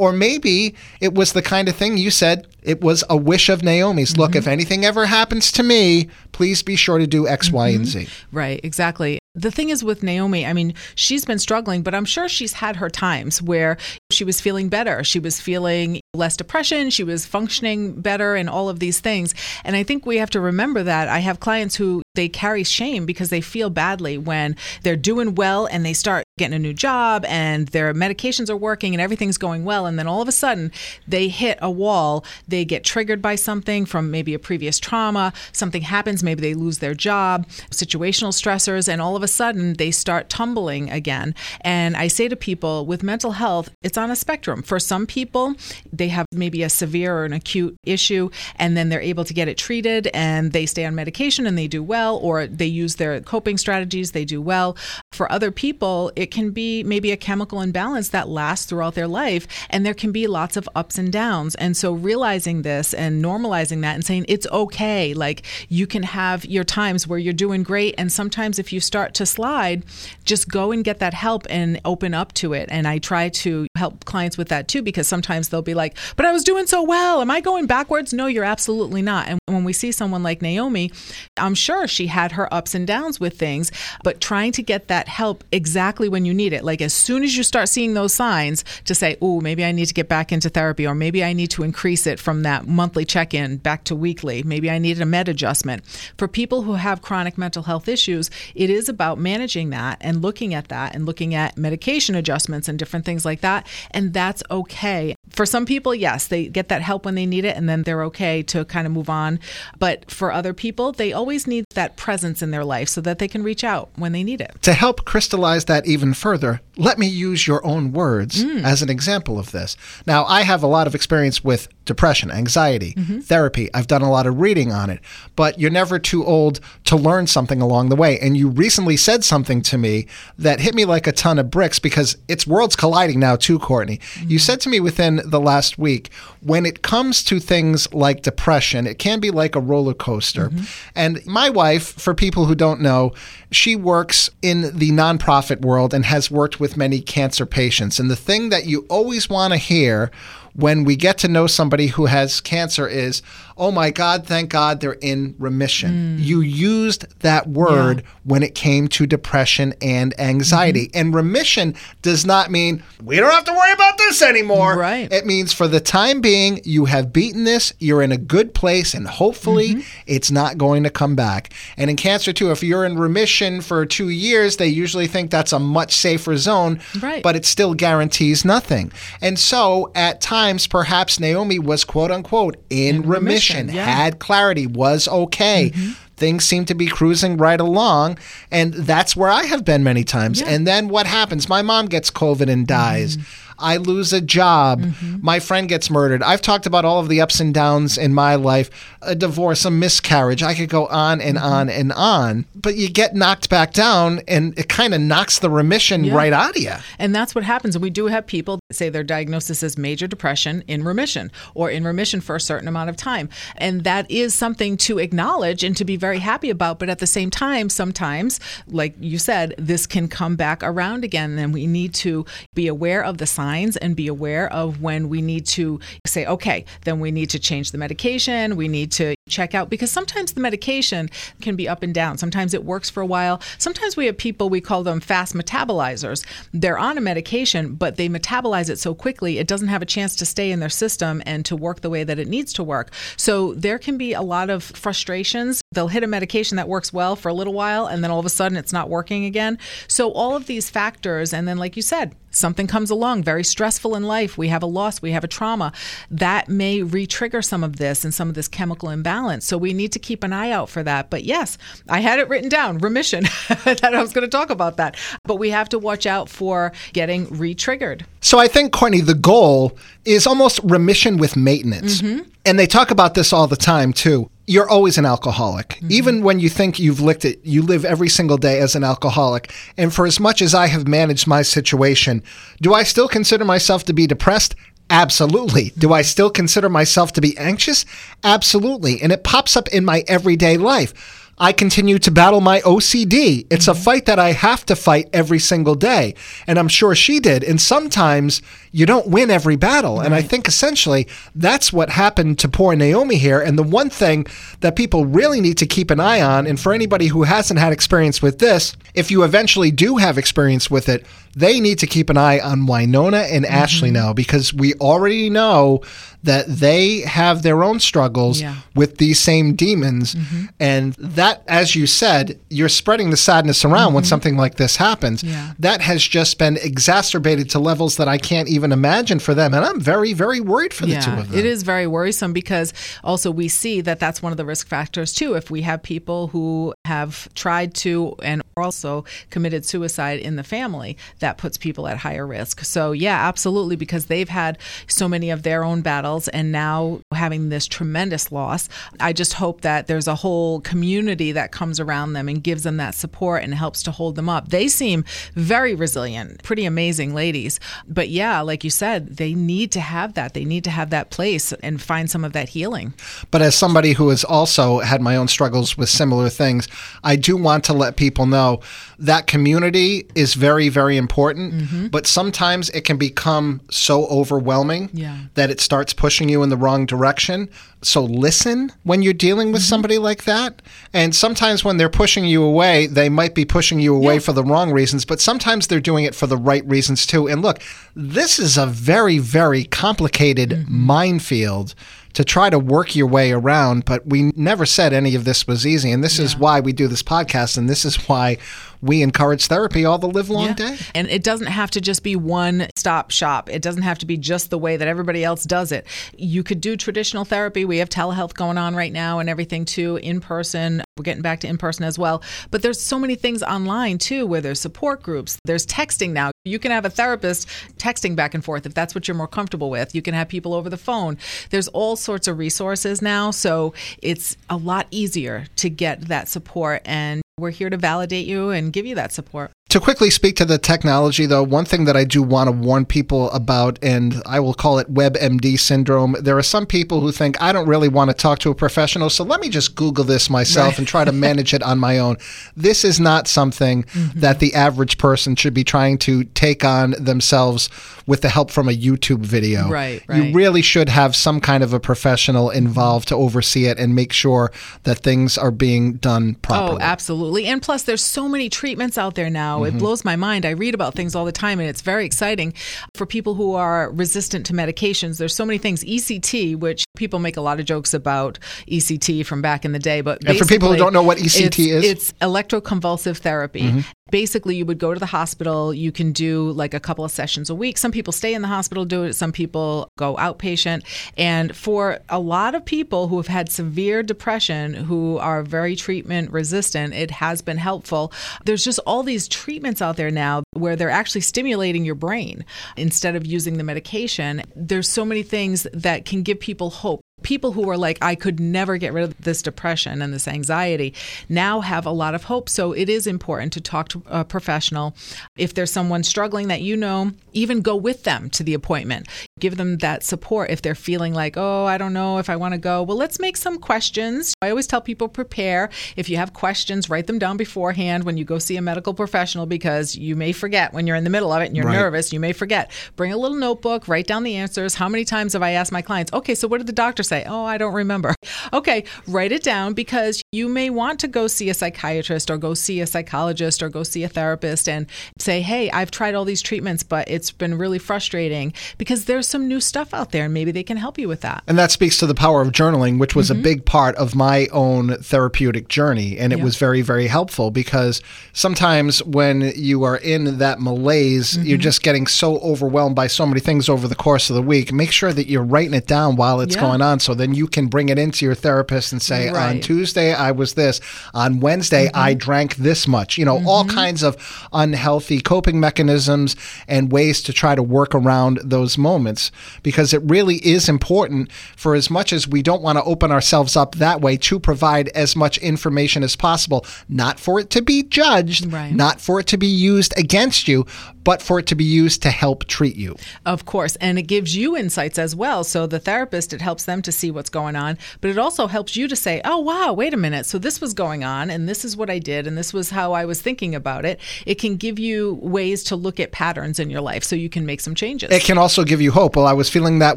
Or 0.00 0.12
maybe 0.12 0.74
it 0.98 1.12
was 1.12 1.34
the 1.34 1.42
kind 1.42 1.68
of 1.68 1.76
thing 1.76 1.98
you 1.98 2.10
said, 2.10 2.46
it 2.62 2.80
was 2.80 3.04
a 3.08 3.16
wish 3.16 3.48
of 3.48 3.62
Naomi's. 3.62 4.16
Look, 4.16 4.34
if 4.34 4.42
mm-hmm. 4.44 4.50
anything 4.50 4.84
ever 4.84 5.06
happens 5.06 5.52
to 5.52 5.62
me, 5.62 6.08
please 6.32 6.62
be 6.62 6.76
sure 6.76 6.98
to 6.98 7.06
do 7.06 7.26
X, 7.26 7.50
Y, 7.50 7.68
and 7.68 7.84
mm-hmm. 7.84 8.06
Z. 8.06 8.08
Right, 8.32 8.60
exactly. 8.62 9.18
The 9.36 9.52
thing 9.52 9.70
is 9.70 9.84
with 9.84 10.02
Naomi, 10.02 10.44
I 10.44 10.52
mean, 10.52 10.74
she's 10.96 11.24
been 11.24 11.38
struggling, 11.38 11.82
but 11.82 11.94
I'm 11.94 12.04
sure 12.04 12.28
she's 12.28 12.54
had 12.54 12.76
her 12.76 12.90
times 12.90 13.40
where 13.40 13.76
she 14.10 14.24
was 14.24 14.40
feeling 14.40 14.68
better. 14.68 15.04
She 15.04 15.20
was 15.20 15.40
feeling 15.40 16.00
less 16.14 16.36
depression. 16.36 16.90
She 16.90 17.04
was 17.04 17.26
functioning 17.26 18.00
better 18.00 18.34
and 18.34 18.50
all 18.50 18.68
of 18.68 18.80
these 18.80 18.98
things. 18.98 19.32
And 19.64 19.76
I 19.76 19.84
think 19.84 20.04
we 20.04 20.16
have 20.16 20.30
to 20.30 20.40
remember 20.40 20.82
that. 20.82 21.08
I 21.08 21.20
have 21.20 21.38
clients 21.38 21.76
who 21.76 22.02
they 22.16 22.28
carry 22.28 22.64
shame 22.64 23.06
because 23.06 23.30
they 23.30 23.40
feel 23.40 23.70
badly 23.70 24.18
when 24.18 24.56
they're 24.82 24.96
doing 24.96 25.36
well 25.36 25.66
and 25.66 25.86
they 25.86 25.92
start 25.92 26.24
getting 26.36 26.56
a 26.56 26.58
new 26.58 26.74
job 26.74 27.24
and 27.26 27.68
their 27.68 27.94
medications 27.94 28.50
are 28.50 28.56
working 28.56 28.94
and 28.94 29.00
everything's 29.00 29.38
going 29.38 29.64
well. 29.64 29.86
And 29.86 29.96
then 29.96 30.08
all 30.08 30.20
of 30.20 30.26
a 30.26 30.32
sudden 30.32 30.72
they 31.06 31.28
hit 31.28 31.56
a 31.62 31.70
wall. 31.70 32.24
They 32.50 32.64
get 32.64 32.84
triggered 32.84 33.22
by 33.22 33.36
something 33.36 33.86
from 33.86 34.10
maybe 34.10 34.34
a 34.34 34.38
previous 34.38 34.78
trauma. 34.78 35.32
Something 35.52 35.82
happens. 35.82 36.22
Maybe 36.22 36.42
they 36.42 36.54
lose 36.54 36.78
their 36.78 36.94
job, 36.94 37.46
situational 37.70 38.32
stressors, 38.32 38.88
and 38.88 39.00
all 39.00 39.16
of 39.16 39.22
a 39.22 39.28
sudden 39.28 39.74
they 39.74 39.90
start 39.90 40.28
tumbling 40.28 40.90
again. 40.90 41.34
And 41.62 41.96
I 41.96 42.08
say 42.08 42.28
to 42.28 42.36
people 42.36 42.86
with 42.86 43.02
mental 43.02 43.32
health, 43.32 43.70
it's 43.82 43.96
on 43.96 44.10
a 44.10 44.16
spectrum. 44.16 44.62
For 44.62 44.78
some 44.78 45.06
people, 45.06 45.54
they 45.92 46.08
have 46.08 46.26
maybe 46.32 46.62
a 46.62 46.68
severe 46.68 47.16
or 47.16 47.24
an 47.24 47.32
acute 47.32 47.76
issue, 47.84 48.30
and 48.56 48.76
then 48.76 48.88
they're 48.88 49.00
able 49.00 49.24
to 49.24 49.34
get 49.34 49.48
it 49.48 49.56
treated 49.56 50.08
and 50.12 50.52
they 50.52 50.66
stay 50.66 50.84
on 50.84 50.94
medication 50.94 51.46
and 51.46 51.56
they 51.56 51.68
do 51.68 51.82
well, 51.82 52.16
or 52.16 52.46
they 52.46 52.66
use 52.66 52.96
their 52.96 53.20
coping 53.20 53.58
strategies, 53.58 54.12
they 54.12 54.24
do 54.24 54.42
well. 54.42 54.76
For 55.12 55.30
other 55.30 55.50
people, 55.50 56.12
it 56.16 56.30
can 56.30 56.50
be 56.50 56.82
maybe 56.82 57.12
a 57.12 57.16
chemical 57.16 57.60
imbalance 57.60 58.08
that 58.08 58.28
lasts 58.28 58.66
throughout 58.66 58.94
their 58.94 59.08
life, 59.08 59.46
and 59.70 59.86
there 59.86 59.94
can 59.94 60.12
be 60.12 60.26
lots 60.26 60.56
of 60.56 60.68
ups 60.74 60.98
and 60.98 61.12
downs. 61.12 61.54
And 61.56 61.76
so, 61.76 61.92
realizing 62.40 62.62
this 62.62 62.94
and 62.94 63.22
normalizing 63.22 63.82
that 63.82 63.94
and 63.94 64.04
saying 64.04 64.24
it's 64.28 64.46
okay, 64.48 65.14
like 65.14 65.42
you 65.68 65.86
can 65.86 66.02
have 66.02 66.44
your 66.44 66.64
times 66.64 67.06
where 67.06 67.18
you're 67.18 67.32
doing 67.32 67.62
great, 67.62 67.94
and 67.98 68.10
sometimes 68.10 68.58
if 68.58 68.72
you 68.72 68.80
start 68.80 69.14
to 69.14 69.26
slide, 69.26 69.84
just 70.24 70.48
go 70.48 70.72
and 70.72 70.84
get 70.84 70.98
that 70.98 71.14
help 71.14 71.46
and 71.50 71.80
open 71.84 72.14
up 72.14 72.32
to 72.32 72.52
it. 72.54 72.68
And 72.70 72.86
I 72.86 72.98
try 72.98 73.28
to 73.28 73.66
help 73.80 74.04
clients 74.04 74.38
with 74.38 74.48
that 74.50 74.68
too, 74.68 74.82
because 74.82 75.08
sometimes 75.08 75.48
they'll 75.48 75.62
be 75.62 75.74
like, 75.74 75.96
But 76.16 76.26
I 76.26 76.32
was 76.32 76.44
doing 76.44 76.66
so 76.66 76.82
well. 76.82 77.20
Am 77.20 77.30
I 77.30 77.40
going 77.40 77.66
backwards? 77.66 78.12
No, 78.12 78.26
you're 78.26 78.44
absolutely 78.44 79.02
not. 79.02 79.26
And 79.26 79.40
when 79.46 79.64
we 79.64 79.72
see 79.72 79.90
someone 79.90 80.22
like 80.22 80.42
Naomi, 80.42 80.92
I'm 81.36 81.54
sure 81.54 81.88
she 81.88 82.06
had 82.06 82.32
her 82.32 82.52
ups 82.52 82.74
and 82.74 82.86
downs 82.86 83.18
with 83.18 83.38
things, 83.38 83.72
but 84.04 84.20
trying 84.20 84.52
to 84.52 84.62
get 84.62 84.88
that 84.88 85.08
help 85.08 85.42
exactly 85.50 86.08
when 86.08 86.24
you 86.24 86.34
need 86.34 86.52
it. 86.52 86.62
Like 86.62 86.82
as 86.82 86.92
soon 86.92 87.24
as 87.24 87.36
you 87.36 87.42
start 87.42 87.68
seeing 87.68 87.94
those 87.94 88.14
signs 88.14 88.64
to 88.84 88.94
say, 88.94 89.16
oh, 89.22 89.40
maybe 89.40 89.64
I 89.64 89.72
need 89.72 89.86
to 89.86 89.94
get 89.94 90.08
back 90.08 90.30
into 90.30 90.50
therapy, 90.50 90.86
or 90.86 90.94
maybe 90.94 91.24
I 91.24 91.32
need 91.32 91.50
to 91.52 91.62
increase 91.62 92.06
it 92.06 92.20
from 92.20 92.42
that 92.42 92.66
monthly 92.66 93.04
check 93.04 93.32
in 93.34 93.56
back 93.56 93.84
to 93.84 93.96
weekly. 93.96 94.42
Maybe 94.42 94.70
I 94.70 94.78
need 94.78 95.00
a 95.00 95.06
med 95.06 95.28
adjustment. 95.28 95.84
For 96.18 96.28
people 96.28 96.62
who 96.62 96.74
have 96.74 97.02
chronic 97.02 97.38
mental 97.38 97.62
health 97.62 97.88
issues, 97.88 98.30
it 98.54 98.68
is 98.68 98.88
about 98.88 99.18
managing 99.18 99.70
that 99.70 99.96
and 100.02 100.20
looking 100.20 100.52
at 100.54 100.68
that 100.68 100.94
and 100.94 101.06
looking 101.06 101.34
at 101.34 101.56
medication 101.56 102.14
adjustments 102.14 102.68
and 102.68 102.78
different 102.78 103.04
things 103.06 103.24
like 103.24 103.40
that. 103.40 103.66
And 103.90 104.12
that's 104.12 104.42
okay. 104.50 105.14
For 105.30 105.46
some 105.46 105.66
people, 105.66 105.94
yes, 105.94 106.26
they 106.26 106.46
get 106.48 106.68
that 106.68 106.82
help 106.82 107.04
when 107.04 107.14
they 107.14 107.26
need 107.26 107.44
it 107.44 107.56
and 107.56 107.68
then 107.68 107.82
they're 107.82 108.04
okay 108.04 108.42
to 108.44 108.64
kind 108.64 108.86
of 108.86 108.92
move 108.92 109.08
on. 109.08 109.38
But 109.78 110.10
for 110.10 110.32
other 110.32 110.52
people, 110.52 110.92
they 110.92 111.12
always 111.12 111.46
need 111.46 111.64
that 111.74 111.96
presence 111.96 112.42
in 112.42 112.50
their 112.50 112.64
life 112.64 112.88
so 112.88 113.00
that 113.00 113.18
they 113.18 113.28
can 113.28 113.42
reach 113.42 113.64
out 113.64 113.90
when 113.96 114.12
they 114.12 114.24
need 114.24 114.40
it. 114.40 114.56
To 114.62 114.72
help 114.72 115.04
crystallize 115.04 115.66
that 115.66 115.86
even 115.86 116.14
further, 116.14 116.60
let 116.80 116.98
me 116.98 117.06
use 117.06 117.46
your 117.46 117.64
own 117.64 117.92
words 117.92 118.42
mm. 118.42 118.64
as 118.64 118.80
an 118.80 118.88
example 118.88 119.38
of 119.38 119.52
this. 119.52 119.76
Now, 120.06 120.24
I 120.24 120.42
have 120.42 120.62
a 120.62 120.66
lot 120.66 120.86
of 120.86 120.94
experience 120.94 121.44
with 121.44 121.68
depression, 121.84 122.30
anxiety, 122.30 122.94
mm-hmm. 122.94 123.20
therapy. 123.20 123.68
I've 123.74 123.86
done 123.86 124.00
a 124.00 124.10
lot 124.10 124.26
of 124.26 124.40
reading 124.40 124.72
on 124.72 124.88
it, 124.88 125.00
but 125.36 125.58
you're 125.58 125.70
never 125.70 125.98
too 125.98 126.24
old 126.24 126.60
to 126.84 126.96
learn 126.96 127.26
something 127.26 127.60
along 127.60 127.90
the 127.90 127.96
way. 127.96 128.18
And 128.20 128.36
you 128.36 128.48
recently 128.48 128.96
said 128.96 129.24
something 129.24 129.60
to 129.62 129.76
me 129.76 130.06
that 130.38 130.60
hit 130.60 130.74
me 130.74 130.84
like 130.84 131.06
a 131.06 131.12
ton 131.12 131.38
of 131.38 131.50
bricks 131.50 131.78
because 131.78 132.16
it's 132.28 132.46
worlds 132.46 132.76
colliding 132.76 133.20
now, 133.20 133.36
too, 133.36 133.58
Courtney. 133.58 134.00
You 134.16 134.22
mm-hmm. 134.22 134.36
said 134.38 134.60
to 134.62 134.68
me 134.68 134.80
within 134.80 135.20
the 135.24 135.40
last 135.40 135.78
week, 135.78 136.10
when 136.40 136.64
it 136.64 136.82
comes 136.82 137.22
to 137.24 137.40
things 137.40 137.92
like 137.92 138.22
depression, 138.22 138.86
it 138.86 138.98
can 138.98 139.20
be 139.20 139.30
like 139.30 139.54
a 139.54 139.60
roller 139.60 139.94
coaster. 139.94 140.48
Mm-hmm. 140.48 140.64
And 140.94 141.26
my 141.26 141.50
wife, 141.50 141.92
for 142.00 142.14
people 142.14 142.46
who 142.46 142.54
don't 142.54 142.80
know, 142.80 143.12
she 143.50 143.74
works 143.76 144.30
in 144.42 144.78
the 144.78 144.90
nonprofit 144.92 145.60
world 145.60 145.92
and 145.92 146.04
has 146.04 146.30
worked 146.30 146.60
with 146.60 146.69
many 146.76 147.00
cancer 147.00 147.46
patients. 147.46 147.98
And 147.98 148.10
the 148.10 148.16
thing 148.16 148.50
that 148.50 148.66
you 148.66 148.86
always 148.88 149.28
want 149.28 149.52
to 149.52 149.58
hear 149.58 150.10
when 150.54 150.84
we 150.84 150.96
get 150.96 151.18
to 151.18 151.28
know 151.28 151.46
somebody 151.46 151.88
who 151.88 152.06
has 152.06 152.40
cancer 152.40 152.86
is, 152.88 153.22
oh 153.56 153.70
my 153.70 153.90
God, 153.90 154.26
thank 154.26 154.48
God 154.48 154.80
they're 154.80 154.94
in 154.94 155.34
remission. 155.38 156.16
Hmm. 156.16 156.22
You 156.22 156.40
used 156.40 157.20
that 157.20 157.46
word 157.46 158.02
when 158.24 158.42
it 158.42 158.54
came 158.54 158.88
to 158.88 159.06
depression 159.06 159.74
and 159.82 160.18
anxiety. 160.18 160.86
Mm-hmm. 160.88 160.98
And 160.98 161.14
remission 161.14 161.74
does 162.00 162.24
not 162.24 162.50
mean 162.50 162.82
we 163.04 163.16
don't 163.16 163.30
have 163.30 163.44
to 163.44 163.52
worry 163.52 163.72
about 163.72 163.98
this 163.98 164.22
anymore. 164.22 164.78
Right. 164.78 165.12
It 165.12 165.26
means 165.26 165.52
for 165.52 165.68
the 165.68 165.78
time 165.78 166.22
being, 166.22 166.60
you 166.64 166.86
have 166.86 167.12
beaten 167.12 167.44
this, 167.44 167.74
you're 167.78 168.02
in 168.02 168.12
a 168.12 168.16
good 168.16 168.54
place, 168.54 168.94
and 168.94 169.06
hopefully 169.06 169.74
mm-hmm. 169.74 170.02
it's 170.06 170.30
not 170.30 170.56
going 170.56 170.82
to 170.84 170.90
come 170.90 171.14
back. 171.14 171.52
And 171.76 171.90
in 171.90 171.96
cancer, 171.96 172.32
too, 172.32 172.50
if 172.50 172.62
you're 172.62 172.86
in 172.86 172.98
remission 172.98 173.60
for 173.60 173.84
two 173.84 174.08
years, 174.08 174.56
they 174.56 174.68
usually 174.68 175.06
think 175.06 175.30
that's 175.30 175.52
a 175.52 175.58
much 175.58 175.94
safer 175.94 176.36
zone, 176.38 176.80
Right. 177.00 177.22
but 177.22 177.36
it 177.36 177.44
still 177.44 177.74
guarantees 177.74 178.42
nothing. 178.42 178.90
And 179.20 179.38
so 179.38 179.92
at 179.94 180.22
times, 180.22 180.39
perhaps 180.66 181.20
Naomi 181.20 181.58
was 181.58 181.84
quote 181.84 182.10
unquote 182.10 182.56
in, 182.70 183.02
remission, 183.02 183.66
remission, 183.66 183.68
yeah. 183.68 183.84
had 183.84 184.18
clarity, 184.18 184.66
was 184.66 185.08
okay. 185.08 185.70
Mm-hmm. 185.74 185.92
Things 186.16 186.44
seem 186.44 186.66
to 186.66 186.74
be 186.74 186.86
cruising 186.86 187.38
right 187.38 187.60
along. 187.60 188.18
And 188.50 188.74
that's 188.74 189.16
where 189.16 189.30
I 189.30 189.44
have 189.44 189.64
been 189.64 189.82
many 189.82 190.04
times. 190.04 190.42
And 190.42 190.66
then 190.66 190.88
what 190.88 191.06
happens? 191.06 191.48
My 191.48 191.62
mom 191.62 191.86
gets 191.86 192.10
COVID 192.10 192.50
and 192.50 192.66
dies. 192.66 193.16
Mm-hmm. 193.16 193.49
I 193.60 193.76
lose 193.76 194.12
a 194.12 194.20
job. 194.20 194.80
Mm-hmm. 194.80 195.18
My 195.22 195.40
friend 195.40 195.68
gets 195.68 195.90
murdered. 195.90 196.22
I've 196.22 196.42
talked 196.42 196.66
about 196.66 196.84
all 196.84 197.00
of 197.00 197.08
the 197.08 197.20
ups 197.20 197.40
and 197.40 197.52
downs 197.52 197.98
in 197.98 198.14
my 198.14 198.34
life 198.34 198.70
a 199.02 199.14
divorce, 199.14 199.64
a 199.64 199.70
miscarriage. 199.70 200.42
I 200.42 200.54
could 200.54 200.68
go 200.68 200.86
on 200.86 201.20
and 201.20 201.36
mm-hmm. 201.36 201.46
on 201.46 201.68
and 201.70 201.92
on. 201.92 202.44
But 202.54 202.76
you 202.76 202.90
get 202.90 203.14
knocked 203.14 203.48
back 203.48 203.72
down, 203.72 204.20
and 204.28 204.58
it 204.58 204.68
kind 204.68 204.94
of 204.94 205.00
knocks 205.00 205.38
the 205.38 205.50
remission 205.50 206.04
Yeah. 206.04 206.14
right 206.14 206.32
out 206.32 206.56
of 206.56 206.62
you. 206.62 206.74
And 206.98 207.14
that's 207.14 207.34
what 207.34 207.44
happens. 207.44 207.74
And 207.76 207.82
we 207.82 207.90
do 207.90 208.06
have 208.06 208.26
people 208.26 208.60
say 208.70 208.88
their 208.88 209.04
diagnosis 209.04 209.62
is 209.62 209.78
major 209.78 210.06
depression 210.06 210.62
in 210.66 210.84
remission 210.84 211.30
or 211.54 211.70
in 211.70 211.84
remission 211.84 212.20
for 212.20 212.36
a 212.36 212.40
certain 212.40 212.68
amount 212.68 212.90
of 212.90 212.96
time. 212.96 213.28
And 213.56 213.84
that 213.84 214.10
is 214.10 214.34
something 214.34 214.76
to 214.78 214.98
acknowledge 214.98 215.64
and 215.64 215.76
to 215.76 215.84
be 215.84 215.96
very 215.96 216.18
happy 216.18 216.50
about. 216.50 216.78
But 216.78 216.90
at 216.90 216.98
the 216.98 217.06
same 217.06 217.30
time, 217.30 217.68
sometimes, 217.70 218.38
like 218.66 218.94
you 219.00 219.18
said, 219.18 219.54
this 219.56 219.86
can 219.86 220.08
come 220.08 220.36
back 220.36 220.62
around 220.62 221.04
again. 221.04 221.38
And 221.38 221.54
we 221.54 221.66
need 221.66 221.94
to 221.94 222.26
be 222.54 222.66
aware 222.66 223.02
of 223.02 223.18
the 223.18 223.26
signs 223.26 223.49
and 223.56 223.96
be 223.96 224.08
aware 224.08 224.52
of 224.52 224.80
when 224.80 225.08
we 225.08 225.22
need 225.22 225.46
to 225.46 225.80
say, 226.06 226.26
okay, 226.26 226.64
then 226.84 227.00
we 227.00 227.10
need 227.10 227.30
to 227.30 227.38
change 227.38 227.72
the 227.72 227.78
medication. 227.78 228.56
We 228.56 228.68
need 228.68 228.92
to 228.92 229.14
check 229.30 229.54
out 229.54 229.70
because 229.70 229.90
sometimes 229.90 230.32
the 230.32 230.40
medication 230.40 231.08
can 231.40 231.56
be 231.56 231.68
up 231.68 231.82
and 231.82 231.94
down. 231.94 232.18
Sometimes 232.18 232.54
it 232.54 232.64
works 232.64 232.90
for 232.90 233.00
a 233.00 233.06
while. 233.06 233.40
Sometimes 233.58 233.96
we 233.96 234.06
have 234.06 234.16
people, 234.16 234.48
we 234.48 234.60
call 234.60 234.82
them 234.82 235.00
fast 235.00 235.34
metabolizers. 235.34 236.24
They're 236.52 236.78
on 236.78 236.98
a 236.98 237.00
medication, 237.00 237.74
but 237.74 237.96
they 237.96 238.08
metabolize 238.08 238.68
it 238.68 238.78
so 238.78 238.94
quickly 238.94 239.38
it 239.38 239.46
doesn't 239.46 239.68
have 239.68 239.82
a 239.82 239.86
chance 239.86 240.16
to 240.16 240.26
stay 240.26 240.50
in 240.50 240.60
their 240.60 240.68
system 240.68 241.22
and 241.26 241.44
to 241.46 241.56
work 241.56 241.80
the 241.80 241.90
way 241.90 242.04
that 242.04 242.18
it 242.18 242.28
needs 242.28 242.52
to 242.54 242.64
work. 242.64 242.92
So 243.16 243.54
there 243.54 243.78
can 243.78 243.96
be 243.96 244.12
a 244.12 244.22
lot 244.22 244.50
of 244.50 244.64
frustrations. 244.64 245.62
They'll 245.72 245.88
hit 245.88 246.04
a 246.04 246.06
medication 246.06 246.56
that 246.56 246.68
works 246.68 246.92
well 246.92 247.16
for 247.16 247.28
a 247.28 247.34
little 247.34 247.54
while 247.54 247.86
and 247.86 248.02
then 248.02 248.10
all 248.10 248.20
of 248.20 248.26
a 248.26 248.30
sudden 248.30 248.58
it's 248.58 248.72
not 248.72 248.88
working 248.88 249.24
again. 249.24 249.58
So 249.88 250.12
all 250.12 250.36
of 250.36 250.46
these 250.46 250.70
factors, 250.70 251.32
and 251.32 251.46
then, 251.46 251.58
like 251.58 251.76
you 251.76 251.82
said, 251.82 252.14
something 252.30 252.66
comes 252.66 252.90
along 252.90 253.22
very 253.22 253.42
stressful 253.42 253.94
in 253.94 254.04
life 254.04 254.38
we 254.38 254.48
have 254.48 254.62
a 254.62 254.66
loss 254.66 255.02
we 255.02 255.10
have 255.10 255.24
a 255.24 255.28
trauma 255.28 255.72
that 256.10 256.48
may 256.48 256.82
re-trigger 256.82 257.42
some 257.42 257.64
of 257.64 257.76
this 257.76 258.04
and 258.04 258.14
some 258.14 258.28
of 258.28 258.34
this 258.34 258.46
chemical 258.48 258.88
imbalance 258.88 259.19
so 259.42 259.58
we 259.58 259.72
need 259.72 259.92
to 259.92 259.98
keep 259.98 260.24
an 260.24 260.32
eye 260.32 260.50
out 260.50 260.68
for 260.68 260.82
that 260.82 261.10
but 261.10 261.24
yes 261.24 261.58
i 261.88 262.00
had 262.00 262.18
it 262.18 262.28
written 262.28 262.48
down 262.48 262.78
remission 262.78 263.24
that 263.64 263.84
i 263.84 264.00
was 264.00 264.12
going 264.12 264.24
to 264.24 264.28
talk 264.28 264.50
about 264.50 264.76
that 264.76 264.96
but 265.24 265.36
we 265.36 265.50
have 265.50 265.68
to 265.68 265.78
watch 265.78 266.06
out 266.06 266.28
for 266.28 266.72
getting 266.92 267.28
re-triggered 267.36 268.04
So 268.20 268.38
I 268.38 268.48
think, 268.48 268.72
Courtney, 268.72 269.00
the 269.00 269.14
goal 269.14 269.78
is 270.04 270.26
almost 270.26 270.60
remission 270.62 271.16
with 271.16 271.36
maintenance. 271.36 272.02
Mm-hmm. 272.02 272.28
And 272.44 272.58
they 272.58 272.66
talk 272.66 272.90
about 272.90 273.14
this 273.14 273.32
all 273.32 273.46
the 273.46 273.56
time, 273.56 273.92
too. 273.92 274.30
You're 274.46 274.68
always 274.68 274.98
an 274.98 275.06
alcoholic. 275.06 275.68
Mm-hmm. 275.68 275.92
Even 275.92 276.22
when 276.22 276.40
you 276.40 276.48
think 276.48 276.78
you've 276.78 277.00
licked 277.00 277.24
it, 277.24 277.40
you 277.44 277.62
live 277.62 277.84
every 277.84 278.08
single 278.08 278.36
day 278.36 278.58
as 278.60 278.74
an 278.74 278.84
alcoholic. 278.84 279.52
And 279.76 279.92
for 279.92 280.06
as 280.06 280.18
much 280.20 280.42
as 280.42 280.54
I 280.54 280.66
have 280.66 280.86
managed 280.88 281.26
my 281.26 281.42
situation, 281.42 282.22
do 282.60 282.74
I 282.74 282.82
still 282.82 283.08
consider 283.08 283.44
myself 283.44 283.84
to 283.84 283.92
be 283.92 284.06
depressed? 284.06 284.54
Absolutely. 284.90 285.72
Do 285.78 285.92
I 285.92 286.02
still 286.02 286.30
consider 286.30 286.68
myself 286.68 287.12
to 287.12 287.20
be 287.20 287.38
anxious? 287.38 287.86
Absolutely. 288.24 289.00
And 289.00 289.12
it 289.12 289.22
pops 289.22 289.56
up 289.56 289.68
in 289.68 289.84
my 289.84 290.04
everyday 290.08 290.56
life. 290.56 291.29
I 291.42 291.54
continue 291.54 291.98
to 292.00 292.10
battle 292.10 292.42
my 292.42 292.60
OCD. 292.60 293.46
It's 293.50 293.66
a 293.66 293.70
mm-hmm. 293.70 293.82
fight 293.82 294.04
that 294.04 294.18
I 294.18 294.32
have 294.32 294.66
to 294.66 294.76
fight 294.76 295.08
every 295.14 295.38
single 295.38 295.74
day. 295.74 296.14
And 296.46 296.58
I'm 296.58 296.68
sure 296.68 296.94
she 296.94 297.18
did. 297.18 297.42
And 297.42 297.58
sometimes 297.58 298.42
you 298.72 298.84
don't 298.84 299.08
win 299.08 299.30
every 299.30 299.56
battle. 299.56 300.00
And 300.00 300.14
I 300.14 300.20
think 300.20 300.46
essentially 300.46 301.08
that's 301.34 301.72
what 301.72 301.88
happened 301.88 302.38
to 302.40 302.48
poor 302.48 302.76
Naomi 302.76 303.16
here. 303.16 303.40
And 303.40 303.58
the 303.58 303.62
one 303.62 303.88
thing 303.88 304.26
that 304.60 304.76
people 304.76 305.06
really 305.06 305.40
need 305.40 305.56
to 305.58 305.66
keep 305.66 305.90
an 305.90 305.98
eye 305.98 306.20
on, 306.20 306.46
and 306.46 306.60
for 306.60 306.74
anybody 306.74 307.06
who 307.06 307.22
hasn't 307.22 307.58
had 307.58 307.72
experience 307.72 308.20
with 308.20 308.38
this, 308.38 308.76
if 308.94 309.10
you 309.10 309.22
eventually 309.22 309.70
do 309.70 309.96
have 309.96 310.18
experience 310.18 310.70
with 310.70 310.90
it, 310.90 311.06
they 311.34 311.58
need 311.58 311.78
to 311.78 311.86
keep 311.86 312.10
an 312.10 312.18
eye 312.18 312.40
on 312.40 312.66
Wynonna 312.66 313.30
and 313.30 313.46
Ashley 313.46 313.88
mm-hmm. 313.88 314.06
now 314.06 314.12
because 314.12 314.52
we 314.52 314.74
already 314.74 315.30
know 315.30 315.80
that 316.22 316.46
they 316.46 317.00
have 317.00 317.42
their 317.42 317.62
own 317.62 317.80
struggles 317.80 318.40
Yeah. 318.40 318.56
with 318.74 318.98
these 318.98 319.18
same 319.18 319.54
demons. 319.54 320.14
Mm-hmm. 320.14 320.44
And 320.58 320.94
that, 320.94 321.42
as 321.48 321.74
you 321.74 321.86
said, 321.86 322.38
you're 322.50 322.68
spreading 322.68 323.10
the 323.10 323.16
sadness 323.16 323.64
around 323.64 323.94
when 323.94 324.02
mm-hmm. 324.02 324.08
something 324.08 324.36
like 324.36 324.56
this 324.56 324.76
happens. 324.76 325.22
Yeah. 325.22 325.52
That 325.58 325.80
has 325.80 326.02
just 326.06 326.38
been 326.38 326.58
exacerbated 326.58 327.48
to 327.50 327.58
levels 327.58 327.96
that 327.96 328.08
I 328.08 328.18
can't 328.18 328.48
even 328.48 328.72
imagine 328.72 329.18
for 329.18 329.34
them. 329.34 329.54
And 329.54 329.64
I'm 329.64 329.80
very, 329.80 330.12
very 330.12 330.40
worried 330.40 330.74
for 330.74 330.86
the 330.86 331.00
two 331.00 331.10
of 331.12 331.30
them. 331.30 331.38
It 331.38 331.46
is 331.46 331.62
very 331.62 331.86
worrisome 331.86 332.32
because 332.32 332.72
also 333.02 333.30
we 333.30 333.48
see 333.48 333.80
that 333.80 333.98
that's 333.98 334.22
one 334.22 334.32
of 334.32 334.36
the 334.36 334.44
risk 334.44 334.66
factors 334.68 335.14
too. 335.14 335.34
If 335.34 335.50
we 335.50 335.62
have 335.62 335.82
people 335.82 336.28
who 336.28 336.74
have 336.84 337.32
tried 337.34 337.74
to 337.76 338.14
and 338.22 338.42
also 338.56 339.04
committed 339.30 339.64
suicide 339.64 340.20
in 340.20 340.36
the 340.36 340.44
family, 340.44 340.98
that 341.20 341.38
puts 341.38 341.56
people 341.56 341.88
at 341.88 341.96
higher 341.98 342.26
risk. 342.26 342.60
So, 342.60 342.92
yeah, 342.92 343.26
absolutely, 343.26 343.76
because 343.76 344.06
they've 344.06 344.28
had 344.28 344.58
so 344.86 345.08
many 345.08 345.30
of 345.30 345.44
their 345.44 345.64
own 345.64 345.80
battles 345.80 346.09
and 346.28 346.52
now 346.52 347.00
having 347.12 347.48
this 347.48 347.66
tremendous 347.66 348.32
loss. 348.32 348.68
I 348.98 349.12
just 349.12 349.34
hope 349.34 349.60
that 349.62 349.86
there's 349.86 350.08
a 350.08 350.14
whole 350.14 350.60
community 350.60 351.32
that 351.32 351.52
comes 351.52 351.80
around 351.80 352.12
them 352.12 352.28
and 352.28 352.42
gives 352.42 352.62
them 352.62 352.76
that 352.78 352.94
support 352.94 353.42
and 353.42 353.54
helps 353.54 353.82
to 353.84 353.90
hold 353.90 354.16
them 354.16 354.28
up. 354.28 354.48
They 354.48 354.68
seem 354.68 355.04
very 355.34 355.74
resilient, 355.74 356.42
pretty 356.42 356.64
amazing 356.64 357.14
ladies. 357.14 357.60
But 357.86 358.08
yeah, 358.08 358.40
like 358.40 358.64
you 358.64 358.70
said, 358.70 359.16
they 359.16 359.34
need 359.34 359.72
to 359.72 359.80
have 359.80 360.14
that. 360.14 360.34
They 360.34 360.44
need 360.44 360.64
to 360.64 360.70
have 360.70 360.90
that 360.90 361.10
place 361.10 361.52
and 361.52 361.80
find 361.80 362.10
some 362.10 362.24
of 362.24 362.32
that 362.32 362.50
healing. 362.50 362.94
But 363.30 363.42
as 363.42 363.54
somebody 363.54 363.92
who 363.92 364.08
has 364.08 364.24
also 364.24 364.80
had 364.80 365.00
my 365.00 365.16
own 365.16 365.28
struggles 365.28 365.76
with 365.76 365.88
similar 365.88 366.28
things, 366.28 366.68
I 367.04 367.16
do 367.16 367.36
want 367.36 367.64
to 367.64 367.72
let 367.72 367.96
people 367.96 368.26
know 368.26 368.60
that 369.00 369.26
community 369.26 370.06
is 370.14 370.34
very, 370.34 370.68
very 370.68 370.96
important. 370.98 371.54
Mm-hmm. 371.54 371.86
But 371.88 372.06
sometimes 372.06 372.68
it 372.70 372.82
can 372.82 372.98
become 372.98 373.60
so 373.70 374.04
overwhelming 374.06 374.90
Yeah. 374.92 375.16
that 375.34 375.50
it 375.50 375.58
starts 375.60 375.92
pushing 375.94 376.28
you 376.28 376.42
in 376.42 376.50
the 376.50 376.56
wrong 376.56 376.84
direction. 376.86 377.48
So 377.82 378.04
listen 378.04 378.70
when 378.82 379.00
you're 379.02 379.14
dealing 379.14 379.48
Mm-hmm. 379.48 379.52
with 379.54 379.62
somebody 379.62 379.96
like 379.96 380.24
that. 380.24 380.60
And 380.92 381.14
sometimes 381.16 381.64
when 381.64 381.78
they're 381.78 381.88
pushing 381.88 382.26
you 382.26 382.42
away, 382.42 382.86
they 382.86 383.08
might 383.08 383.34
be 383.34 383.44
pushing 383.46 383.80
you 383.80 383.96
away 383.96 384.14
Yeah. 384.14 384.20
for 384.20 384.32
the 384.34 384.44
wrong 384.44 384.70
reasons, 384.70 385.06
but 385.06 385.20
sometimes 385.20 385.66
they're 385.66 385.80
doing 385.80 386.04
it 386.04 386.14
for 386.14 386.26
the 386.26 386.36
right 386.36 386.66
reasons 386.68 387.06
too. 387.06 387.26
And 387.26 387.40
look, 387.42 387.60
this 387.96 388.38
is 388.38 388.58
a 388.58 388.66
very, 388.66 389.18
very 389.18 389.64
complicated 389.64 390.50
Mm-hmm. 390.50 390.86
minefield 390.86 391.74
to 392.12 392.24
try 392.24 392.50
to 392.50 392.58
work 392.58 392.96
your 392.96 393.06
way 393.06 393.30
around, 393.30 393.84
but 393.84 394.04
we 394.04 394.32
never 394.34 394.66
said 394.66 394.92
any 394.92 395.14
of 395.14 395.24
this 395.24 395.46
was 395.46 395.64
easy. 395.64 395.92
And 395.92 396.02
this 396.02 396.18
is 396.18 396.36
why 396.36 396.58
we 396.58 396.72
do 396.72 396.88
this 396.88 397.04
podcast, 397.04 397.56
and 397.56 397.68
this 397.70 397.84
is 397.84 398.08
why 398.08 398.36
we 398.82 399.02
encourage 399.02 399.46
therapy 399.46 399.84
all 399.84 399.98
the 399.98 400.08
live 400.08 400.30
long 400.30 400.48
Yeah. 400.48 400.54
day. 400.54 400.78
And 400.94 401.08
it 401.08 401.22
doesn't 401.22 401.48
have 401.48 401.70
to 401.72 401.80
just 401.80 402.02
be 402.02 402.16
one 402.16 402.68
stop 402.76 403.10
shop. 403.10 403.50
It 403.50 403.62
doesn't 403.62 403.82
have 403.82 403.98
to 403.98 404.06
be 404.06 404.16
just 404.16 404.50
the 404.50 404.58
way 404.58 404.76
that 404.76 404.88
everybody 404.88 405.22
else 405.24 405.44
does 405.44 405.72
it. 405.72 405.86
You 406.16 406.42
could 406.42 406.60
do 406.60 406.76
traditional 406.76 407.24
therapy. 407.24 407.64
We 407.64 407.78
have 407.78 407.88
telehealth 407.88 408.34
going 408.34 408.58
on 408.58 408.74
right 408.74 408.92
now 408.92 409.18
and 409.18 409.28
everything 409.28 409.64
too, 409.64 409.96
in 409.96 410.20
person. 410.20 410.82
We're 410.96 411.04
getting 411.04 411.22
back 411.22 411.40
to 411.40 411.48
in 411.48 411.58
person 411.58 411.84
as 411.84 411.98
well. 411.98 412.22
But 412.50 412.62
there's 412.62 412.80
so 412.80 412.98
many 412.98 413.14
things 413.14 413.42
online 413.42 413.98
too, 413.98 414.26
where 414.26 414.40
there's 414.40 414.60
support 414.60 415.02
groups, 415.02 415.38
there's 415.44 415.66
texting 415.66 416.10
now. 416.12 416.30
You 416.44 416.58
can 416.58 416.70
have 416.70 416.84
a 416.86 416.90
therapist 416.90 417.48
texting 417.76 418.16
back 418.16 418.34
and 418.34 418.44
forth 418.44 418.64
if 418.64 418.72
that's 418.74 418.94
what 418.94 419.06
you're 419.06 419.14
more 419.14 419.28
comfortable 419.28 419.68
with. 419.70 419.94
You 419.94 420.02
can 420.02 420.14
have 420.14 420.28
people 420.28 420.54
over 420.54 420.70
the 420.70 420.76
phone. 420.78 421.18
There's 421.50 421.68
all 421.68 421.96
sorts 421.96 422.28
of 422.28 422.38
resources 422.38 423.02
now. 423.02 423.30
So 423.30 423.74
it's 424.02 424.36
a 424.48 424.56
lot 424.56 424.86
easier 424.90 425.46
to 425.56 425.68
get 425.68 426.08
that 426.08 426.28
support. 426.28 426.82
And 426.86 427.20
we're 427.40 427.50
here 427.50 427.70
to 427.70 427.76
validate 427.76 428.26
you 428.26 428.50
and 428.50 428.72
give 428.72 428.86
you 428.86 428.94
that 428.94 429.12
support. 429.12 429.50
To 429.70 429.78
quickly 429.78 430.10
speak 430.10 430.34
to 430.34 430.44
the 430.44 430.58
technology, 430.58 431.26
though, 431.26 431.44
one 431.44 431.64
thing 431.64 431.84
that 431.84 431.96
I 431.96 432.02
do 432.02 432.24
want 432.24 432.48
to 432.48 432.52
warn 432.52 432.84
people 432.84 433.30
about, 433.30 433.78
and 433.80 434.20
I 434.26 434.40
will 434.40 434.52
call 434.52 434.80
it 434.80 434.92
WebMD 434.92 435.60
syndrome, 435.60 436.16
there 436.20 436.36
are 436.36 436.42
some 436.42 436.66
people 436.66 437.00
who 437.00 437.12
think, 437.12 437.40
I 437.40 437.52
don't 437.52 437.68
really 437.68 437.86
want 437.86 438.10
to 438.10 438.16
talk 438.16 438.40
to 438.40 438.50
a 438.50 438.54
professional, 438.54 439.10
so 439.10 439.22
let 439.22 439.40
me 439.40 439.48
just 439.48 439.76
Google 439.76 440.02
this 440.02 440.28
myself 440.28 440.78
and 440.78 440.88
try 440.88 441.04
to 441.04 441.12
manage 441.28 441.54
it 441.54 441.62
on 441.62 441.78
my 441.78 442.00
own. 442.00 442.16
This 442.56 442.84
is 442.84 442.98
not 442.98 443.28
something 443.28 443.84
mm-hmm. 443.84 444.18
that 444.18 444.40
the 444.40 444.54
average 444.54 444.98
person 444.98 445.36
should 445.36 445.54
be 445.54 445.62
trying 445.62 445.98
to 445.98 446.24
take 446.24 446.64
on 446.64 446.96
themselves 446.98 447.68
with 448.08 448.22
the 448.22 448.28
help 448.28 448.50
from 448.50 448.68
a 448.68 448.72
YouTube 448.72 449.20
video. 449.20 449.68
Right, 449.68 450.02
You 450.12 450.34
really 450.34 450.62
should 450.62 450.88
have 450.88 451.14
some 451.14 451.40
kind 451.40 451.62
of 451.62 451.72
a 451.72 451.78
professional 451.78 452.50
involved 452.50 453.06
to 453.08 453.14
oversee 453.14 453.66
it 453.66 453.78
and 453.78 453.94
make 453.94 454.12
sure 454.12 454.50
that 454.82 454.98
things 454.98 455.38
are 455.38 455.52
being 455.52 455.92
done 455.92 456.34
oh, 456.34 456.38
properly. 456.42 456.82
Oh, 456.82 456.84
absolutely. 456.84 457.46
And 457.46 457.62
plus, 457.62 457.84
there's 457.84 458.02
so 458.02 458.28
many 458.28 458.48
treatments 458.48 458.98
out 458.98 459.14
there 459.14 459.30
now. 459.30 459.59
It 459.64 459.70
mm-hmm. 459.70 459.78
blows 459.78 460.04
my 460.04 460.16
mind. 460.16 460.46
I 460.46 460.50
read 460.50 460.74
about 460.74 460.94
things 460.94 461.14
all 461.14 461.24
the 461.24 461.32
time, 461.32 461.60
and 461.60 461.68
it's 461.68 461.80
very 461.80 462.04
exciting 462.04 462.54
for 462.94 463.06
people 463.06 463.34
who 463.34 463.54
are 463.54 463.90
resistant 463.90 464.46
to 464.46 464.52
medications. 464.52 465.18
There's 465.18 465.34
so 465.34 465.44
many 465.44 465.58
things. 465.58 465.84
ECT, 465.84 466.56
which 466.56 466.84
people 466.96 467.18
make 467.18 467.36
a 467.36 467.40
lot 467.40 467.60
of 467.60 467.66
jokes 467.66 467.94
about 467.94 468.38
ECT 468.68 469.24
from 469.26 469.42
back 469.42 469.64
in 469.64 469.72
the 469.72 469.78
day, 469.78 470.00
but 470.00 470.24
for 470.36 470.44
people 470.44 470.70
who 470.70 470.76
don't 470.76 470.92
know 470.92 471.02
what 471.02 471.18
ECT 471.18 471.44
it's- 471.44 471.58
is? 471.58 471.84
it's 471.84 472.12
electroconvulsive 472.20 473.18
therapy. 473.18 473.62
Mm-hmm. 473.62 473.80
Basically, 474.10 474.56
you 474.56 474.66
would 474.66 474.78
go 474.78 474.92
to 474.92 475.00
the 475.00 475.06
hospital. 475.06 475.72
You 475.72 475.92
can 475.92 476.12
do 476.12 476.50
like 476.52 476.74
a 476.74 476.80
couple 476.80 477.04
of 477.04 477.10
sessions 477.10 477.50
a 477.50 477.54
week. 477.54 477.78
Some 477.78 477.92
people 477.92 478.12
stay 478.12 478.34
in 478.34 478.42
the 478.42 478.48
hospital, 478.48 478.84
do 478.84 479.04
it. 479.04 479.14
Some 479.14 479.32
people 479.32 479.88
go 479.96 480.16
outpatient. 480.16 480.84
And 481.16 481.56
for 481.56 482.00
a 482.08 482.18
lot 482.18 482.54
of 482.54 482.64
people 482.64 483.08
who 483.08 483.16
have 483.16 483.26
had 483.26 483.50
severe 483.50 484.02
depression, 484.02 484.74
who 484.74 485.18
are 485.18 485.42
very 485.42 485.76
treatment 485.76 486.30
resistant, 486.30 486.94
it 486.94 487.10
has 487.10 487.42
been 487.42 487.58
helpful. 487.58 488.12
There's 488.44 488.64
just 488.64 488.80
all 488.86 489.02
these 489.02 489.28
treatments 489.28 489.82
out 489.82 489.96
there 489.96 490.10
now 490.10 490.42
where 490.52 490.76
they're 490.76 490.90
actually 490.90 491.22
stimulating 491.22 491.84
your 491.84 491.94
brain 491.94 492.44
instead 492.76 493.16
of 493.16 493.26
using 493.26 493.56
the 493.56 493.64
medication. 493.64 494.42
There's 494.54 494.88
so 494.88 495.04
many 495.04 495.22
things 495.22 495.66
that 495.72 496.04
can 496.04 496.22
give 496.22 496.40
people 496.40 496.70
hope 496.70 497.00
people 497.22 497.52
who 497.52 497.68
are 497.68 497.76
like 497.76 497.98
i 498.02 498.14
could 498.14 498.40
never 498.40 498.76
get 498.76 498.92
rid 498.92 499.04
of 499.04 499.20
this 499.22 499.42
depression 499.42 500.02
and 500.02 500.12
this 500.12 500.28
anxiety 500.28 500.94
now 501.28 501.60
have 501.60 501.86
a 501.86 501.90
lot 501.90 502.14
of 502.14 502.24
hope. 502.24 502.48
So 502.48 502.72
it 502.72 502.88
is 502.88 503.06
important 503.06 503.52
to 503.54 503.60
talk 503.60 503.88
to 503.90 504.02
a 504.06 504.24
professional. 504.24 504.94
If 505.36 505.54
there's 505.54 505.70
someone 505.70 506.02
struggling 506.02 506.48
that 506.48 506.62
you 506.62 506.76
know 506.76 507.12
even 507.32 507.62
go 507.62 507.76
with 507.76 508.04
them 508.04 508.30
to 508.30 508.42
the 508.42 508.54
appointment 508.54 509.08
give 509.40 509.56
them 509.56 509.78
that 509.78 510.02
support 510.04 510.50
if 510.50 510.62
they're 510.62 510.74
feeling 510.74 511.14
like, 511.14 511.36
oh, 511.36 511.64
I 511.64 511.78
don't 511.78 511.92
know 511.92 512.18
if 512.18 512.28
I 512.30 512.36
want 512.36 512.52
to 512.54 512.58
go. 512.58 512.82
Well, 512.82 512.96
let's 512.96 513.18
make 513.18 513.36
some 513.36 513.58
questions. 513.58 514.34
I 514.42 514.50
always 514.50 514.66
tell 514.66 514.80
people 514.80 515.08
prepare. 515.08 515.70
If 515.96 516.08
you 516.08 516.16
have 516.16 516.32
questions, 516.32 516.88
write 516.90 517.06
them 517.06 517.18
down 517.18 517.36
beforehand 517.36 518.04
when 518.04 518.16
you 518.16 518.24
go 518.24 518.38
see 518.38 518.56
a 518.56 518.62
medical 518.62 518.94
professional 518.94 519.46
because 519.46 519.96
you 519.96 520.16
may 520.16 520.32
forget 520.32 520.72
when 520.72 520.86
you're 520.86 520.96
in 520.96 521.04
the 521.04 521.10
middle 521.10 521.32
of 521.32 521.42
it 521.42 521.46
and 521.46 521.56
you're 521.56 521.66
Right. 521.66 521.74
nervous, 521.76 522.12
you 522.12 522.20
may 522.20 522.32
forget. 522.32 522.70
Bring 522.96 523.12
a 523.12 523.16
little 523.16 523.36
notebook, 523.36 523.88
write 523.88 524.06
down 524.06 524.22
the 524.22 524.36
answers. 524.36 524.74
How 524.74 524.88
many 524.88 525.04
times 525.04 525.32
have 525.32 525.42
I 525.42 525.52
asked 525.52 525.72
my 525.72 525.82
clients, 525.82 526.12
okay, 526.12 526.34
so 526.34 526.46
what 526.48 526.58
did 526.58 526.66
the 526.66 526.72
doctor 526.72 527.02
say? 527.02 527.24
Oh, 527.26 527.44
I 527.44 527.58
don't 527.58 527.74
remember. 527.74 528.14
Okay, 528.52 528.84
write 529.06 529.30
it 529.32 529.42
down 529.44 529.74
because 529.74 530.22
you 530.32 530.48
may 530.48 530.70
want 530.70 530.98
to 531.00 531.08
go 531.08 531.26
see 531.28 531.50
a 531.50 531.54
psychiatrist 531.54 532.30
or 532.30 532.36
go 532.38 532.52
see 532.54 532.80
a 532.80 532.86
psychologist 532.86 533.62
or 533.62 533.68
go 533.68 533.82
see 533.84 534.02
a 534.02 534.08
therapist 534.08 534.68
and 534.68 534.86
say, 535.18 535.40
hey, 535.40 535.70
I've 535.70 535.90
tried 535.92 536.14
all 536.14 536.24
these 536.24 536.42
treatments, 536.42 536.82
but 536.82 537.08
it's 537.08 537.30
been 537.30 537.56
really 537.58 537.78
frustrating 537.78 538.52
because 538.78 539.04
there's 539.04 539.28
some 539.30 539.48
new 539.48 539.60
stuff 539.60 539.94
out 539.94 540.12
there 540.12 540.24
and 540.24 540.34
maybe 540.34 540.50
they 540.50 540.62
can 540.62 540.76
help 540.76 540.98
you 540.98 541.08
with 541.08 541.20
that. 541.22 541.42
And 541.46 541.58
that 541.58 541.70
speaks 541.70 541.96
to 541.98 542.06
the 542.06 542.14
power 542.14 542.42
of 542.42 542.52
journaling, 542.52 542.98
which 542.98 543.14
was 543.14 543.30
a 543.30 543.34
mm-hmm. 543.34 543.42
big 543.42 543.64
part 543.64 543.94
of 543.96 544.14
my 544.14 544.48
own 544.52 544.96
therapeutic 544.98 545.68
journey. 545.68 546.18
And 546.18 546.32
it 546.32 546.38
Yeah. 546.38 546.44
was 546.44 546.56
very, 546.56 546.82
very 546.82 547.06
helpful 547.06 547.50
because 547.50 548.02
sometimes 548.32 549.02
when 549.04 549.52
you 549.54 549.84
are 549.84 549.96
in 549.96 550.38
that 550.38 550.60
malaise, 550.60 551.36
you're 551.36 551.56
mm-hmm. 551.56 551.62
just 551.62 551.82
getting 551.82 552.06
so 552.06 552.38
overwhelmed 552.38 552.96
by 552.96 553.06
so 553.06 553.24
many 553.24 553.40
things 553.40 553.68
over 553.68 553.86
the 553.86 553.94
course 553.94 554.30
of 554.30 554.36
the 554.36 554.42
week. 554.42 554.72
Make 554.72 554.92
sure 554.92 555.12
that 555.12 555.28
you're 555.28 555.44
writing 555.44 555.74
it 555.74 555.86
down 555.86 556.16
while 556.16 556.40
it's 556.40 556.56
Yeah. 556.56 556.62
going 556.62 556.82
on 556.82 556.98
so 557.00 557.14
then 557.14 557.34
you 557.34 557.46
can 557.46 557.68
bring 557.68 557.88
it 557.88 557.98
into 557.98 558.24
your 558.24 558.34
therapist 558.34 558.92
and 558.92 559.00
say, 559.00 559.28
on 559.28 559.60
Tuesday, 559.60 560.12
I 560.12 560.32
was 560.32 560.54
this. 560.54 560.80
On 561.14 561.40
Wednesday, 561.40 561.90
I 561.94 562.12
mm-hmm. 562.12 562.18
drank 562.18 562.56
this 562.56 562.88
much. 562.88 563.16
You 563.16 563.24
know, 563.24 563.42
all 563.46 563.64
kinds 563.64 564.02
of 564.02 564.16
unhealthy 564.52 565.20
coping 565.20 565.60
mechanisms 565.60 566.34
and 566.66 566.90
ways 566.90 567.22
to 567.22 567.32
try 567.32 567.54
to 567.54 567.62
work 567.62 567.94
around 567.94 568.40
those 568.42 568.76
moments 568.76 569.19
because 569.62 569.92
it 569.92 570.02
really 570.04 570.36
is 570.36 570.68
important 570.68 571.30
for 571.56 571.74
as 571.74 571.90
much 571.90 572.12
as 572.12 572.26
we 572.28 572.42
don't 572.42 572.62
want 572.62 572.78
to 572.78 572.84
open 572.84 573.10
ourselves 573.12 573.56
up 573.56 573.74
that 573.76 574.00
way 574.00 574.16
to 574.16 574.38
provide 574.40 574.88
as 574.88 575.14
much 575.16 575.38
information 575.38 576.02
as 576.02 576.16
possible, 576.16 576.64
not 576.88 577.18
for 577.20 577.38
it 577.40 577.50
to 577.50 577.62
be 577.62 577.82
judged, 577.82 578.52
Right. 578.52 578.72
not 578.74 579.00
for 579.00 579.20
it 579.20 579.26
to 579.28 579.36
be 579.36 579.46
used 579.46 579.92
against 579.98 580.48
you, 580.48 580.66
but 581.04 581.22
for 581.22 581.38
it 581.38 581.46
to 581.46 581.54
be 581.54 581.64
used 581.64 582.02
to 582.02 582.10
help 582.10 582.44
treat 582.46 582.76
you. 582.76 582.94
Of 583.24 583.44
course. 583.46 583.76
And 583.76 583.98
it 583.98 584.02
gives 584.02 584.36
you 584.36 584.56
insights 584.56 584.98
as 584.98 585.16
well. 585.16 585.44
So 585.44 585.66
the 585.66 585.78
therapist, 585.78 586.32
it 586.32 586.40
helps 586.42 586.64
them 586.64 586.82
to 586.82 586.92
see 586.92 587.10
what's 587.10 587.30
going 587.30 587.56
on, 587.56 587.78
but 588.00 588.10
it 588.10 588.18
also 588.18 588.46
helps 588.46 588.76
you 588.76 588.86
to 588.88 588.96
say, 588.96 589.20
oh, 589.24 589.38
wow, 589.38 589.72
wait 589.72 589.94
a 589.94 589.96
minute. 589.96 590.26
So 590.26 590.38
this 590.38 590.60
was 590.60 590.74
going 590.74 591.02
on, 591.04 591.30
and 591.30 591.48
this 591.48 591.64
is 591.64 591.76
what 591.76 591.90
I 591.90 591.98
did, 591.98 592.26
and 592.26 592.36
this 592.36 592.52
was 592.52 592.70
how 592.70 592.92
I 592.92 593.04
was 593.04 593.20
thinking 593.20 593.54
about 593.54 593.84
it. 593.84 593.98
It 594.26 594.36
can 594.36 594.56
give 594.56 594.78
you 594.78 595.18
ways 595.22 595.64
to 595.64 595.76
look 595.76 595.98
at 595.98 596.12
patterns 596.12 596.58
in 596.60 596.70
your 596.70 596.80
life 596.82 597.02
so 597.04 597.16
you 597.16 597.28
can 597.30 597.46
make 597.46 597.60
some 597.60 597.74
changes. 597.74 598.10
It 598.10 598.22
can 598.22 598.38
also 598.38 598.62
give 598.64 598.80
you 598.80 598.92
hope. 598.92 598.99
Well, 599.08 599.26
I 599.26 599.32
was 599.32 599.48
feeling 599.48 599.78
that 599.78 599.96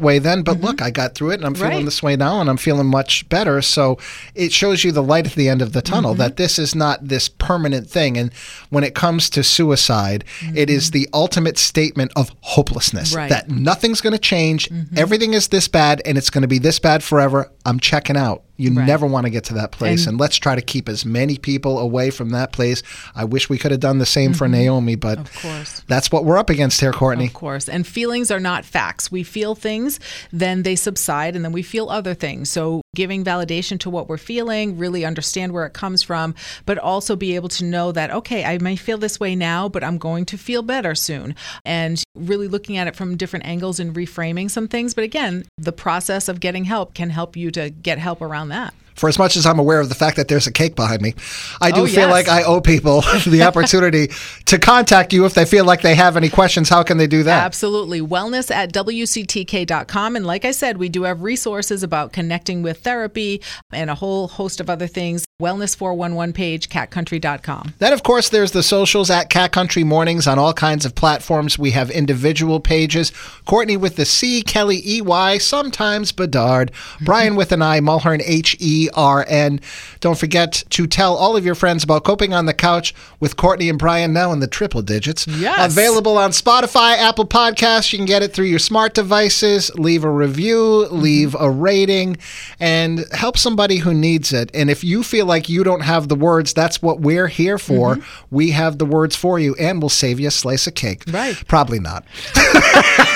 way 0.00 0.18
then, 0.18 0.42
but 0.42 0.56
mm-hmm. 0.56 0.66
look, 0.66 0.82
I 0.82 0.90
got 0.90 1.14
through 1.14 1.30
it 1.30 1.34
and 1.34 1.44
I'm 1.44 1.54
feeling 1.54 1.76
Right. 1.76 1.84
this 1.84 2.02
way 2.02 2.16
now 2.16 2.40
and 2.40 2.48
I'm 2.48 2.56
feeling 2.56 2.86
much 2.86 3.28
better. 3.28 3.60
So 3.62 3.98
it 4.34 4.52
shows 4.52 4.84
you 4.84 4.92
the 4.92 5.02
light 5.02 5.26
at 5.26 5.34
the 5.34 5.48
end 5.48 5.62
of 5.62 5.72
the 5.72 5.82
tunnel 5.82 6.12
mm-hmm. 6.12 6.20
that 6.20 6.36
this 6.36 6.58
is 6.58 6.74
not 6.74 7.06
this 7.06 7.28
permanent 7.28 7.88
thing. 7.90 8.16
And 8.16 8.32
when 8.70 8.84
it 8.84 8.94
comes 8.94 9.28
to 9.30 9.42
suicide, 9.42 10.24
it 10.54 10.70
is 10.70 10.90
mm-hmm. 10.90 10.98
the 10.98 11.08
ultimate 11.12 11.58
statement 11.58 12.12
of 12.16 12.30
hopelessness 12.40 13.14
Right. 13.14 13.28
that 13.28 13.48
nothing's 13.50 14.00
going 14.00 14.12
to 14.12 14.18
change. 14.18 14.70
Everything 14.96 15.34
is 15.34 15.48
this 15.48 15.68
bad 15.68 16.00
and 16.04 16.16
it's 16.16 16.30
going 16.30 16.42
to 16.42 16.48
be 16.48 16.58
this 16.58 16.78
bad 16.78 17.02
forever. 17.02 17.50
I'm 17.66 17.80
checking 17.80 18.16
out. 18.16 18.42
You 18.56 18.72
Right. 18.72 18.86
never 18.86 19.04
want 19.06 19.24
to 19.26 19.30
get 19.30 19.44
to 19.44 19.54
that 19.54 19.72
place. 19.72 20.02
And- 20.06 20.14
And, 20.14 20.20
let's 20.20 20.36
try 20.36 20.54
to 20.54 20.62
keep 20.62 20.88
as 20.88 21.04
many 21.04 21.38
people 21.38 21.78
away 21.78 22.10
from 22.10 22.30
that 22.30 22.52
place. 22.52 22.82
I 23.16 23.24
wish 23.24 23.48
we 23.50 23.58
could 23.58 23.72
have 23.72 23.80
done 23.80 23.98
the 23.98 24.06
same 24.06 24.32
for 24.32 24.44
mm-hmm. 24.44 24.52
Naomi, 24.54 24.94
but 24.94 25.18
Of 25.18 25.42
course. 25.42 25.82
that's 25.88 26.12
what 26.12 26.24
we're 26.24 26.38
up 26.38 26.50
against 26.50 26.80
here, 26.80 26.92
Courtney. 26.92 27.26
Of 27.26 27.32
course. 27.34 27.68
And 27.68 27.84
feelings 27.84 28.30
are 28.30 28.38
not 28.38 28.64
facts. 28.64 29.10
We 29.10 29.24
feel 29.24 29.56
things, 29.56 29.98
then 30.32 30.62
they 30.62 30.76
subside, 30.76 31.34
and 31.34 31.44
then 31.44 31.50
we 31.50 31.62
feel 31.62 31.88
other 31.90 32.14
things. 32.14 32.48
So, 32.48 32.80
giving 32.94 33.24
validation 33.24 33.78
to 33.80 33.90
what 33.90 34.08
we're 34.08 34.16
feeling, 34.16 34.78
really 34.78 35.04
understand 35.04 35.52
where 35.52 35.66
it 35.66 35.72
comes 35.72 36.02
from, 36.02 36.34
but 36.66 36.78
also 36.78 37.16
be 37.16 37.34
able 37.34 37.48
to 37.50 37.64
know 37.64 37.92
that, 37.92 38.10
okay, 38.10 38.44
I 38.44 38.58
may 38.58 38.76
feel 38.76 38.98
this 38.98 39.20
way 39.20 39.34
now, 39.34 39.68
but 39.68 39.84
I'm 39.84 39.98
going 39.98 40.24
to 40.26 40.38
feel 40.38 40.62
better 40.62 40.94
soon. 40.94 41.34
And 41.64 42.02
really 42.14 42.48
looking 42.48 42.76
at 42.76 42.86
it 42.86 42.96
from 42.96 43.16
different 43.16 43.46
angles 43.46 43.80
and 43.80 43.94
reframing 43.94 44.50
some 44.50 44.68
things. 44.68 44.94
But 44.94 45.04
again, 45.04 45.44
the 45.58 45.72
process 45.72 46.28
of 46.28 46.40
getting 46.40 46.64
help 46.64 46.94
can 46.94 47.10
help 47.10 47.36
you 47.36 47.50
to 47.52 47.70
get 47.70 47.98
help 47.98 48.22
around 48.22 48.48
that. 48.48 48.74
For 48.94 49.08
as 49.08 49.18
much 49.18 49.36
as 49.36 49.44
I'm 49.46 49.58
aware 49.58 49.80
of 49.80 49.88
the 49.88 49.94
fact 49.94 50.16
that 50.16 50.28
there's 50.28 50.46
a 50.46 50.52
cake 50.52 50.74
behind 50.76 51.02
me, 51.02 51.14
I 51.60 51.70
do 51.70 51.82
Oh, 51.82 51.86
feel 51.86 52.08
yes. 52.08 52.10
like 52.10 52.28
I 52.28 52.42
owe 52.44 52.60
people 52.60 53.00
the 53.26 53.42
opportunity 53.48 54.08
to 54.46 54.58
contact 54.58 55.12
you 55.12 55.24
if 55.24 55.34
they 55.34 55.44
feel 55.44 55.64
like 55.64 55.82
they 55.82 55.94
have 55.94 56.16
any 56.16 56.28
questions. 56.28 56.68
How 56.68 56.82
can 56.82 56.96
they 56.98 57.06
do 57.06 57.22
that? 57.24 57.44
Absolutely. 57.44 58.00
Wellness 58.00 58.50
at 58.50 58.72
WCTK.com. 58.72 60.16
And 60.16 60.26
like 60.26 60.44
I 60.44 60.50
said, 60.50 60.78
we 60.78 60.88
do 60.88 61.02
have 61.02 61.22
resources 61.22 61.82
about 61.82 62.12
connecting 62.12 62.62
with 62.62 62.80
therapy 62.80 63.42
and 63.72 63.90
a 63.90 63.94
whole 63.94 64.28
host 64.28 64.60
of 64.60 64.70
other 64.70 64.86
things. 64.86 65.24
Wellness 65.42 65.76
411 65.76 66.32
page, 66.32 66.68
catcountry.com. 66.68 67.74
Then, 67.80 67.92
of 67.92 68.04
course, 68.04 68.28
there's 68.28 68.52
the 68.52 68.62
socials 68.62 69.10
at 69.10 69.30
Cat 69.30 69.50
Country 69.50 69.82
Mornings 69.82 70.28
on 70.28 70.38
all 70.38 70.52
kinds 70.54 70.84
of 70.84 70.94
platforms. 70.94 71.58
We 71.58 71.72
have 71.72 71.90
individual 71.90 72.60
pages. 72.60 73.10
Courtney 73.44 73.76
with 73.76 73.96
the 73.96 74.04
C, 74.04 74.42
Kelly 74.42 74.80
E 74.84 75.02
Y, 75.02 75.38
sometimes 75.38 76.12
Bedard, 76.12 76.70
Brian 77.00 77.34
with 77.34 77.50
an 77.50 77.62
I, 77.62 77.80
Mulhern 77.80 78.22
H 78.24 78.56
E 78.84 78.90
R 78.94 79.24
N. 79.28 79.60
Don't 80.00 80.18
forget 80.18 80.64
to 80.70 80.86
tell 80.86 81.16
all 81.16 81.36
of 81.36 81.44
your 81.44 81.54
friends 81.54 81.84
about 81.84 82.04
Coping 82.04 82.32
on 82.32 82.46
the 82.46 82.54
Couch 82.54 82.94
with 83.20 83.36
Courtney 83.36 83.68
and 83.68 83.78
Brian 83.78 84.12
now 84.12 84.32
in 84.32 84.40
the 84.40 84.46
triple 84.46 84.82
digits. 84.82 85.26
Yes. 85.26 85.72
Available 85.72 86.18
on 86.18 86.30
Spotify, 86.30 86.96
Apple 86.96 87.26
Podcasts. 87.26 87.92
You 87.92 87.98
can 87.98 88.06
get 88.06 88.22
it 88.22 88.32
through 88.32 88.46
your 88.46 88.58
smart 88.58 88.94
devices. 88.94 89.74
Leave 89.76 90.04
a 90.04 90.10
review, 90.10 90.86
leave 90.86 91.34
a 91.38 91.50
rating, 91.50 92.16
and 92.60 93.04
help 93.12 93.38
somebody 93.38 93.78
who 93.78 93.94
needs 93.94 94.32
it. 94.32 94.50
And 94.54 94.70
if 94.70 94.84
you 94.84 95.02
feel 95.02 95.26
like 95.26 95.48
you 95.48 95.64
don't 95.64 95.82
have 95.82 96.08
the 96.08 96.14
words, 96.14 96.52
that's 96.54 96.82
what 96.82 97.00
we're 97.00 97.28
here 97.28 97.58
for. 97.58 97.96
Mm-hmm. 97.96 98.34
We 98.34 98.50
have 98.50 98.78
the 98.78 98.86
words 98.86 99.16
for 99.16 99.38
you, 99.38 99.54
and 99.56 99.80
we'll 99.80 99.88
save 99.88 100.20
you 100.20 100.28
a 100.28 100.30
slice 100.30 100.66
of 100.66 100.74
cake. 100.74 101.04
Right. 101.08 101.36
Probably 101.48 101.80
not. 101.80 102.04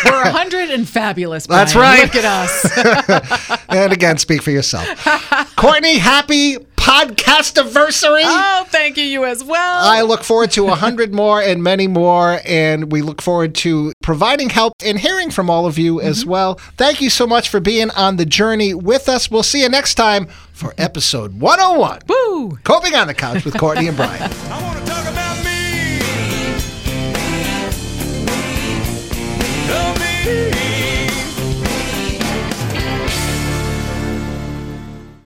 We're 0.05 0.23
100 0.23 0.71
and 0.71 0.89
fabulous. 0.89 1.47
That's 1.47 1.75
right. 1.75 2.03
Look 2.03 2.15
at 2.15 2.25
us. 2.25 3.65
and 3.69 3.93
again, 3.93 4.19
speak 4.19 4.43
for 4.43 4.51
yourself. 4.51 4.87
Courtney, 5.59 5.99
happy 5.99 6.57
podcast 6.77 7.59
anniversary. 7.59 8.23
Oh, 8.25 8.65
thank 8.69 8.97
you, 8.97 9.05
you 9.05 9.25
as 9.25 9.43
well. 9.43 9.85
I 9.85 10.03
look 10.03 10.23
forward 10.23 10.53
to 10.53 10.69
a 10.69 10.75
hundred 10.75 11.13
more 11.13 11.43
and 11.43 11.63
many 11.63 11.87
more, 11.87 12.41
and 12.45 12.93
we 12.93 13.03
look 13.03 13.21
forward 13.21 13.55
to 13.57 13.93
providing 14.03 14.51
help 14.51 14.73
and 14.85 14.99
hearing 14.99 15.31
from 15.31 15.51
all 15.51 15.67
of 15.67 15.77
you 15.77 15.97
mm-hmm. 15.97 16.07
as 16.07 16.25
well. 16.25 16.55
Thank 16.77 17.01
you 17.01 17.11
so 17.11 17.27
much 17.27 17.49
for 17.49 17.61
being 17.61 17.91
on 17.91 18.17
the 18.17 18.27
journey 18.27 18.73
with 18.73 19.09
us. 19.09 19.31
We'll 19.31 19.43
see 19.43 19.63
you 19.63 19.69
next 19.69 19.97
time 19.97 20.29
for 20.53 20.75
episode 20.79 21.41
101. 21.41 22.03
Woo! 22.09 22.57
Coping 22.65 22.95
on 22.95 23.09
the 23.09 23.15
couch 23.15 23.45
with 23.45 23.59
Courtney 23.59 23.89
and 23.89 23.97
Brian. 23.97 24.31
me. 30.29 30.78